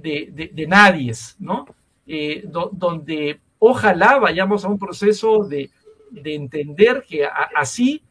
de, 0.00 0.30
de, 0.32 0.50
de 0.52 0.66
nadies, 0.66 1.36
¿no? 1.38 1.66
Eh, 2.06 2.44
donde 2.72 3.40
ojalá 3.58 4.18
vayamos 4.18 4.64
a 4.64 4.68
un 4.68 4.78
proceso 4.78 5.44
de, 5.44 5.70
de 6.10 6.34
entender 6.34 7.04
que 7.06 7.26
así 7.54 8.02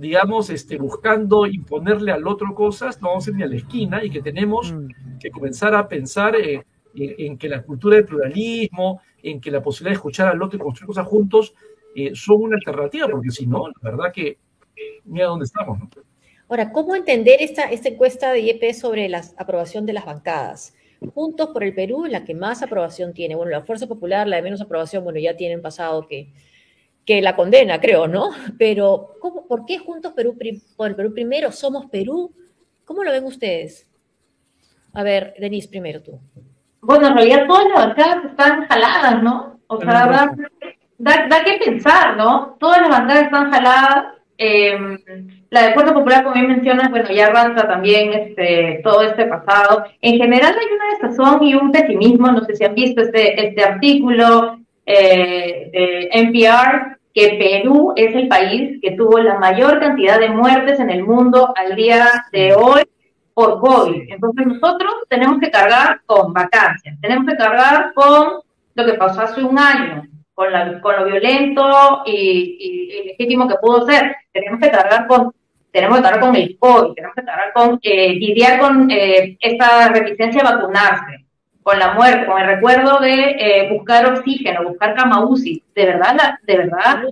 digamos, 0.00 0.50
este, 0.50 0.76
buscando 0.76 1.46
imponerle 1.46 2.12
al 2.12 2.26
otro 2.26 2.54
cosas, 2.54 3.00
no 3.00 3.08
vamos 3.08 3.26
a 3.26 3.30
ir 3.30 3.36
ni 3.36 3.42
a 3.42 3.46
la 3.46 3.56
esquina 3.56 4.04
y 4.04 4.10
que 4.10 4.22
tenemos 4.22 4.72
mm. 4.72 5.18
que 5.18 5.30
comenzar 5.30 5.74
a 5.74 5.88
pensar 5.88 6.36
eh, 6.36 6.64
en, 6.94 7.36
que 7.38 7.48
la 7.48 7.62
cultura 7.62 7.96
del 7.96 8.04
pluralismo, 8.04 9.00
en 9.22 9.40
que 9.40 9.50
la 9.50 9.62
posibilidad 9.62 9.92
de 9.92 9.96
escuchar 9.96 10.28
al 10.28 10.42
otro 10.42 10.58
y 10.58 10.62
construir 10.62 10.88
cosas 10.88 11.06
juntos 11.06 11.54
eh, 11.94 12.12
son 12.14 12.42
una 12.42 12.56
alternativa, 12.56 13.08
porque 13.08 13.30
si 13.30 13.46
no, 13.46 13.68
la 13.68 13.90
verdad 13.90 14.12
que 14.12 14.38
mira 15.04 15.26
dónde 15.26 15.46
estamos. 15.46 15.78
Ahora, 16.48 16.70
¿cómo 16.70 16.94
entender 16.94 17.38
esta, 17.40 17.64
esta 17.64 17.88
encuesta 17.88 18.32
de 18.32 18.40
IEP 18.40 18.72
sobre 18.74 19.08
la 19.08 19.24
aprobación 19.36 19.86
de 19.86 19.94
las 19.94 20.04
bancadas? 20.04 20.74
Juntos 21.14 21.50
por 21.50 21.64
el 21.64 21.74
Perú, 21.74 22.06
la 22.06 22.24
que 22.24 22.34
más 22.34 22.62
aprobación 22.62 23.12
tiene. 23.12 23.34
Bueno, 23.34 23.50
la 23.50 23.62
Fuerza 23.62 23.86
Popular, 23.86 24.26
la 24.26 24.36
de 24.36 24.42
menos 24.42 24.60
aprobación, 24.60 25.04
bueno, 25.04 25.18
ya 25.18 25.36
tienen 25.36 25.62
pasado 25.62 26.06
que 26.06 26.32
que 27.06 27.22
la 27.22 27.36
condena, 27.36 27.80
creo, 27.80 28.08
¿no? 28.08 28.30
Pero, 28.58 29.14
¿cómo, 29.20 29.46
¿por 29.46 29.64
qué 29.64 29.78
Juntos 29.78 30.12
Perú, 30.12 30.36
por 30.76 30.88
el 30.88 30.96
Perú 30.96 31.14
primero? 31.14 31.52
¿Somos 31.52 31.86
Perú? 31.86 32.34
¿Cómo 32.84 33.04
lo 33.04 33.12
ven 33.12 33.24
ustedes? 33.24 33.88
A 34.92 35.04
ver, 35.04 35.34
Denise, 35.38 35.68
primero 35.68 36.02
tú. 36.02 36.18
Bueno, 36.80 37.08
en 37.08 37.14
realidad 37.14 37.46
todas 37.46 37.68
las 37.68 37.86
bancadas 37.86 38.24
están 38.24 38.66
jaladas, 38.66 39.22
¿no? 39.22 39.60
O 39.68 39.80
sea, 39.80 40.34
da, 40.98 41.26
da, 41.28 41.44
que 41.44 41.58
pensar, 41.64 42.16
¿no? 42.16 42.56
Todas 42.58 42.80
las 42.80 42.90
bancadas 42.90 43.24
están 43.24 43.52
jaladas. 43.52 44.15
Em, 44.38 44.98
la 45.50 45.68
de 45.68 45.74
Puerto 45.74 45.94
Popular, 45.94 46.22
como 46.22 46.34
bien 46.34 46.48
mencionas, 46.48 46.90
bueno, 46.90 47.10
ya 47.10 47.26
arranca 47.26 47.66
también 47.66 48.12
este, 48.12 48.80
todo 48.82 49.02
este 49.02 49.26
pasado. 49.26 49.84
En 50.00 50.18
general 50.18 50.54
hay 50.54 50.66
una 50.74 51.08
desazón 51.08 51.42
y 51.42 51.54
un 51.54 51.72
pesimismo, 51.72 52.30
no 52.30 52.44
sé 52.44 52.56
si 52.56 52.64
han 52.64 52.74
visto 52.74 53.00
este, 53.02 53.46
este 53.46 53.64
artículo 53.64 54.58
eh, 54.84 55.70
de 55.72 56.08
NPR 56.12 56.98
que 57.14 57.38
Perú 57.38 57.94
es 57.96 58.14
el 58.14 58.28
país 58.28 58.78
que 58.82 58.90
tuvo 58.92 59.18
la 59.18 59.38
mayor 59.38 59.80
cantidad 59.80 60.20
de 60.20 60.28
muertes 60.28 60.78
en 60.80 60.90
el 60.90 61.02
mundo 61.02 61.54
al 61.56 61.74
día 61.74 62.26
de 62.30 62.54
hoy 62.54 62.82
por 63.32 63.58
COVID. 63.60 64.10
Entonces 64.10 64.46
nosotros 64.46 64.92
tenemos 65.08 65.38
que 65.40 65.50
cargar 65.50 66.02
con 66.04 66.34
vacancias, 66.34 67.00
tenemos 67.00 67.24
que 67.26 67.36
cargar 67.36 67.94
con 67.94 68.40
lo 68.74 68.84
que 68.84 68.94
pasó 68.94 69.22
hace 69.22 69.42
un 69.42 69.58
año, 69.58 70.06
con, 70.36 70.80
con 70.80 70.96
lo 70.96 71.06
violento 71.06 72.02
y, 72.04 72.58
y, 72.60 73.04
legítimo 73.08 73.48
que 73.48 73.56
pudo 73.56 73.86
ser. 73.86 74.14
Tenemos 74.32 74.60
que 74.60 74.70
cargar 74.70 75.08
con 75.08 75.32
tenemos 75.72 75.98
que 75.98 76.04
cargar 76.04 76.20
con 76.20 76.36
el 76.36 76.56
COVID, 76.58 76.94
tenemos 76.94 77.14
que 77.14 77.24
cargar 77.24 77.52
con 77.52 77.78
eh, 77.82 78.14
lidiar 78.14 78.58
con 78.60 78.90
eh, 78.90 79.36
esta 79.38 79.88
resistencia 79.88 80.40
a 80.40 80.56
vacunarse 80.56 81.26
con 81.62 81.78
la 81.78 81.92
muerte, 81.92 82.26
con 82.26 82.40
el 82.40 82.46
recuerdo 82.46 82.98
de 83.00 83.36
eh, 83.38 83.68
buscar 83.70 84.06
oxígeno, 84.06 84.62
buscar 84.62 84.94
cama 84.94 85.26
UCI. 85.26 85.62
De 85.74 85.84
verdad, 85.84 86.38
de 86.44 86.56
verdad, 86.56 87.02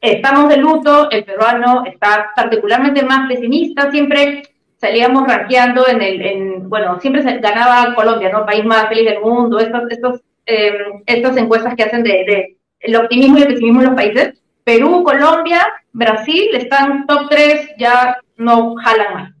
estamos 0.00 0.48
de 0.48 0.56
luto, 0.56 1.10
el 1.10 1.24
peruano 1.24 1.84
está 1.84 2.30
particularmente 2.34 3.04
más 3.04 3.28
pesimista, 3.28 3.90
siempre 3.92 4.42
salíamos 4.78 5.28
rankeando 5.28 5.86
en 5.86 6.02
el, 6.02 6.22
en, 6.22 6.68
bueno, 6.68 6.98
siempre 7.00 7.22
se 7.22 7.38
ganaba 7.38 7.94
Colombia, 7.94 8.30
¿no? 8.32 8.46
País 8.46 8.64
más 8.64 8.88
feliz 8.88 9.04
del 9.04 9.20
mundo, 9.20 9.60
estos, 9.60 9.82
estos, 9.90 10.22
eh, 10.46 10.72
estas 11.06 11.36
encuestas 11.36 11.74
que 11.74 11.82
hacen 11.82 12.02
de, 12.02 12.10
de, 12.10 12.56
el 12.80 12.96
optimismo 12.96 13.38
y 13.38 13.42
el 13.42 13.48
pesimismo 13.48 13.80
en 13.80 13.86
los 13.86 13.94
países. 13.94 14.42
Perú, 14.64 15.02
Colombia, 15.04 15.66
Brasil 15.92 16.50
están 16.54 17.06
top 17.06 17.28
3, 17.28 17.70
ya 17.78 18.18
no 18.36 18.74
jalan 18.76 19.14
más, 19.14 19.32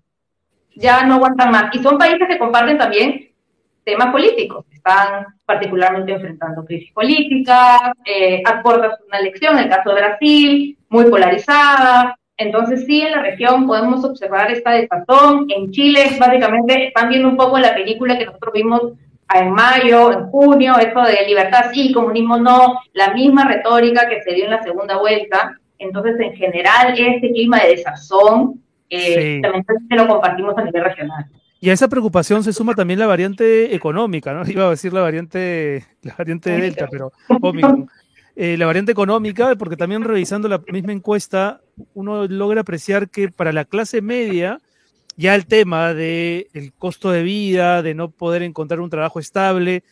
ya 0.74 1.04
no 1.04 1.14
aguantan 1.14 1.50
más. 1.50 1.74
Y 1.74 1.78
son 1.80 1.98
países 1.98 2.26
que 2.28 2.38
comparten 2.38 2.78
también 2.78 3.30
temas 3.84 4.12
políticos. 4.12 4.66
Están 4.72 5.26
particularmente 5.44 6.12
enfrentando 6.12 6.64
crisis 6.64 6.92
políticas, 6.92 7.80
eh, 8.04 8.42
una 8.64 9.18
elección, 9.18 9.58
en 9.58 9.64
el 9.64 9.70
caso 9.70 9.90
de 9.90 10.00
Brasil, 10.00 10.78
muy 10.88 11.04
polarizada. 11.10 12.16
Entonces 12.36 12.86
sí, 12.86 13.02
en 13.02 13.12
la 13.12 13.22
región 13.22 13.66
podemos 13.66 14.02
observar 14.04 14.50
esta 14.50 14.70
desazón. 14.72 15.46
En 15.48 15.70
Chile, 15.72 16.16
básicamente, 16.18 16.86
están 16.86 17.10
viendo 17.10 17.28
un 17.28 17.36
poco 17.36 17.58
la 17.58 17.74
película 17.74 18.16
que 18.16 18.26
nosotros 18.26 18.52
vimos 18.54 18.92
en 19.34 19.52
mayo, 19.52 20.12
en 20.12 20.26
junio, 20.26 20.78
eso 20.78 21.02
de 21.02 21.26
libertad 21.26 21.70
sí, 21.72 21.92
comunismo 21.92 22.38
no, 22.38 22.80
la 22.94 23.12
misma 23.14 23.46
retórica 23.46 24.08
que 24.08 24.22
se 24.22 24.34
dio 24.34 24.44
en 24.44 24.50
la 24.50 24.62
segunda 24.62 24.98
vuelta. 24.98 25.56
Entonces, 25.78 26.18
en 26.20 26.34
general, 26.34 26.94
este 26.96 27.30
clima 27.30 27.60
de 27.60 27.68
desazón 27.70 28.60
eh, 28.88 29.40
también 29.42 29.64
lo 29.90 30.08
compartimos 30.08 30.56
a 30.58 30.64
nivel 30.64 30.84
regional. 30.84 31.26
Y 31.60 31.68
a 31.68 31.74
esa 31.74 31.88
preocupación 31.88 32.42
se 32.42 32.52
suma 32.52 32.74
también 32.74 32.98
la 32.98 33.06
variante 33.06 33.74
económica, 33.74 34.32
¿no? 34.32 34.42
Iba 34.50 34.66
a 34.66 34.70
decir 34.70 34.92
la 34.92 35.02
variante, 35.02 35.84
la 36.02 36.14
variante 36.16 36.50
Delta, 36.50 36.88
pero 36.90 37.12
eh, 38.36 38.56
la 38.56 38.66
variante 38.66 38.92
económica, 38.92 39.54
porque 39.56 39.76
también 39.76 40.02
revisando 40.02 40.48
la 40.48 40.60
misma 40.72 40.92
encuesta, 40.92 41.60
uno 41.94 42.26
logra 42.26 42.62
apreciar 42.62 43.10
que 43.10 43.30
para 43.30 43.52
la 43.52 43.64
clase 43.64 44.00
media, 44.00 44.58
ya 45.20 45.34
el 45.34 45.44
tema 45.44 45.92
del 45.92 46.48
el 46.54 46.72
costo 46.72 47.10
de 47.10 47.22
vida, 47.22 47.82
de 47.82 47.94
no 47.94 48.10
poder 48.10 48.42
encontrar 48.42 48.80
un 48.80 48.88
trabajo 48.88 49.20
estable, 49.20 49.84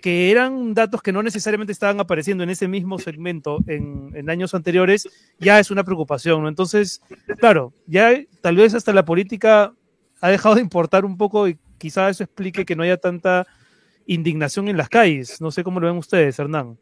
que 0.00 0.30
eran 0.30 0.74
datos 0.74 1.02
que 1.02 1.10
no 1.10 1.24
necesariamente 1.24 1.72
estaban 1.72 1.98
apareciendo 1.98 2.44
en 2.44 2.50
ese 2.50 2.68
mismo 2.68 3.00
segmento 3.00 3.58
en, 3.66 4.12
en, 4.14 4.30
años 4.30 4.54
anteriores, 4.54 5.08
ya 5.40 5.58
es 5.58 5.72
una 5.72 5.82
preocupación. 5.82 6.46
Entonces, 6.46 7.02
claro, 7.40 7.72
ya 7.88 8.12
tal 8.40 8.54
vez 8.54 8.74
hasta 8.74 8.92
la 8.92 9.04
política 9.04 9.74
ha 10.20 10.30
dejado 10.30 10.54
de 10.54 10.60
importar 10.60 11.04
un 11.04 11.16
poco 11.16 11.48
y 11.48 11.58
quizá 11.78 12.08
eso 12.08 12.22
explique 12.22 12.64
que 12.64 12.76
no 12.76 12.84
haya 12.84 12.96
tanta 12.96 13.44
indignación 14.06 14.68
en 14.68 14.76
las 14.76 14.88
calles. 14.88 15.40
No 15.40 15.50
sé 15.50 15.64
cómo 15.64 15.80
lo 15.80 15.88
ven 15.88 15.96
ustedes, 15.96 16.38
Hernán. 16.38 16.78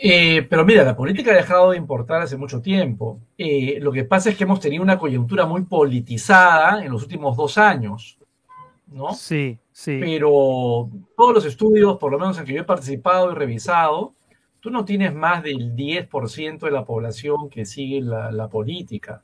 Eh, 0.00 0.46
pero 0.48 0.64
mira, 0.64 0.84
la 0.84 0.96
política 0.96 1.32
ha 1.32 1.36
dejado 1.36 1.72
de 1.72 1.76
importar 1.76 2.22
hace 2.22 2.36
mucho 2.36 2.60
tiempo. 2.60 3.20
Eh, 3.36 3.78
lo 3.80 3.90
que 3.90 4.04
pasa 4.04 4.30
es 4.30 4.36
que 4.36 4.44
hemos 4.44 4.60
tenido 4.60 4.82
una 4.82 4.98
coyuntura 4.98 5.44
muy 5.46 5.62
politizada 5.62 6.84
en 6.84 6.92
los 6.92 7.02
últimos 7.02 7.36
dos 7.36 7.58
años, 7.58 8.18
¿no? 8.86 9.12
Sí, 9.12 9.58
sí. 9.72 9.98
Pero 10.00 10.88
todos 11.16 11.34
los 11.34 11.44
estudios, 11.44 11.98
por 11.98 12.12
lo 12.12 12.18
menos 12.18 12.38
en 12.38 12.44
que 12.44 12.54
yo 12.54 12.60
he 12.60 12.64
participado 12.64 13.32
y 13.32 13.34
revisado, 13.34 14.14
tú 14.60 14.70
no 14.70 14.84
tienes 14.84 15.14
más 15.14 15.42
del 15.42 15.74
10% 15.74 16.60
de 16.60 16.70
la 16.70 16.84
población 16.84 17.50
que 17.50 17.64
sigue 17.64 18.00
la 18.00 18.48
política. 18.48 19.22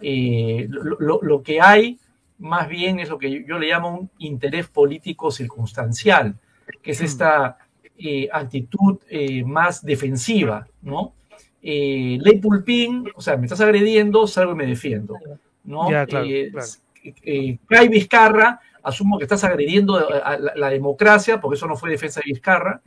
Eh, 0.00 0.68
lo, 0.68 1.42
que 1.42 1.60
hay 1.60 1.98
más 2.38 2.68
bien 2.68 3.00
es 3.00 3.08
lo 3.08 3.18
que 3.18 3.44
yo 3.44 3.58
le 3.58 3.68
llamo 3.68 3.98
un 3.98 4.10
interés 4.18 4.68
político 4.68 5.30
circunstancial, 5.30 6.36
que 6.82 6.92
es 6.92 7.00
esta 7.00 7.58
eh, 7.98 8.28
actitud 8.32 8.98
eh, 9.08 9.42
más 9.44 9.84
defensiva, 9.84 10.66
¿no? 10.82 11.14
Eh, 11.60 12.16
ley 12.20 12.38
Pulpín, 12.38 13.10
o 13.16 13.20
sea, 13.20 13.36
me 13.36 13.46
estás 13.46 13.60
agrediendo, 13.60 14.26
salgo 14.28 14.52
y 14.52 14.54
me 14.54 14.66
defiendo, 14.66 15.14
¿no? 15.64 15.90
Ya, 15.90 16.06
claro, 16.06 16.28
Vizcarra, 17.90 18.60
asumo 18.84 19.18
que 19.18 19.24
estás 19.24 19.42
agrediendo 19.42 19.96
a 19.96 20.38
la, 20.38 20.70
democracia, 20.70 21.40
porque 21.40 21.56
eso 21.56 21.66
no 21.66 21.76
fue 21.76 21.90
defensa 21.90 22.20
de 22.20 22.32
Vizcarra, 22.32 22.80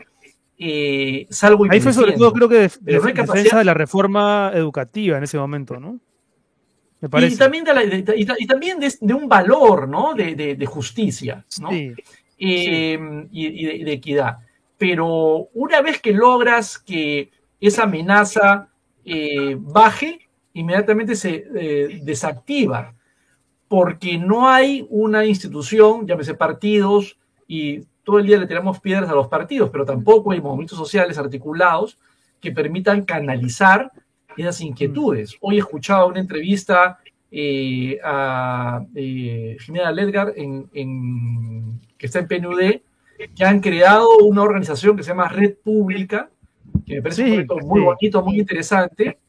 salgo 1.30 1.66
y 1.66 1.70
Ahí 1.72 1.82
fue 1.82 1.91
sobre 1.91 2.14
todo, 2.14 2.32
creo 2.32 2.47
que, 2.47 2.70
defensa 2.80 3.57
de 3.57 3.66
la 3.66 3.74
reforma 3.74 4.51
educativa 4.53 5.18
en 5.18 5.24
ese 5.24 5.38
momento, 5.38 5.78
¿no? 5.78 5.99
Y 7.01 7.36
también, 7.36 7.64
de, 7.66 8.14
y, 8.16 8.45
también 8.45 8.80
de, 8.80 9.14
un 9.14 9.28
valor, 9.28 9.89
¿no? 9.89 10.14
De, 10.14 10.66
justicia, 10.68 11.43
¿no? 11.59 11.70
Y, 11.74 11.95
de, 12.97 13.91
equidad. 13.91 14.38
Pero 14.82 15.48
una 15.54 15.80
vez 15.84 16.02
que 16.02 16.12
logras 16.12 16.80
que 16.80 17.30
esa 17.60 17.84
amenaza 17.84 18.68
eh, 19.06 19.56
baje, 19.60 20.28
inmediatamente 20.54 21.16
se 21.16 21.46
eh, 21.56 22.00
desactiva, 22.02 22.96
porque 23.68 24.18
no 24.18 24.50
hay 24.50 24.88
una 24.90 25.24
institución, 25.24 26.08
llámese 26.08 26.34
partidos, 26.34 27.20
y 27.48 27.82
todo 28.04 28.18
el 28.18 28.26
día 28.26 28.40
le 28.40 28.48
tiramos 28.48 28.80
piedras 28.80 29.08
a 29.08 29.14
los 29.14 29.28
partidos, 29.28 29.70
pero 29.70 29.86
tampoco 29.86 30.32
hay 30.32 30.42
movimientos 30.42 30.80
sociales 30.80 31.16
articulados 31.20 32.00
que 32.40 32.52
permitan 32.52 33.06
canalizar 33.06 33.92
esas 34.36 34.62
inquietudes. 34.62 35.38
Hoy 35.42 35.58
he 35.58 35.60
escuchado 35.60 36.08
una 36.08 36.22
entrevista 36.22 36.98
eh, 37.30 38.00
a 38.04 38.84
Jimena 38.96 39.92
Ledgar, 39.92 40.34
en, 40.36 41.80
que 42.00 42.08
está 42.08 42.18
en 42.18 42.28
PNUD, 42.28 42.82
que 43.30 43.45
han 43.45 43.59
creado 43.59 44.17
una 44.19 44.41
organización 44.41 44.95
que 44.95 45.03
se 45.03 45.09
llama 45.09 45.28
Red 45.30 45.55
Pública, 45.63 46.30
que 46.86 46.95
me 46.95 47.01
parece 47.01 47.24
un 47.24 47.30
proyecto 47.30 47.57
muy 47.67 47.82
bonito, 47.82 48.24
muy 48.24 48.39
interesante, 48.39 49.19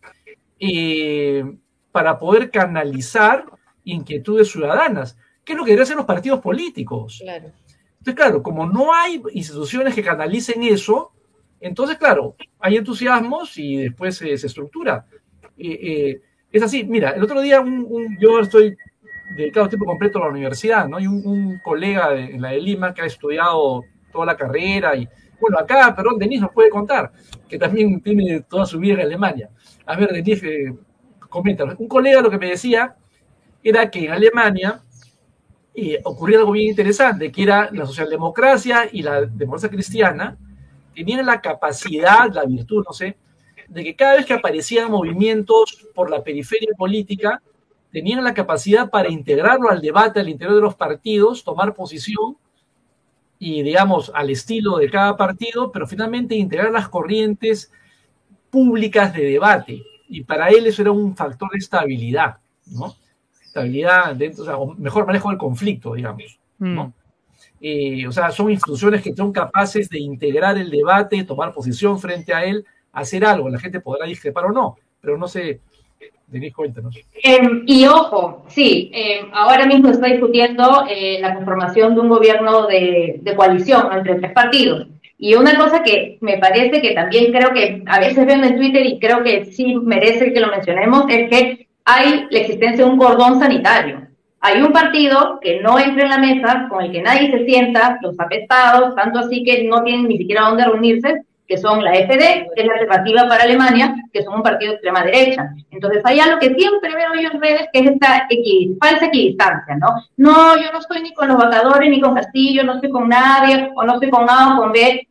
eh, 0.58 1.44
para 1.90 2.18
poder 2.18 2.50
canalizar 2.50 3.44
inquietudes 3.84 4.50
ciudadanas, 4.50 5.16
que 5.44 5.52
es 5.52 5.58
lo 5.58 5.64
que 5.64 5.70
deberían 5.70 5.84
hacer 5.84 5.96
los 5.96 6.06
partidos 6.06 6.40
políticos. 6.40 7.22
Entonces, 7.22 8.14
claro, 8.14 8.42
como 8.42 8.66
no 8.66 8.94
hay 8.94 9.22
instituciones 9.32 9.94
que 9.94 10.02
canalicen 10.02 10.62
eso, 10.62 11.12
entonces, 11.60 11.96
claro, 11.96 12.34
hay 12.58 12.76
entusiasmos 12.76 13.56
y 13.58 13.76
después 13.76 14.16
se 14.16 14.32
estructura. 14.32 15.06
Eh, 15.56 15.78
eh, 15.82 16.22
es 16.50 16.62
así, 16.62 16.84
mira, 16.84 17.10
el 17.10 17.22
otro 17.22 17.40
día 17.40 17.64
yo 18.18 18.40
estoy 18.40 18.76
dedicado 19.34 19.68
tiempo 19.68 19.86
completo 19.86 20.18
a 20.18 20.26
la 20.26 20.30
universidad, 20.30 20.88
¿no? 20.88 20.98
Y 21.00 21.06
un, 21.06 21.58
colega 21.62 22.14
en 22.14 22.40
la 22.40 22.50
de 22.50 22.60
Lima 22.60 22.92
que 22.94 23.02
ha 23.02 23.06
estudiado 23.06 23.82
toda 24.12 24.26
la 24.26 24.36
carrera 24.36 24.94
y, 24.96 25.08
bueno, 25.40 25.58
acá, 25.58 25.94
perdón, 25.94 26.18
Denis 26.18 26.40
nos 26.40 26.52
puede 26.52 26.70
contar, 26.70 27.12
que 27.48 27.58
también 27.58 28.00
tiene 28.00 28.40
toda 28.40 28.66
su 28.66 28.78
vida 28.78 28.94
en 28.94 29.00
Alemania. 29.00 29.50
A 29.86 29.96
ver, 29.96 30.10
Denis, 30.10 30.42
eh, 30.42 30.74
comenta. 31.28 31.64
Un 31.78 31.88
colega 31.88 32.20
lo 32.20 32.30
que 32.30 32.38
me 32.38 32.50
decía 32.50 32.94
era 33.62 33.90
que 33.90 34.06
en 34.06 34.12
Alemania 34.12 34.82
ocurría 36.04 36.38
algo 36.38 36.52
bien 36.52 36.68
interesante, 36.68 37.32
que 37.32 37.42
era 37.42 37.70
la 37.72 37.86
socialdemocracia 37.86 38.88
y 38.92 39.02
la 39.02 39.22
democracia 39.22 39.70
cristiana, 39.70 40.36
tenían 40.94 41.24
la 41.24 41.40
capacidad, 41.40 42.30
la 42.32 42.44
virtud, 42.44 42.84
no 42.86 42.92
sé, 42.92 43.16
de 43.68 43.84
que 43.84 43.96
cada 43.96 44.16
vez 44.16 44.26
que 44.26 44.34
aparecían 44.34 44.90
movimientos 44.90 45.86
por 45.94 46.10
la 46.10 46.22
periferia 46.22 46.70
política, 46.76 47.40
tenían 47.92 48.24
la 48.24 48.34
capacidad 48.34 48.90
para 48.90 49.10
integrarlo 49.10 49.68
al 49.68 49.82
debate 49.82 50.18
al 50.18 50.28
interior 50.28 50.56
de 50.56 50.62
los 50.62 50.74
partidos, 50.74 51.44
tomar 51.44 51.74
posición 51.74 52.36
y, 53.38 53.62
digamos, 53.62 54.10
al 54.14 54.30
estilo 54.30 54.78
de 54.78 54.90
cada 54.90 55.16
partido, 55.16 55.70
pero 55.70 55.86
finalmente 55.86 56.34
integrar 56.34 56.72
las 56.72 56.88
corrientes 56.88 57.70
públicas 58.50 59.12
de 59.12 59.24
debate. 59.24 59.82
Y 60.08 60.24
para 60.24 60.48
él 60.48 60.66
eso 60.66 60.82
era 60.82 60.92
un 60.92 61.14
factor 61.14 61.50
de 61.50 61.58
estabilidad, 61.58 62.38
¿no? 62.66 62.94
Estabilidad, 63.44 64.16
dentro, 64.16 64.42
o 64.42 64.46
sea, 64.46 64.56
mejor 64.78 65.06
manejo 65.06 65.28
del 65.28 65.38
conflicto, 65.38 65.94
digamos, 65.94 66.38
¿no? 66.58 66.86
Mm. 66.86 66.92
Eh, 67.60 68.06
o 68.06 68.12
sea, 68.12 68.30
son 68.30 68.50
instituciones 68.50 69.02
que 69.02 69.14
son 69.14 69.32
capaces 69.32 69.88
de 69.88 70.00
integrar 70.00 70.56
el 70.56 70.70
debate, 70.70 71.24
tomar 71.24 71.52
posición 71.52 71.98
frente 71.98 72.32
a 72.34 72.44
él, 72.44 72.64
hacer 72.92 73.24
algo. 73.24 73.48
La 73.48 73.58
gente 73.58 73.80
podrá 73.80 74.06
discrepar 74.06 74.46
o 74.46 74.52
no, 74.52 74.76
pero 75.00 75.16
no 75.18 75.28
sé, 75.28 75.60
Denise, 76.32 76.54
cuéntanos. 76.54 76.98
Em, 77.22 77.62
y 77.66 77.86
ojo, 77.86 78.44
sí, 78.48 78.90
em, 78.92 79.26
ahora 79.32 79.66
mismo 79.66 79.90
está 79.90 80.08
discutiendo 80.08 80.84
eh, 80.88 81.18
la 81.20 81.34
conformación 81.34 81.94
de 81.94 82.00
un 82.00 82.08
gobierno 82.08 82.66
de, 82.66 83.20
coalición 83.36 83.92
entre 83.92 84.16
tres 84.16 84.32
partidos. 84.32 84.88
Y 85.18 85.34
una 85.34 85.56
cosa 85.56 85.82
que 85.82 86.18
me 86.20 86.38
parece 86.38 86.80
que 86.80 86.92
también 86.94 87.32
creo 87.32 87.52
que 87.52 87.82
a 87.86 88.00
veces 88.00 88.26
veo 88.26 88.42
en 88.42 88.56
Twitter 88.56 88.84
y 88.84 88.98
creo 88.98 89.22
que 89.22 89.44
sí 89.44 89.76
merece 89.76 90.32
que 90.32 90.40
lo 90.40 90.48
mencionemos 90.48 91.04
es 91.08 91.30
que 91.30 91.68
hay 91.84 92.26
la 92.30 92.38
existencia 92.40 92.84
de 92.84 92.90
un 92.90 92.98
cordón 92.98 93.38
sanitario 93.38 94.08
hay 94.44 94.60
un 94.60 94.72
partido 94.72 95.38
que 95.40 95.60
no 95.60 95.78
entra 95.78 96.02
en 96.02 96.10
la 96.10 96.18
mesa, 96.18 96.66
con 96.68 96.84
el 96.84 96.90
que 96.90 97.00
nadie 97.00 97.30
se 97.30 97.44
sienta, 97.44 97.98
los 98.02 98.18
apestados, 98.18 98.96
tanto 98.96 99.20
así 99.20 99.44
que 99.44 99.62
no 99.62 99.84
tienen 99.84 100.08
ni 100.08 100.18
siquiera 100.18 100.42
dónde 100.42 100.64
reunirse, 100.64 101.22
que 101.52 101.58
son 101.58 101.84
la 101.84 101.92
FD, 101.92 102.48
que 102.54 102.62
es 102.62 102.66
la 102.66 102.72
alternativa 102.72 103.28
para 103.28 103.44
Alemania, 103.44 103.94
que 104.10 104.22
son 104.22 104.36
un 104.36 104.42
partido 104.42 104.70
de 104.70 104.76
extrema 104.76 105.04
derecha. 105.04 105.50
Entonces 105.70 106.00
hay 106.02 106.18
algo 106.18 106.38
que 106.38 106.54
siempre 106.54 106.94
veo 106.94 107.12
yo 107.20 107.28
en 107.30 107.42
redes, 107.42 107.68
que 107.70 107.80
es 107.80 107.90
esta 107.90 108.26
falsa 108.80 109.06
equidistancia, 109.08 109.76
¿no? 109.76 109.88
No, 110.16 110.56
yo 110.56 110.72
no 110.72 110.78
estoy 110.78 111.02
ni 111.02 111.12
con 111.12 111.28
los 111.28 111.36
vacadores, 111.36 111.90
ni 111.90 112.00
con 112.00 112.14
Castillo, 112.14 112.64
no 112.64 112.76
estoy 112.76 112.88
con 112.88 113.06
nadie, 113.06 113.70
o 113.76 113.84
no 113.84 113.92
estoy 113.92 114.08
con 114.08 114.30
A 114.30 114.54
o 114.54 114.62
con 114.62 114.72
B. 114.72 115.06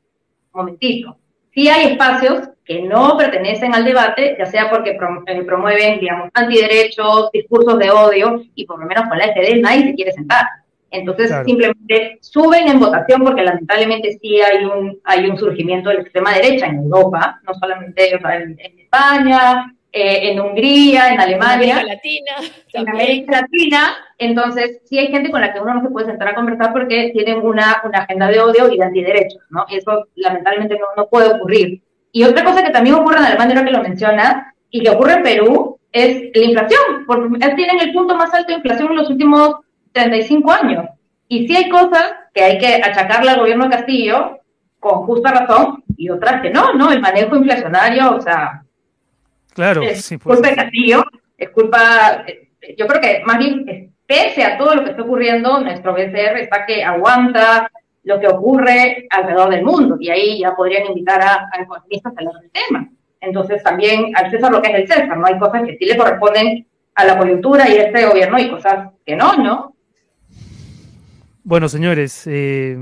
Momentito. 0.52 1.16
Sí 1.54 1.70
hay 1.70 1.92
espacios 1.92 2.50
que 2.66 2.82
no 2.82 3.16
pertenecen 3.18 3.76
al 3.76 3.86
debate, 3.86 4.36
ya 4.40 4.48
sea 4.48 4.68
porque 4.72 4.98
eh, 5.28 5.44
promueven, 5.44 6.00
digamos, 6.00 6.32
antiderechos, 6.34 7.30
discursos 7.32 7.78
de 7.78 7.92
odio, 7.92 8.42
y 8.56 8.66
por 8.66 8.80
lo 8.80 8.88
menos 8.88 9.08
con 9.08 9.20
la 9.20 9.26
FD 9.26 9.62
nadie 9.62 9.84
se 9.84 9.94
quiere 9.94 10.12
sentar. 10.12 10.48
Entonces 10.92 11.34
simplemente 11.46 12.18
suben 12.22 12.68
en 12.68 12.80
votación 12.80 13.24
porque 13.24 13.44
lamentablemente 13.44 14.18
sí 14.22 14.42
hay 14.42 14.66
un, 14.66 15.00
hay 15.06 15.26
un 15.30 15.38
surgimiento 15.38 15.90
de 15.90 15.96
la 15.96 16.02
extrema 16.02 16.34
derecha 16.34 16.68
en 16.68 16.80
Europa, 16.80 17.40
no 17.48 17.54
solamente 17.54 18.14
en, 18.14 18.58
España, 18.60 19.74
eh, 19.94 20.32
en 20.32 20.42
Hungría, 20.42 21.14
en 21.14 21.22
Alemania. 21.22 21.80
En 21.80 21.80
América 21.80 21.94
Latina. 21.94 22.56
En 22.74 22.90
América 22.90 23.42
Latina. 23.42 23.96
Entonces, 24.18 24.82
sí 24.84 25.00
hay 25.00 25.08
gente 25.08 25.32
con 25.32 25.40
la 25.40 25.54
que 25.54 25.62
uno 25.62 25.76
no 25.76 25.82
se 25.82 25.90
puede 25.90 26.08
sentar 26.08 26.28
a 26.28 26.36
conversar 26.36 26.74
porque 26.74 27.12
tienen 27.14 27.40
una, 27.40 27.82
una 27.86 28.00
agenda 28.00 28.28
de 28.28 28.42
odio 28.42 28.70
y 28.70 28.78
de 28.78 28.84
antiderechos, 28.84 29.42
¿no? 29.50 29.66
Eso 29.70 30.08
lamentablemente 30.16 30.78
no, 30.78 30.88
no 30.98 31.08
puede 31.08 31.34
ocurrir. 31.34 31.82
Y 32.12 32.26
otra 32.26 32.44
cosa 32.44 32.64
que 32.64 32.72
también 32.72 32.96
ocurre 32.98 33.20
en 33.20 33.26
Alemania, 33.26 33.56
ahora 33.56 33.66
que 33.66 33.78
lo 33.78 33.84
menciona, 33.84 34.54
y 34.70 34.82
que 34.82 34.90
ocurre 34.90 35.14
en 35.14 35.24
Perú, 35.24 35.80
es 35.92 36.32
la 36.34 36.44
inflación, 36.44 37.06
porque 37.08 37.40
tienen 37.56 37.80
el 37.80 37.94
punto 37.94 38.16
más 38.16 38.34
alto 38.34 38.48
de 38.50 38.58
inflación 38.58 38.92
en 38.92 38.98
los 38.98 39.10
últimos 39.10 39.56
35 39.92 40.52
años. 40.52 40.86
Y 41.28 41.48
sí 41.48 41.56
hay 41.56 41.70
cosas 41.70 42.14
que 42.34 42.44
hay 42.44 42.58
que 42.58 42.76
achacarle 42.76 43.32
al 43.32 43.40
gobierno 43.40 43.66
de 43.66 43.72
Castillo 43.72 44.40
con 44.80 45.04
justa 45.06 45.32
razón 45.32 45.84
y 45.96 46.10
otras 46.10 46.42
que 46.42 46.50
no, 46.50 46.74
¿no? 46.74 46.92
El 46.92 47.02
manejo 47.02 47.36
inflacionario, 47.36 48.16
o 48.16 48.22
sea, 48.22 48.64
claro, 49.54 49.84
es 49.84 50.14
culpa 50.24 50.50
de 50.50 50.56
Castillo, 50.56 51.04
es 51.38 51.50
culpa, 51.52 52.26
yo 52.78 52.88
creo 52.88 53.02
que 53.02 53.22
más 53.26 53.38
bien, 53.38 53.94
pese 54.06 54.44
a 54.44 54.58
todo 54.58 54.76
lo 54.76 54.84
que 54.84 54.92
está 54.92 55.04
ocurriendo, 55.04 55.60
nuestro 55.60 55.94
BCR 55.94 56.40
está 56.40 56.66
que 56.66 56.84
aguanta, 56.84 57.70
lo 58.04 58.20
que 58.20 58.28
ocurre 58.28 59.08
alrededor 59.10 59.50
del 59.50 59.64
mundo. 59.64 59.98
Y 60.00 60.10
ahí 60.10 60.40
ya 60.40 60.56
podrían 60.56 60.88
invitar 60.88 61.22
a, 61.22 61.50
economistas 61.62 62.14
a 62.16 62.20
hablar 62.20 62.42
del 62.42 62.52
tema. 62.52 62.90
Entonces 63.20 63.62
también 63.64 64.12
al 64.16 64.32
César 64.32 64.52
lo 64.52 64.62
que 64.62 64.72
es 64.72 64.80
el 64.80 64.88
César, 64.88 65.18
¿no? 65.18 65.28
Hay 65.28 65.38
cosas 65.38 65.64
que 65.64 65.78
sí 65.78 65.86
le 65.86 65.98
corresponden 65.98 66.68
a 66.96 67.06
la 67.06 67.18
coyuntura 67.18 67.70
y 67.70 67.78
a 67.78 67.84
este 67.84 68.06
gobierno 68.06 68.40
y 68.40 68.50
cosas 68.50 68.90
que 69.06 69.16
no, 69.16 69.34
¿no? 69.38 69.71
Bueno, 71.44 71.70
señores, 71.70 72.26
eh, 72.28 72.78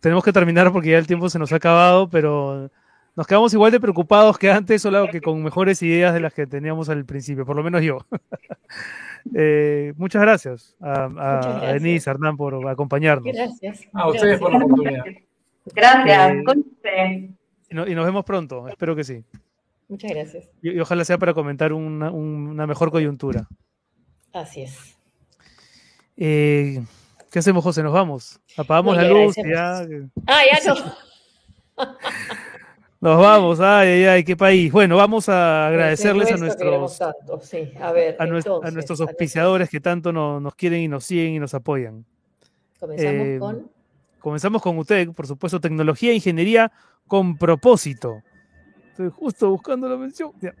tenemos 0.00 0.24
que 0.24 0.32
terminar 0.32 0.72
porque 0.72 0.90
ya 0.90 0.98
el 0.98 1.06
tiempo 1.06 1.28
se 1.28 1.38
nos 1.38 1.52
ha 1.52 1.56
acabado, 1.56 2.08
pero 2.08 2.70
nos 3.16 3.26
quedamos 3.26 3.52
igual 3.54 3.70
de 3.70 3.80
preocupados 3.80 4.38
que 4.38 4.50
antes, 4.50 4.82
solo 4.82 5.06
que 5.08 5.20
con 5.20 5.42
mejores 5.42 5.82
ideas 5.82 6.14
de 6.14 6.20
las 6.20 6.34
que 6.34 6.46
teníamos 6.46 6.88
al 6.88 7.04
principio, 7.04 7.46
por 7.46 7.56
lo 7.56 7.62
menos 7.62 7.82
yo. 7.82 7.98
Eh, 9.34 9.94
muchas 9.96 10.20
gracias 10.20 10.76
a, 10.82 11.72
Denise, 11.72 12.10
Hernán, 12.10 12.36
por 12.36 12.68
acompañarnos. 12.68 13.32
Gracias. 13.32 13.88
A 13.94 14.08
ustedes 14.08 14.38
por 14.38 14.52
la 14.52 14.58
oportunidad. 14.58 15.02
Gracias. 15.74 16.44
Eh, 16.84 17.30
y, 17.70 17.74
nos 17.74 18.04
vemos 18.04 18.22
pronto, 18.26 18.68
espero 18.68 18.94
que 18.94 19.02
sí. 19.02 19.24
Muchas 19.88 20.10
gracias. 20.10 20.50
Y, 20.60 20.78
ojalá 20.78 21.06
sea 21.06 21.16
para 21.16 21.32
comentar 21.32 21.72
una, 21.72 22.66
mejor 22.66 22.90
coyuntura. 22.90 23.48
Así 24.34 24.60
es. 24.60 24.93
Eh, 26.16 26.82
¿Qué 27.30 27.38
hacemos, 27.38 27.64
José? 27.64 27.82
Nos 27.82 27.92
vamos. 27.92 28.40
Apagamos 28.56 28.96
la 28.96 29.08
luz. 29.08 29.34
Ya... 29.36 29.86
Ah, 30.26 30.42
ya 30.50 30.74
no. 30.74 30.74
Nos 33.04 33.20
vamos, 33.20 33.60
ay, 33.60 34.06
ay, 34.06 34.24
qué 34.24 34.34
país. 34.34 34.72
Bueno, 34.72 34.96
vamos 34.96 35.28
a 35.28 35.66
agradecerles 35.66 36.32
a 36.32 36.38
nuestros, 36.38 37.02
a, 37.02 37.12
nuestros 38.70 39.00
auspiciadores 39.02 39.68
que 39.68 39.78
tanto 39.78 40.10
nos, 40.10 40.54
quieren 40.54 40.80
y 40.80 40.88
nos 40.88 41.04
siguen 41.04 41.34
y 41.34 41.38
nos 41.38 41.52
apoyan. 41.52 42.06
Comenzamos 42.80 43.26
eh, 43.26 43.36
con. 43.38 43.70
Comenzamos 44.20 44.62
con 44.62 44.78
UTEC, 44.78 45.12
por 45.12 45.26
supuesto, 45.26 45.60
tecnología 45.60 46.12
e 46.12 46.14
ingeniería 46.14 46.72
con 47.06 47.36
propósito. 47.36 48.22
Estoy 48.88 49.10
justo 49.10 49.50
buscando 49.50 49.86
la 49.86 49.98
mención. 49.98 50.32
Ya. 50.40 50.54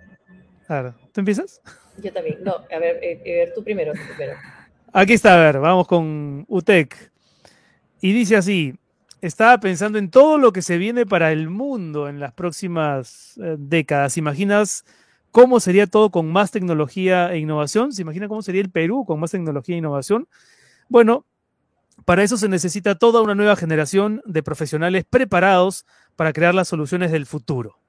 Claro, 0.66 0.94
¿tú 1.14 1.20
empiezas? 1.20 1.62
Yo 1.96 2.12
también. 2.12 2.44
No, 2.44 2.56
a 2.56 2.78
ver, 2.78 2.98
eh, 3.02 3.22
eh, 3.24 3.52
tú 3.54 3.64
primero, 3.64 3.92
tú 3.94 4.00
primero. 4.14 4.38
Aquí 4.96 5.14
está, 5.14 5.34
a 5.34 5.38
ver, 5.38 5.58
vamos 5.58 5.88
con 5.88 6.44
UTEC. 6.46 7.10
Y 8.00 8.12
dice 8.12 8.36
así, 8.36 8.78
estaba 9.20 9.58
pensando 9.58 9.98
en 9.98 10.08
todo 10.08 10.38
lo 10.38 10.52
que 10.52 10.62
se 10.62 10.78
viene 10.78 11.04
para 11.04 11.32
el 11.32 11.50
mundo 11.50 12.08
en 12.08 12.20
las 12.20 12.32
próximas 12.32 13.36
eh, 13.42 13.56
décadas. 13.58 14.16
¿Imaginas 14.18 14.84
cómo 15.32 15.58
sería 15.58 15.88
todo 15.88 16.10
con 16.10 16.30
más 16.30 16.52
tecnología 16.52 17.32
e 17.32 17.38
innovación? 17.38 17.92
¿Se 17.92 18.02
imagina 18.02 18.28
cómo 18.28 18.40
sería 18.40 18.60
el 18.60 18.70
Perú 18.70 19.04
con 19.04 19.18
más 19.18 19.32
tecnología 19.32 19.74
e 19.74 19.78
innovación? 19.78 20.28
Bueno, 20.88 21.26
para 22.04 22.22
eso 22.22 22.36
se 22.36 22.48
necesita 22.48 22.94
toda 22.94 23.20
una 23.20 23.34
nueva 23.34 23.56
generación 23.56 24.22
de 24.26 24.44
profesionales 24.44 25.04
preparados 25.10 25.86
para 26.14 26.32
crear 26.32 26.54
las 26.54 26.68
soluciones 26.68 27.10
del 27.10 27.26
futuro. 27.26 27.80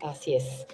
Así 0.00 0.34
es. 0.34 0.66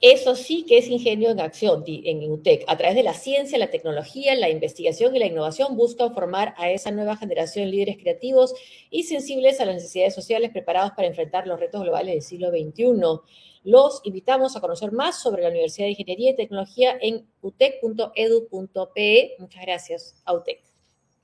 Eso 0.00 0.34
sí 0.34 0.64
que 0.66 0.78
es 0.78 0.88
ingenio 0.88 1.30
en 1.30 1.40
acción 1.40 1.84
en 1.86 2.30
UTEC. 2.30 2.64
A 2.66 2.76
través 2.76 2.94
de 2.96 3.02
la 3.02 3.14
ciencia, 3.14 3.56
la 3.58 3.70
tecnología, 3.70 4.34
la 4.34 4.50
investigación 4.50 5.16
y 5.16 5.18
la 5.18 5.26
innovación 5.26 5.76
buscan 5.76 6.12
formar 6.12 6.54
a 6.58 6.70
esa 6.70 6.90
nueva 6.90 7.16
generación 7.16 7.64
de 7.64 7.70
líderes 7.70 7.96
creativos 7.96 8.54
y 8.90 9.04
sensibles 9.04 9.60
a 9.60 9.64
las 9.64 9.76
necesidades 9.76 10.14
sociales 10.14 10.50
preparados 10.50 10.92
para 10.92 11.08
enfrentar 11.08 11.46
los 11.46 11.58
retos 11.58 11.82
globales 11.82 12.14
del 12.14 12.22
siglo 12.22 12.50
XXI. 12.50 12.84
Los 13.64 14.02
invitamos 14.04 14.56
a 14.56 14.60
conocer 14.60 14.92
más 14.92 15.22
sobre 15.22 15.42
la 15.42 15.48
Universidad 15.48 15.86
de 15.86 15.92
Ingeniería 15.92 16.32
y 16.32 16.36
Tecnología 16.36 16.98
en 17.00 17.26
utec.edu.pe. 17.40 19.36
Muchas 19.38 19.62
gracias 19.62 20.22
a 20.26 20.34
UTEC. 20.34 20.74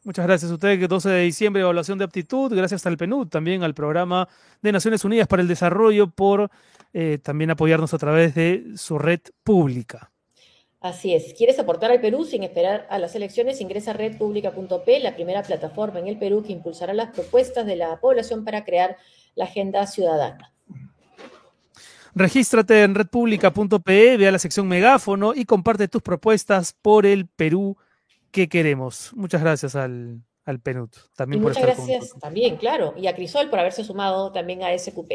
Muchas 0.03 0.27
gracias 0.27 0.51
a 0.51 0.55
usted. 0.55 0.89
12 0.89 1.09
de 1.11 1.21
diciembre, 1.21 1.61
evaluación 1.61 1.99
de 1.99 2.05
aptitud. 2.05 2.51
Gracias 2.55 2.87
al 2.87 2.97
PNUD, 2.97 3.29
también 3.29 3.63
al 3.63 3.75
Programa 3.75 4.27
de 4.63 4.73
Naciones 4.73 5.05
Unidas 5.05 5.29
para 5.29 5.43
el 5.43 5.49
Desarrollo, 5.49 6.09
por 6.09 6.51
eh, 6.93 7.19
también 7.23 7.51
apoyarnos 7.51 7.95
a 7.95 7.99
través 7.99 8.35
de 8.35 8.65
su 8.77 8.99
red 8.99 9.21
pública. 9.43 10.11
Así 10.81 11.15
es. 11.15 11.35
¿Quieres 11.35 11.59
aportar 11.59 11.91
al 11.91 12.01
Perú 12.01 12.25
sin 12.25 12.43
esperar 12.43 12.87
a 12.89 12.99
las 12.99 13.15
elecciones? 13.15 13.61
Ingresa 13.61 13.91
a 13.91 13.95
redpublica.p, 13.95 15.01
la 15.01 15.15
primera 15.15 15.43
plataforma 15.43 16.01
en 16.01 16.09
el 16.09 16.19
Perú 16.19 16.43
que 16.43 16.53
impulsará 16.53 16.95
las 16.95 17.11
propuestas 17.11 17.67
de 17.67 17.77
la 17.77 18.01
población 18.01 18.45
para 18.45 18.65
crear 18.65 18.97
la 19.35 19.45
agenda 19.45 19.87
ciudadana. 19.87 20.55
Regístrate 22.15 22.83
en 22.83 22.95
redpublica.pe, 22.95 24.17
ve 24.17 24.27
a 24.27 24.33
la 24.33 24.39
sección 24.39 24.67
megáfono 24.67 25.33
y 25.35 25.45
comparte 25.45 25.87
tus 25.87 26.03
propuestas 26.03 26.73
por 26.73 27.05
el 27.05 27.27
Perú 27.27 27.77
que 28.31 28.49
queremos. 28.49 29.13
Muchas 29.15 29.43
gracias 29.43 29.77
al, 29.77 30.23
al 30.45 30.61
PNUT. 30.61 30.97
También 31.15 31.43
muchas 31.43 31.63
gracias 31.63 32.15
también, 32.19 32.57
claro. 32.57 32.95
Y 32.97 33.07
a 33.07 33.15
Crisol 33.15 33.51
por 33.51 33.59
haberse 33.59 33.85
sumado 33.85 34.33
también 34.33 34.63
a 34.63 34.77
SQP. 34.77 35.13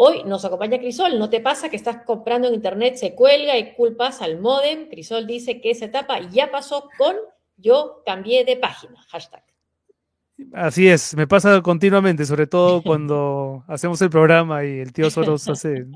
Hoy 0.00 0.22
nos 0.22 0.44
acompaña 0.44 0.78
Crisol. 0.78 1.18
¿No 1.18 1.28
te 1.28 1.40
pasa 1.40 1.70
que 1.70 1.74
estás 1.74 2.04
comprando 2.04 2.46
en 2.46 2.54
internet, 2.54 2.94
se 2.94 3.16
cuelga 3.16 3.58
y 3.58 3.74
culpas 3.74 4.22
al 4.22 4.38
modem? 4.38 4.88
Crisol 4.88 5.26
dice 5.26 5.60
que 5.60 5.72
esa 5.72 5.86
etapa 5.86 6.20
ya 6.30 6.52
pasó 6.52 6.88
con 6.96 7.16
yo 7.56 8.04
cambié 8.06 8.44
de 8.44 8.56
página. 8.56 9.04
Hashtag. 9.08 9.42
Así 10.52 10.86
es, 10.86 11.16
me 11.16 11.26
pasa 11.26 11.60
continuamente, 11.62 12.26
sobre 12.26 12.46
todo 12.46 12.80
cuando 12.84 13.64
hacemos 13.66 14.00
el 14.00 14.08
programa 14.08 14.64
y 14.64 14.78
el 14.78 14.92
tío 14.92 15.10
Soros 15.10 15.48
hace 15.48 15.86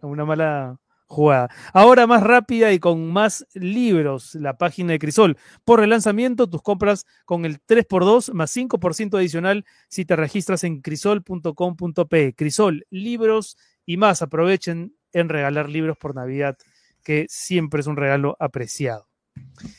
una 0.00 0.24
mala 0.24 0.80
jugada. 1.12 1.48
Ahora 1.72 2.06
más 2.06 2.22
rápida 2.22 2.72
y 2.72 2.78
con 2.78 3.12
más 3.12 3.46
libros, 3.54 4.34
la 4.34 4.56
página 4.56 4.92
de 4.92 4.98
Crisol. 4.98 5.36
Por 5.64 5.80
relanzamiento, 5.80 6.48
tus 6.48 6.62
compras 6.62 7.06
con 7.24 7.44
el 7.44 7.60
3x2 7.60 8.32
más 8.32 8.56
5% 8.56 9.16
adicional 9.16 9.64
si 9.88 10.04
te 10.04 10.16
registras 10.16 10.64
en 10.64 10.80
crisol.com.pe. 10.80 12.34
Crisol, 12.34 12.86
libros 12.90 13.56
y 13.86 13.96
más. 13.96 14.22
Aprovechen 14.22 14.96
en 15.12 15.28
regalar 15.28 15.68
libros 15.68 15.96
por 15.98 16.14
Navidad, 16.14 16.56
que 17.04 17.26
siempre 17.28 17.80
es 17.80 17.86
un 17.86 17.96
regalo 17.96 18.36
apreciado. 18.40 19.06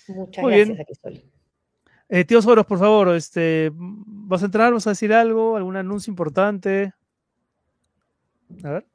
Muchas 0.07 0.45
gracias 0.45 0.79
a 0.79 0.85
Crisol. 0.85 1.23
Eh, 2.09 2.25
tío 2.25 2.41
Soros, 2.41 2.65
por 2.67 2.77
favor, 2.77 3.15
este, 3.15 3.71
¿vas 3.73 4.43
a 4.43 4.45
entrar? 4.45 4.71
¿Vas 4.71 4.85
a 4.85 4.91
decir 4.91 5.11
algo? 5.13 5.57
¿Algún 5.57 5.77
anuncio 5.77 6.11
importante? 6.11 6.93
A 8.63 8.69
ver. 8.69 8.92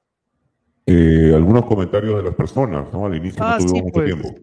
Eh, 0.90 1.32
algunos 1.34 1.66
comentarios 1.66 2.16
de 2.16 2.22
las 2.22 2.34
personas, 2.34 2.90
¿no? 2.92 3.06
Al 3.06 3.14
inicio 3.14 3.40
no 3.40 3.46
ah, 3.46 3.58
tuvimos 3.58 3.82
mucho 3.82 3.92
pues. 3.92 4.06
tiempo. 4.06 4.34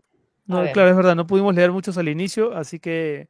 No, 0.46 0.72
claro, 0.72 0.90
es 0.92 0.96
verdad, 0.96 1.16
no 1.16 1.26
pudimos 1.26 1.56
leer 1.56 1.72
muchos 1.72 1.98
al 1.98 2.08
inicio, 2.08 2.54
así 2.56 2.80
que, 2.80 3.30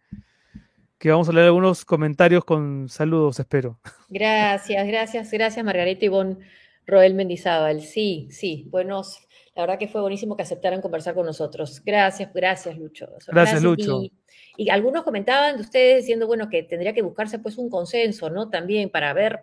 que 0.98 1.12
vamos 1.12 1.30
a 1.30 1.32
leer 1.32 1.46
algunos 1.46 1.86
comentarios 1.86 2.44
con 2.44 2.90
saludos, 2.90 3.40
espero. 3.40 3.80
Gracias, 4.10 4.86
gracias, 4.86 5.32
gracias 5.32 5.66
Margarita 5.66 6.06
Ivonne 6.06 6.38
Roel 6.86 7.14
Mendizábal. 7.14 7.82
Sí, 7.82 8.28
sí, 8.32 8.68
buenos, 8.70 9.18
la 9.56 9.62
verdad 9.62 9.80
que 9.80 9.88
fue 9.88 10.02
buenísimo 10.02 10.36
que 10.36 10.44
aceptaran 10.44 10.82
conversar 10.82 11.16
con 11.16 11.26
nosotros. 11.26 11.82
Gracias, 11.86 12.34
gracias, 12.34 12.78
Lucho. 12.78 13.08
Gracias, 13.28 13.64
Lucho. 13.64 14.02
Y, 14.02 14.12
y, 14.58 14.70
algunos 14.70 15.04
comentaban 15.04 15.56
de 15.56 15.62
ustedes 15.62 16.00
diciendo, 16.00 16.28
bueno, 16.28 16.50
que 16.50 16.64
tendría 16.64 16.94
que 16.94 17.02
buscarse 17.02 17.40
pues 17.40 17.58
un 17.58 17.70
consenso, 17.70 18.30
¿no? 18.30 18.50
También 18.50 18.90
para 18.90 19.14
ver 19.14 19.40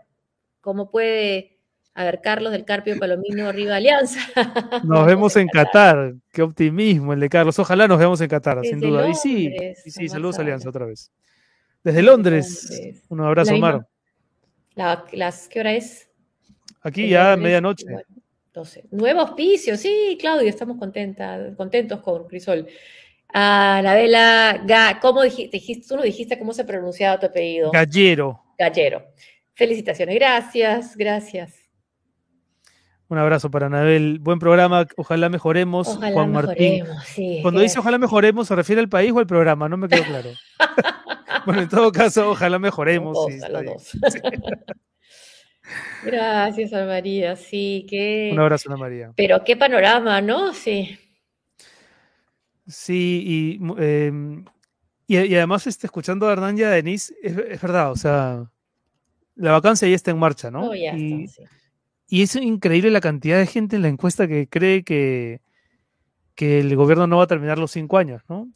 cómo 0.60 0.90
puede 0.90 1.51
a 1.94 2.04
ver, 2.04 2.20
Carlos 2.22 2.52
del 2.52 2.64
Carpio 2.64 2.98
Palomino, 2.98 3.48
arriba 3.48 3.76
Alianza. 3.76 4.20
Nos 4.84 5.04
vemos 5.06 5.36
en 5.36 5.46
Qatar. 5.48 6.14
Qué 6.32 6.40
optimismo 6.40 7.12
el 7.12 7.20
de 7.20 7.28
Carlos. 7.28 7.58
Ojalá 7.58 7.86
nos 7.86 7.98
veamos 7.98 8.20
en 8.22 8.28
Qatar, 8.28 8.64
sin 8.64 8.80
duda. 8.80 9.08
y 9.08 9.14
sí, 9.14 9.54
y 9.84 9.90
sí 9.90 10.08
saludos 10.08 10.38
Alianza 10.38 10.70
otra 10.70 10.86
vez. 10.86 11.10
Desde 11.84 12.02
Londres. 12.02 13.02
Un 13.08 13.20
abrazo, 13.20 13.54
Omar. 13.54 13.86
las, 14.74 15.48
¿Qué 15.48 15.60
hora 15.60 15.74
es? 15.74 16.08
Aquí 16.80 17.08
ya 17.08 17.36
medianoche. 17.36 17.84
12. 18.54 18.84
Nuevo 18.90 19.20
auspicio, 19.20 19.76
sí, 19.76 20.16
Claudio, 20.20 20.48
estamos 20.48 20.76
contentos 20.78 22.00
con 22.00 22.26
Crisol. 22.26 22.66
Ah, 23.32 23.80
la 23.82 23.94
vela, 23.94 24.98
¿cómo 25.00 25.22
dijiste, 25.22 25.56
dijiste? 25.56 25.88
Tú 25.88 25.96
no 25.96 26.02
dijiste 26.02 26.38
cómo 26.38 26.52
se 26.52 26.64
pronunciaba 26.64 27.18
tu 27.18 27.26
apellido. 27.26 27.70
Gallero. 27.70 28.42
Gallero. 28.58 29.06
Felicitaciones, 29.54 30.14
gracias, 30.16 30.96
gracias. 30.96 31.61
Un 33.12 33.18
abrazo 33.18 33.50
para 33.50 33.66
Anabel. 33.66 34.20
Buen 34.20 34.38
programa, 34.38 34.86
ojalá 34.96 35.28
mejoremos. 35.28 35.98
Juan 35.98 36.32
Martín. 36.32 36.86
Cuando 37.42 37.60
dice 37.60 37.78
ojalá 37.78 37.98
mejoremos, 37.98 38.48
¿se 38.48 38.56
refiere 38.56 38.80
al 38.80 38.88
país 38.88 39.12
o 39.12 39.18
al 39.18 39.26
programa? 39.26 39.68
No 39.68 39.76
me 39.76 39.86
quedó 39.86 40.02
claro. 40.04 40.30
bueno, 41.44 41.60
en 41.60 41.68
todo 41.68 41.92
caso, 41.92 42.30
ojalá 42.30 42.58
mejoremos. 42.58 43.18
Gracias, 46.06 46.72
Ana 46.72 46.86
María. 46.86 47.36
Sí, 47.36 47.84
qué. 47.86 48.30
Un 48.32 48.40
abrazo, 48.40 48.70
Ana 48.70 48.78
María. 48.78 49.12
Pero 49.14 49.44
qué 49.44 49.58
panorama, 49.58 50.22
¿no? 50.22 50.54
Sí. 50.54 50.98
Sí, 52.66 53.58
y, 53.60 53.60
em, 53.76 54.46
y, 55.06 55.34
además, 55.34 55.66
este, 55.66 55.86
escuchando 55.86 56.26
a 56.26 56.32
Hernán 56.32 56.56
y 56.56 56.62
a 56.62 56.70
Denise, 56.70 57.14
es, 57.22 57.60
verdad, 57.60 57.90
o 57.90 57.96
sea, 57.96 58.50
la 59.34 59.52
vacancia 59.52 59.86
ya 59.86 59.96
está 59.96 60.12
en 60.12 60.18
marcha, 60.18 60.50
¿no? 60.50 60.70
Oh, 60.70 60.74
ya 60.74 60.96
y, 60.96 61.24
está, 61.24 61.42
sí. 61.42 61.61
Y 62.12 62.20
es 62.20 62.36
increíble 62.36 62.90
la 62.90 63.00
cantidad 63.00 63.38
de 63.38 63.46
gente 63.46 63.76
en 63.76 63.80
la 63.80 63.88
encuesta 63.88 64.28
que 64.28 64.46
cree 64.46 64.84
que, 64.84 65.40
que 66.34 66.60
el 66.60 66.76
gobierno 66.76 67.06
no 67.06 67.16
va 67.16 67.24
a 67.24 67.26
terminar 67.26 67.58
los 67.58 67.70
cinco 67.70 67.96
años, 67.96 68.20
¿no? 68.28 68.50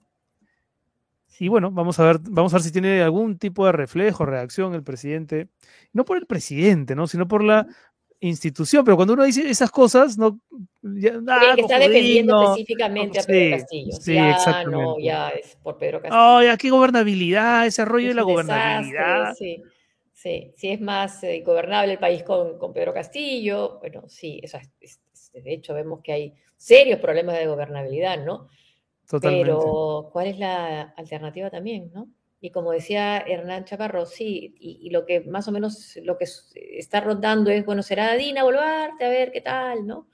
Y 1.40 1.48
bueno, 1.48 1.70
vamos 1.70 1.98
a 1.98 2.04
ver, 2.04 2.18
vamos 2.20 2.52
a 2.52 2.58
ver 2.58 2.64
si 2.64 2.70
tiene 2.70 3.00
algún 3.00 3.38
tipo 3.38 3.64
de 3.64 3.72
reflejo, 3.72 4.26
reacción 4.26 4.74
el 4.74 4.82
presidente. 4.82 5.48
No 5.94 6.04
por 6.04 6.18
el 6.18 6.26
presidente, 6.26 6.94
¿no? 6.94 7.06
Sino 7.06 7.26
por 7.26 7.42
la 7.42 7.66
institución. 8.20 8.84
Pero 8.84 8.96
cuando 8.96 9.14
uno 9.14 9.24
dice 9.24 9.48
esas 9.48 9.70
cosas, 9.70 10.18
no. 10.18 10.38
Ya, 10.82 11.18
ah, 11.26 11.52
que 11.54 11.62
está 11.62 11.78
defendiendo 11.78 12.50
específicamente 12.50 13.20
a 13.20 13.22
Pedro 13.22 13.56
Castillo. 13.56 13.92
Sí, 13.98 14.14
ya, 14.16 14.64
No, 14.64 14.98
ya 15.00 15.30
es 15.30 15.56
por 15.62 15.78
Pedro 15.78 16.02
Castillo. 16.02 16.20
Ay, 16.20 16.48
aquí 16.48 16.68
gobernabilidad, 16.68 17.64
ese 17.64 17.86
rollo 17.86 18.08
de 18.08 18.14
la 18.14 18.22
gobernabilidad. 18.22 19.34
Sí. 19.34 19.62
Sí, 20.16 20.54
sí 20.56 20.70
es 20.70 20.80
más 20.80 21.22
eh, 21.24 21.42
gobernable 21.44 21.92
el 21.92 21.98
país 21.98 22.22
con, 22.22 22.72
Pedro 22.72 22.94
Castillo. 22.94 23.78
Bueno, 23.80 24.04
sí, 24.08 24.40
eso 24.42 24.58
de 25.34 25.52
hecho 25.52 25.74
vemos 25.74 26.00
que 26.02 26.12
hay 26.12 26.34
serios 26.56 27.00
problemas 27.00 27.36
de 27.38 27.46
gobernabilidad, 27.46 28.24
¿no? 28.24 28.48
Totalmente. 29.06 29.44
Pero, 29.44 30.08
¿cuál 30.10 30.28
es 30.28 30.38
la 30.38 30.94
alternativa 30.96 31.50
también, 31.50 31.90
no? 31.92 32.08
Y 32.40 32.50
como 32.50 32.72
decía 32.72 33.18
Hernán 33.18 33.66
Chaparro, 33.66 34.06
sí, 34.06 34.54
y, 34.58 34.88
lo 34.88 35.04
que 35.04 35.20
más 35.20 35.48
o 35.48 35.52
menos 35.52 35.98
lo 36.02 36.16
que 36.16 36.26
está 36.78 37.02
rondando 37.02 37.50
es, 37.50 37.66
bueno, 37.66 37.82
será 37.82 38.14
Dina 38.14 38.42
Boluarte, 38.42 39.04
a 39.04 39.10
ver 39.10 39.30
qué 39.32 39.42
tal, 39.42 39.86
¿no? 39.86 40.06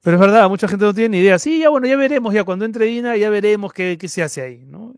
Pero 0.00 0.14
es 0.16 0.20
verdad, 0.20 0.48
mucha 0.48 0.68
gente 0.68 0.84
no 0.84 0.94
tiene 0.94 1.16
ni 1.16 1.24
idea. 1.24 1.40
Sí, 1.40 1.58
ya 1.58 1.70
bueno, 1.70 1.88
ya 1.88 1.96
veremos, 1.96 2.32
ya 2.32 2.44
cuando 2.44 2.64
entre 2.64 2.84
Dina, 2.84 3.16
ya 3.16 3.30
veremos 3.30 3.72
qué, 3.72 3.98
se 4.06 4.22
hace 4.22 4.42
ahí, 4.42 4.64
¿no? 4.64 4.94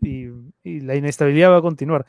y 0.65 0.79
la 0.79 0.95
inestabilidad 0.95 1.51
va 1.51 1.57
a 1.57 1.61
continuar. 1.61 2.05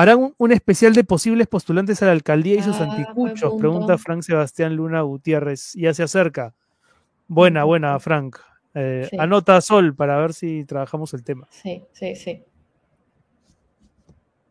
¿Harán 0.00 0.32
un, 0.38 0.52
especial 0.52 0.94
de 0.94 1.04
posibles 1.04 1.46
postulantes 1.46 2.02
a 2.02 2.06
la 2.06 2.12
alcaldía 2.12 2.54
y 2.54 2.62
sus 2.62 2.80
ah, 2.80 2.84
anticuchos? 2.84 3.52
Pregunta 3.58 3.98
Frank 3.98 4.22
Sebastián 4.22 4.74
Luna 4.74 5.02
Gutiérrez. 5.02 5.74
Ya 5.74 5.92
se 5.92 6.02
acerca. 6.02 6.54
Buena, 7.28 7.64
buena, 7.64 8.00
Frank. 8.00 8.38
Eh, 8.72 9.10
anota 9.18 9.60
Sol 9.60 9.94
para 9.94 10.16
ver 10.16 10.32
si 10.32 10.64
trabajamos 10.64 11.12
el 11.12 11.22
tema. 11.22 11.46
Sí, 11.50 11.84
sí, 11.92 12.16
sí. 12.16 12.42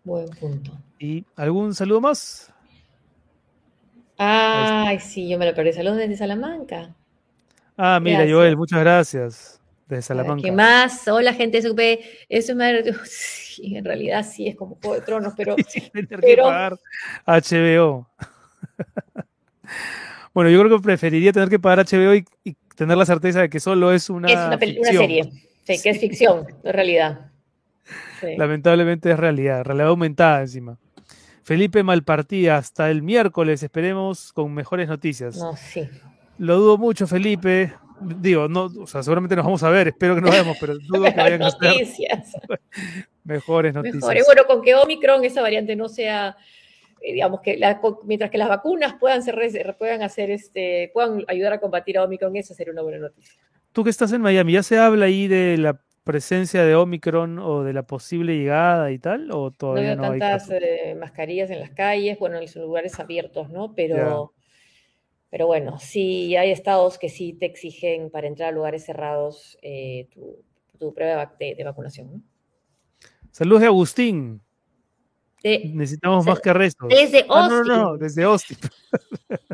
Buen 0.03 0.29
punto. 0.29 0.71
¿Y 0.99 1.25
algún 1.35 1.73
saludo 1.73 2.01
más? 2.01 2.53
Ay, 4.19 4.99
sí, 4.99 5.27
yo 5.27 5.39
me 5.39 5.47
lo 5.47 5.55
perdí. 5.55 5.73
Saludos 5.73 5.97
desde 5.97 6.15
Salamanca. 6.15 6.95
Ah, 7.75 7.99
mira, 7.99 8.23
Joel, 8.29 8.55
muchas 8.55 8.81
gracias. 8.81 9.58
Desde 9.89 10.03
Salamanca. 10.03 10.43
¿Qué 10.43 10.51
más? 10.51 11.07
Hola, 11.07 11.33
gente 11.33 11.57
Eso 11.57 11.73
es 12.29 12.95
Sí, 13.09 13.75
en 13.75 13.83
realidad 13.83 14.23
sí 14.23 14.47
es 14.47 14.55
como 14.55 14.75
Juego 14.75 14.95
de 14.95 15.01
Tronos, 15.01 15.33
pero. 15.35 15.55
tener 15.55 16.21
que 16.21 16.37
pagar 16.37 16.77
HBO. 17.25 18.07
bueno, 20.33 20.51
yo 20.51 20.59
creo 20.59 20.77
que 20.77 20.83
preferiría 20.83 21.33
tener 21.33 21.49
que 21.49 21.57
pagar 21.57 21.85
HBO 21.85 22.13
y, 22.13 22.55
tener 22.75 22.95
la 22.95 23.05
certeza 23.05 23.41
de 23.41 23.49
que 23.49 23.59
solo 23.59 23.91
es 23.91 24.11
una. 24.11 24.29
Es 24.29 24.35
una, 24.35 24.55
una 24.55 24.91
serie. 24.91 25.31
Sí, 25.63 25.81
que 25.81 25.89
es 25.89 25.99
ficción, 25.99 26.45
no 26.63 26.69
es 26.69 26.75
realidad. 26.75 27.31
Lamentablemente 28.37 29.11
es 29.11 29.17
realidad, 29.17 29.65
realidad 29.65 29.87
aumentada 29.87 30.41
encima. 30.41 30.77
Felipe 31.41 31.81
Malpartida, 31.81 32.57
hasta 32.57 32.91
el 32.91 33.01
miércoles, 33.01 33.63
esperemos 33.63 34.31
con 34.33 34.53
mejores 34.53 34.87
noticias. 34.87 35.37
No, 35.37 35.55
sí. 35.57 35.89
Lo 36.37 36.57
dudo 36.57 36.77
mucho, 36.77 37.07
Felipe. 37.07 37.73
Digo, 38.01 38.47
no, 38.47 38.65
o 38.65 38.87
sea, 38.87 39.03
seguramente 39.03 39.35
nos 39.35 39.45
vamos 39.45 39.63
a 39.63 39.69
ver, 39.69 39.89
espero 39.89 40.15
que 40.15 40.21
nos 40.21 40.31
veamos, 40.31 40.57
pero 40.59 40.73
dudo 40.87 41.03
que 41.03 41.17
vayan 41.17 41.41
a 41.43 41.51
ser 41.51 41.59
mejores 43.23 43.73
noticias. 43.73 44.01
Mejores. 44.01 44.25
Bueno, 44.25 44.43
con 44.47 44.61
que 44.61 44.75
Omicron, 44.75 45.23
esa 45.23 45.41
variante 45.41 45.75
no 45.75 45.89
sea, 45.89 46.35
eh, 47.01 47.13
digamos 47.13 47.41
que 47.41 47.59
mientras 48.03 48.31
que 48.31 48.37
las 48.37 48.49
vacunas 48.49 48.95
puedan 48.99 49.23
ser, 49.23 49.75
puedan 49.77 50.01
hacer 50.01 50.31
este, 50.31 50.91
puedan 50.93 51.23
ayudar 51.27 51.53
a 51.53 51.59
combatir 51.59 51.97
a 51.97 52.03
Omicron, 52.03 52.35
esa 52.35 52.53
sería 52.53 52.73
una 52.73 52.81
buena 52.81 52.99
noticia. 52.99 53.39
Tú 53.71 53.83
que 53.83 53.89
estás 53.89 54.11
en 54.13 54.21
Miami, 54.21 54.53
¿ya 54.53 54.63
se 54.63 54.77
habla 54.77 55.05
ahí 55.05 55.27
de 55.27 55.57
la 55.57 55.81
presencia 56.03 56.63
de 56.63 56.75
Omicron 56.75 57.37
o 57.37 57.63
de 57.63 57.73
la 57.73 57.83
posible 57.83 58.35
llegada 58.35 58.91
y 58.91 58.97
tal? 58.97 59.29
¿O 59.31 59.51
todavía 59.51 59.95
no, 59.95 60.01
veo 60.01 60.11
tantas 60.11 60.49
eh, 60.49 60.95
mascarillas 60.99 61.51
en 61.51 61.59
las 61.59 61.69
calles, 61.69 62.17
bueno, 62.17 62.37
en 62.37 62.43
los 62.43 62.55
lugares 62.55 62.99
abiertos, 62.99 63.49
¿no? 63.51 63.75
Pero, 63.75 64.33
pero 65.29 65.47
bueno, 65.47 65.79
sí 65.79 66.35
hay 66.35 66.51
estados 66.51 66.97
que 66.97 67.09
sí 67.09 67.33
te 67.33 67.45
exigen 67.45 68.09
para 68.09 68.27
entrar 68.27 68.49
a 68.49 68.51
lugares 68.51 68.85
cerrados 68.85 69.57
eh, 69.61 70.07
tu, 70.11 70.93
prueba 70.93 71.33
de, 71.39 71.63
vacunación, 71.63 72.11
¿no? 72.11 72.21
Saludos 73.31 73.61
de 73.61 73.67
Agustín. 73.67 74.41
Necesitamos 75.43 76.25
más 76.25 76.39
que 76.39 76.51
restos. 76.51 76.89
Desde 76.89 77.19
Austin. 77.19 77.31
Ah, 77.31 77.47
no, 77.49 77.63
no, 77.63 77.77
no, 77.77 77.97
desde 77.97 78.23
Austin. 78.23 78.57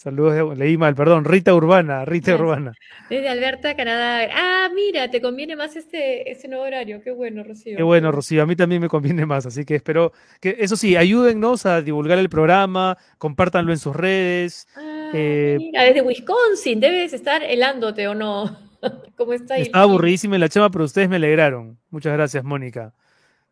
Saludos, 0.00 0.56
leí 0.56 0.78
mal, 0.78 0.94
perdón. 0.94 1.26
Rita 1.26 1.54
Urbana, 1.54 2.06
Rita 2.06 2.34
Urbana. 2.34 2.72
Desde 3.10 3.28
Alberta, 3.28 3.76
Canadá. 3.76 4.30
Ah, 4.32 4.70
mira, 4.74 5.10
te 5.10 5.20
conviene 5.20 5.56
más 5.56 5.76
este, 5.76 6.30
este 6.30 6.48
nuevo 6.48 6.64
horario. 6.64 7.02
Qué 7.02 7.10
bueno, 7.10 7.44
Rocío. 7.44 7.76
Qué 7.76 7.82
bueno, 7.82 8.10
Rocío. 8.10 8.42
A 8.42 8.46
mí 8.46 8.56
también 8.56 8.80
me 8.80 8.88
conviene 8.88 9.26
más. 9.26 9.44
Así 9.44 9.66
que 9.66 9.74
espero 9.74 10.12
que, 10.40 10.56
eso 10.58 10.76
sí, 10.76 10.96
ayúdennos 10.96 11.66
a 11.66 11.82
divulgar 11.82 12.18
el 12.18 12.30
programa, 12.30 12.96
compártanlo 13.18 13.72
en 13.72 13.78
sus 13.78 13.94
redes. 13.94 14.68
Ah, 14.74 14.89
eh, 15.12 15.56
mira, 15.58 15.84
desde 15.84 16.02
Wisconsin, 16.02 16.80
debes 16.80 17.12
estar 17.12 17.42
helándote 17.42 18.08
o 18.08 18.14
no. 18.14 18.58
¿Cómo 19.16 19.32
está 19.32 19.54
ahí? 19.54 19.62
Estaba 19.62 19.84
aburridísima 19.84 20.38
la 20.38 20.48
chama, 20.48 20.70
pero 20.70 20.84
ustedes 20.84 21.08
me 21.08 21.16
alegraron. 21.16 21.78
Muchas 21.90 22.12
gracias, 22.12 22.44
Mónica. 22.44 22.94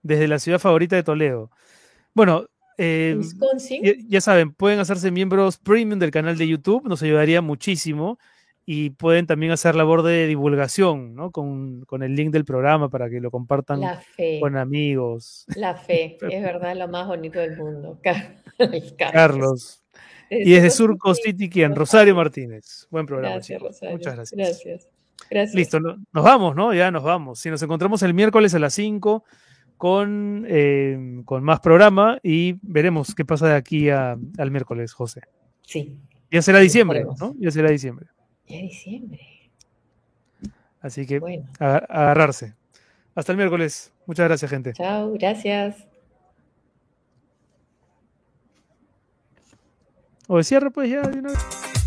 Desde 0.03 0.29
la 0.29 0.39
ciudad 0.39 0.59
favorita 0.59 0.97
de 0.97 1.03
Toledo. 1.03 1.51
Bueno, 2.15 2.47
eh, 2.79 3.19
ya, 4.09 4.21
saben, 4.21 4.53
pueden 4.53 4.79
hacerse 4.79 5.11
miembros 5.11 5.59
premium 5.59 5.99
del 5.99 6.13
canal 6.13 6.39
de 6.39 6.47
YouTube, 6.47 6.89
nos 6.89 7.03
ayudaría 7.03 7.43
muchísimo. 7.43 8.19
Y 8.71 8.91
pueden 8.91 9.27
también 9.27 9.51
hacer 9.51 9.75
labor 9.75 10.03
de 10.03 10.27
divulgación, 10.27 11.15
¿no? 11.15 11.31
Con, 11.31 11.87
el 12.03 12.15
link 12.15 12.31
del 12.33 12.45
programa 12.45 12.91
para 12.91 13.09
que 13.09 13.19
lo 13.19 13.31
compartan 13.31 13.81
con 14.41 14.59
amigos. 14.59 15.47
La 15.57 15.75
fe, 15.75 16.19
es 16.31 16.43
verdad, 16.43 16.77
lo 16.77 16.87
más 16.87 17.07
bonito 17.07 17.39
del 17.39 17.57
mundo. 17.57 17.99
Carlos. 18.99 19.83
Y 20.45 20.53
desde 20.53 20.71
Surco 20.71 21.15
City, 21.15 21.49
¿quién? 21.49 21.75
Rosario 21.75 22.15
Martínez. 22.15 22.87
Buen 22.91 23.07
programa. 23.07 23.37
Gracias, 23.37 23.61
Rosario. 23.61 23.97
Muchas 23.97 24.15
gracias. 24.15 24.37
Gracias. 24.37 24.89
gracias. 25.31 25.55
Listo, 25.55 25.81
nos 25.81 26.25
vamos, 26.25 26.55
¿no? 26.55 26.75
Ya 26.75 26.91
nos 26.91 27.03
vamos. 27.03 27.41
Si 27.41 27.51
nos 27.51 27.63
encontramos 27.63 28.03
el 28.03 28.15
miércoles 28.15 28.55
a 28.55 28.59
las 28.59 28.75
5 28.75 29.25
con, 29.77 30.45
eh, 30.49 31.23
con 31.25 31.45
más 31.45 31.61
programa 31.61 32.19
y 32.23 32.57
veremos 32.63 33.15
qué 33.15 33.25
pasa 33.25 33.49
de 33.49 33.55
aquí 33.55 33.89
al 33.91 34.51
miércoles, 34.51 34.93
José. 34.93 35.23
Sí. 35.63 35.97
Ya 36.31 36.43
será 36.43 36.59
diciembre, 36.59 37.05
¿no? 37.19 37.35
Ya 37.39 37.51
será 37.51 37.71
diciembre. 37.71 38.07
Ya 38.47 38.59
diciembre. 38.59 39.21
Así 40.81 41.07
que 41.07 41.19
bueno. 41.19 41.49
agarrarse. 41.59 42.55
Hasta 43.15 43.33
el 43.33 43.39
miércoles. 43.39 43.93
Muchas 44.07 44.29
gracias, 44.29 44.51
gente. 44.51 44.73
Chao, 44.75 45.13
gracias. 45.13 45.88
O 50.31 50.43
cierre 50.43 50.71
pues 50.71 50.91
ya 50.91 51.01
de 51.01 51.21
una 51.21 51.31
vez. 51.31 51.78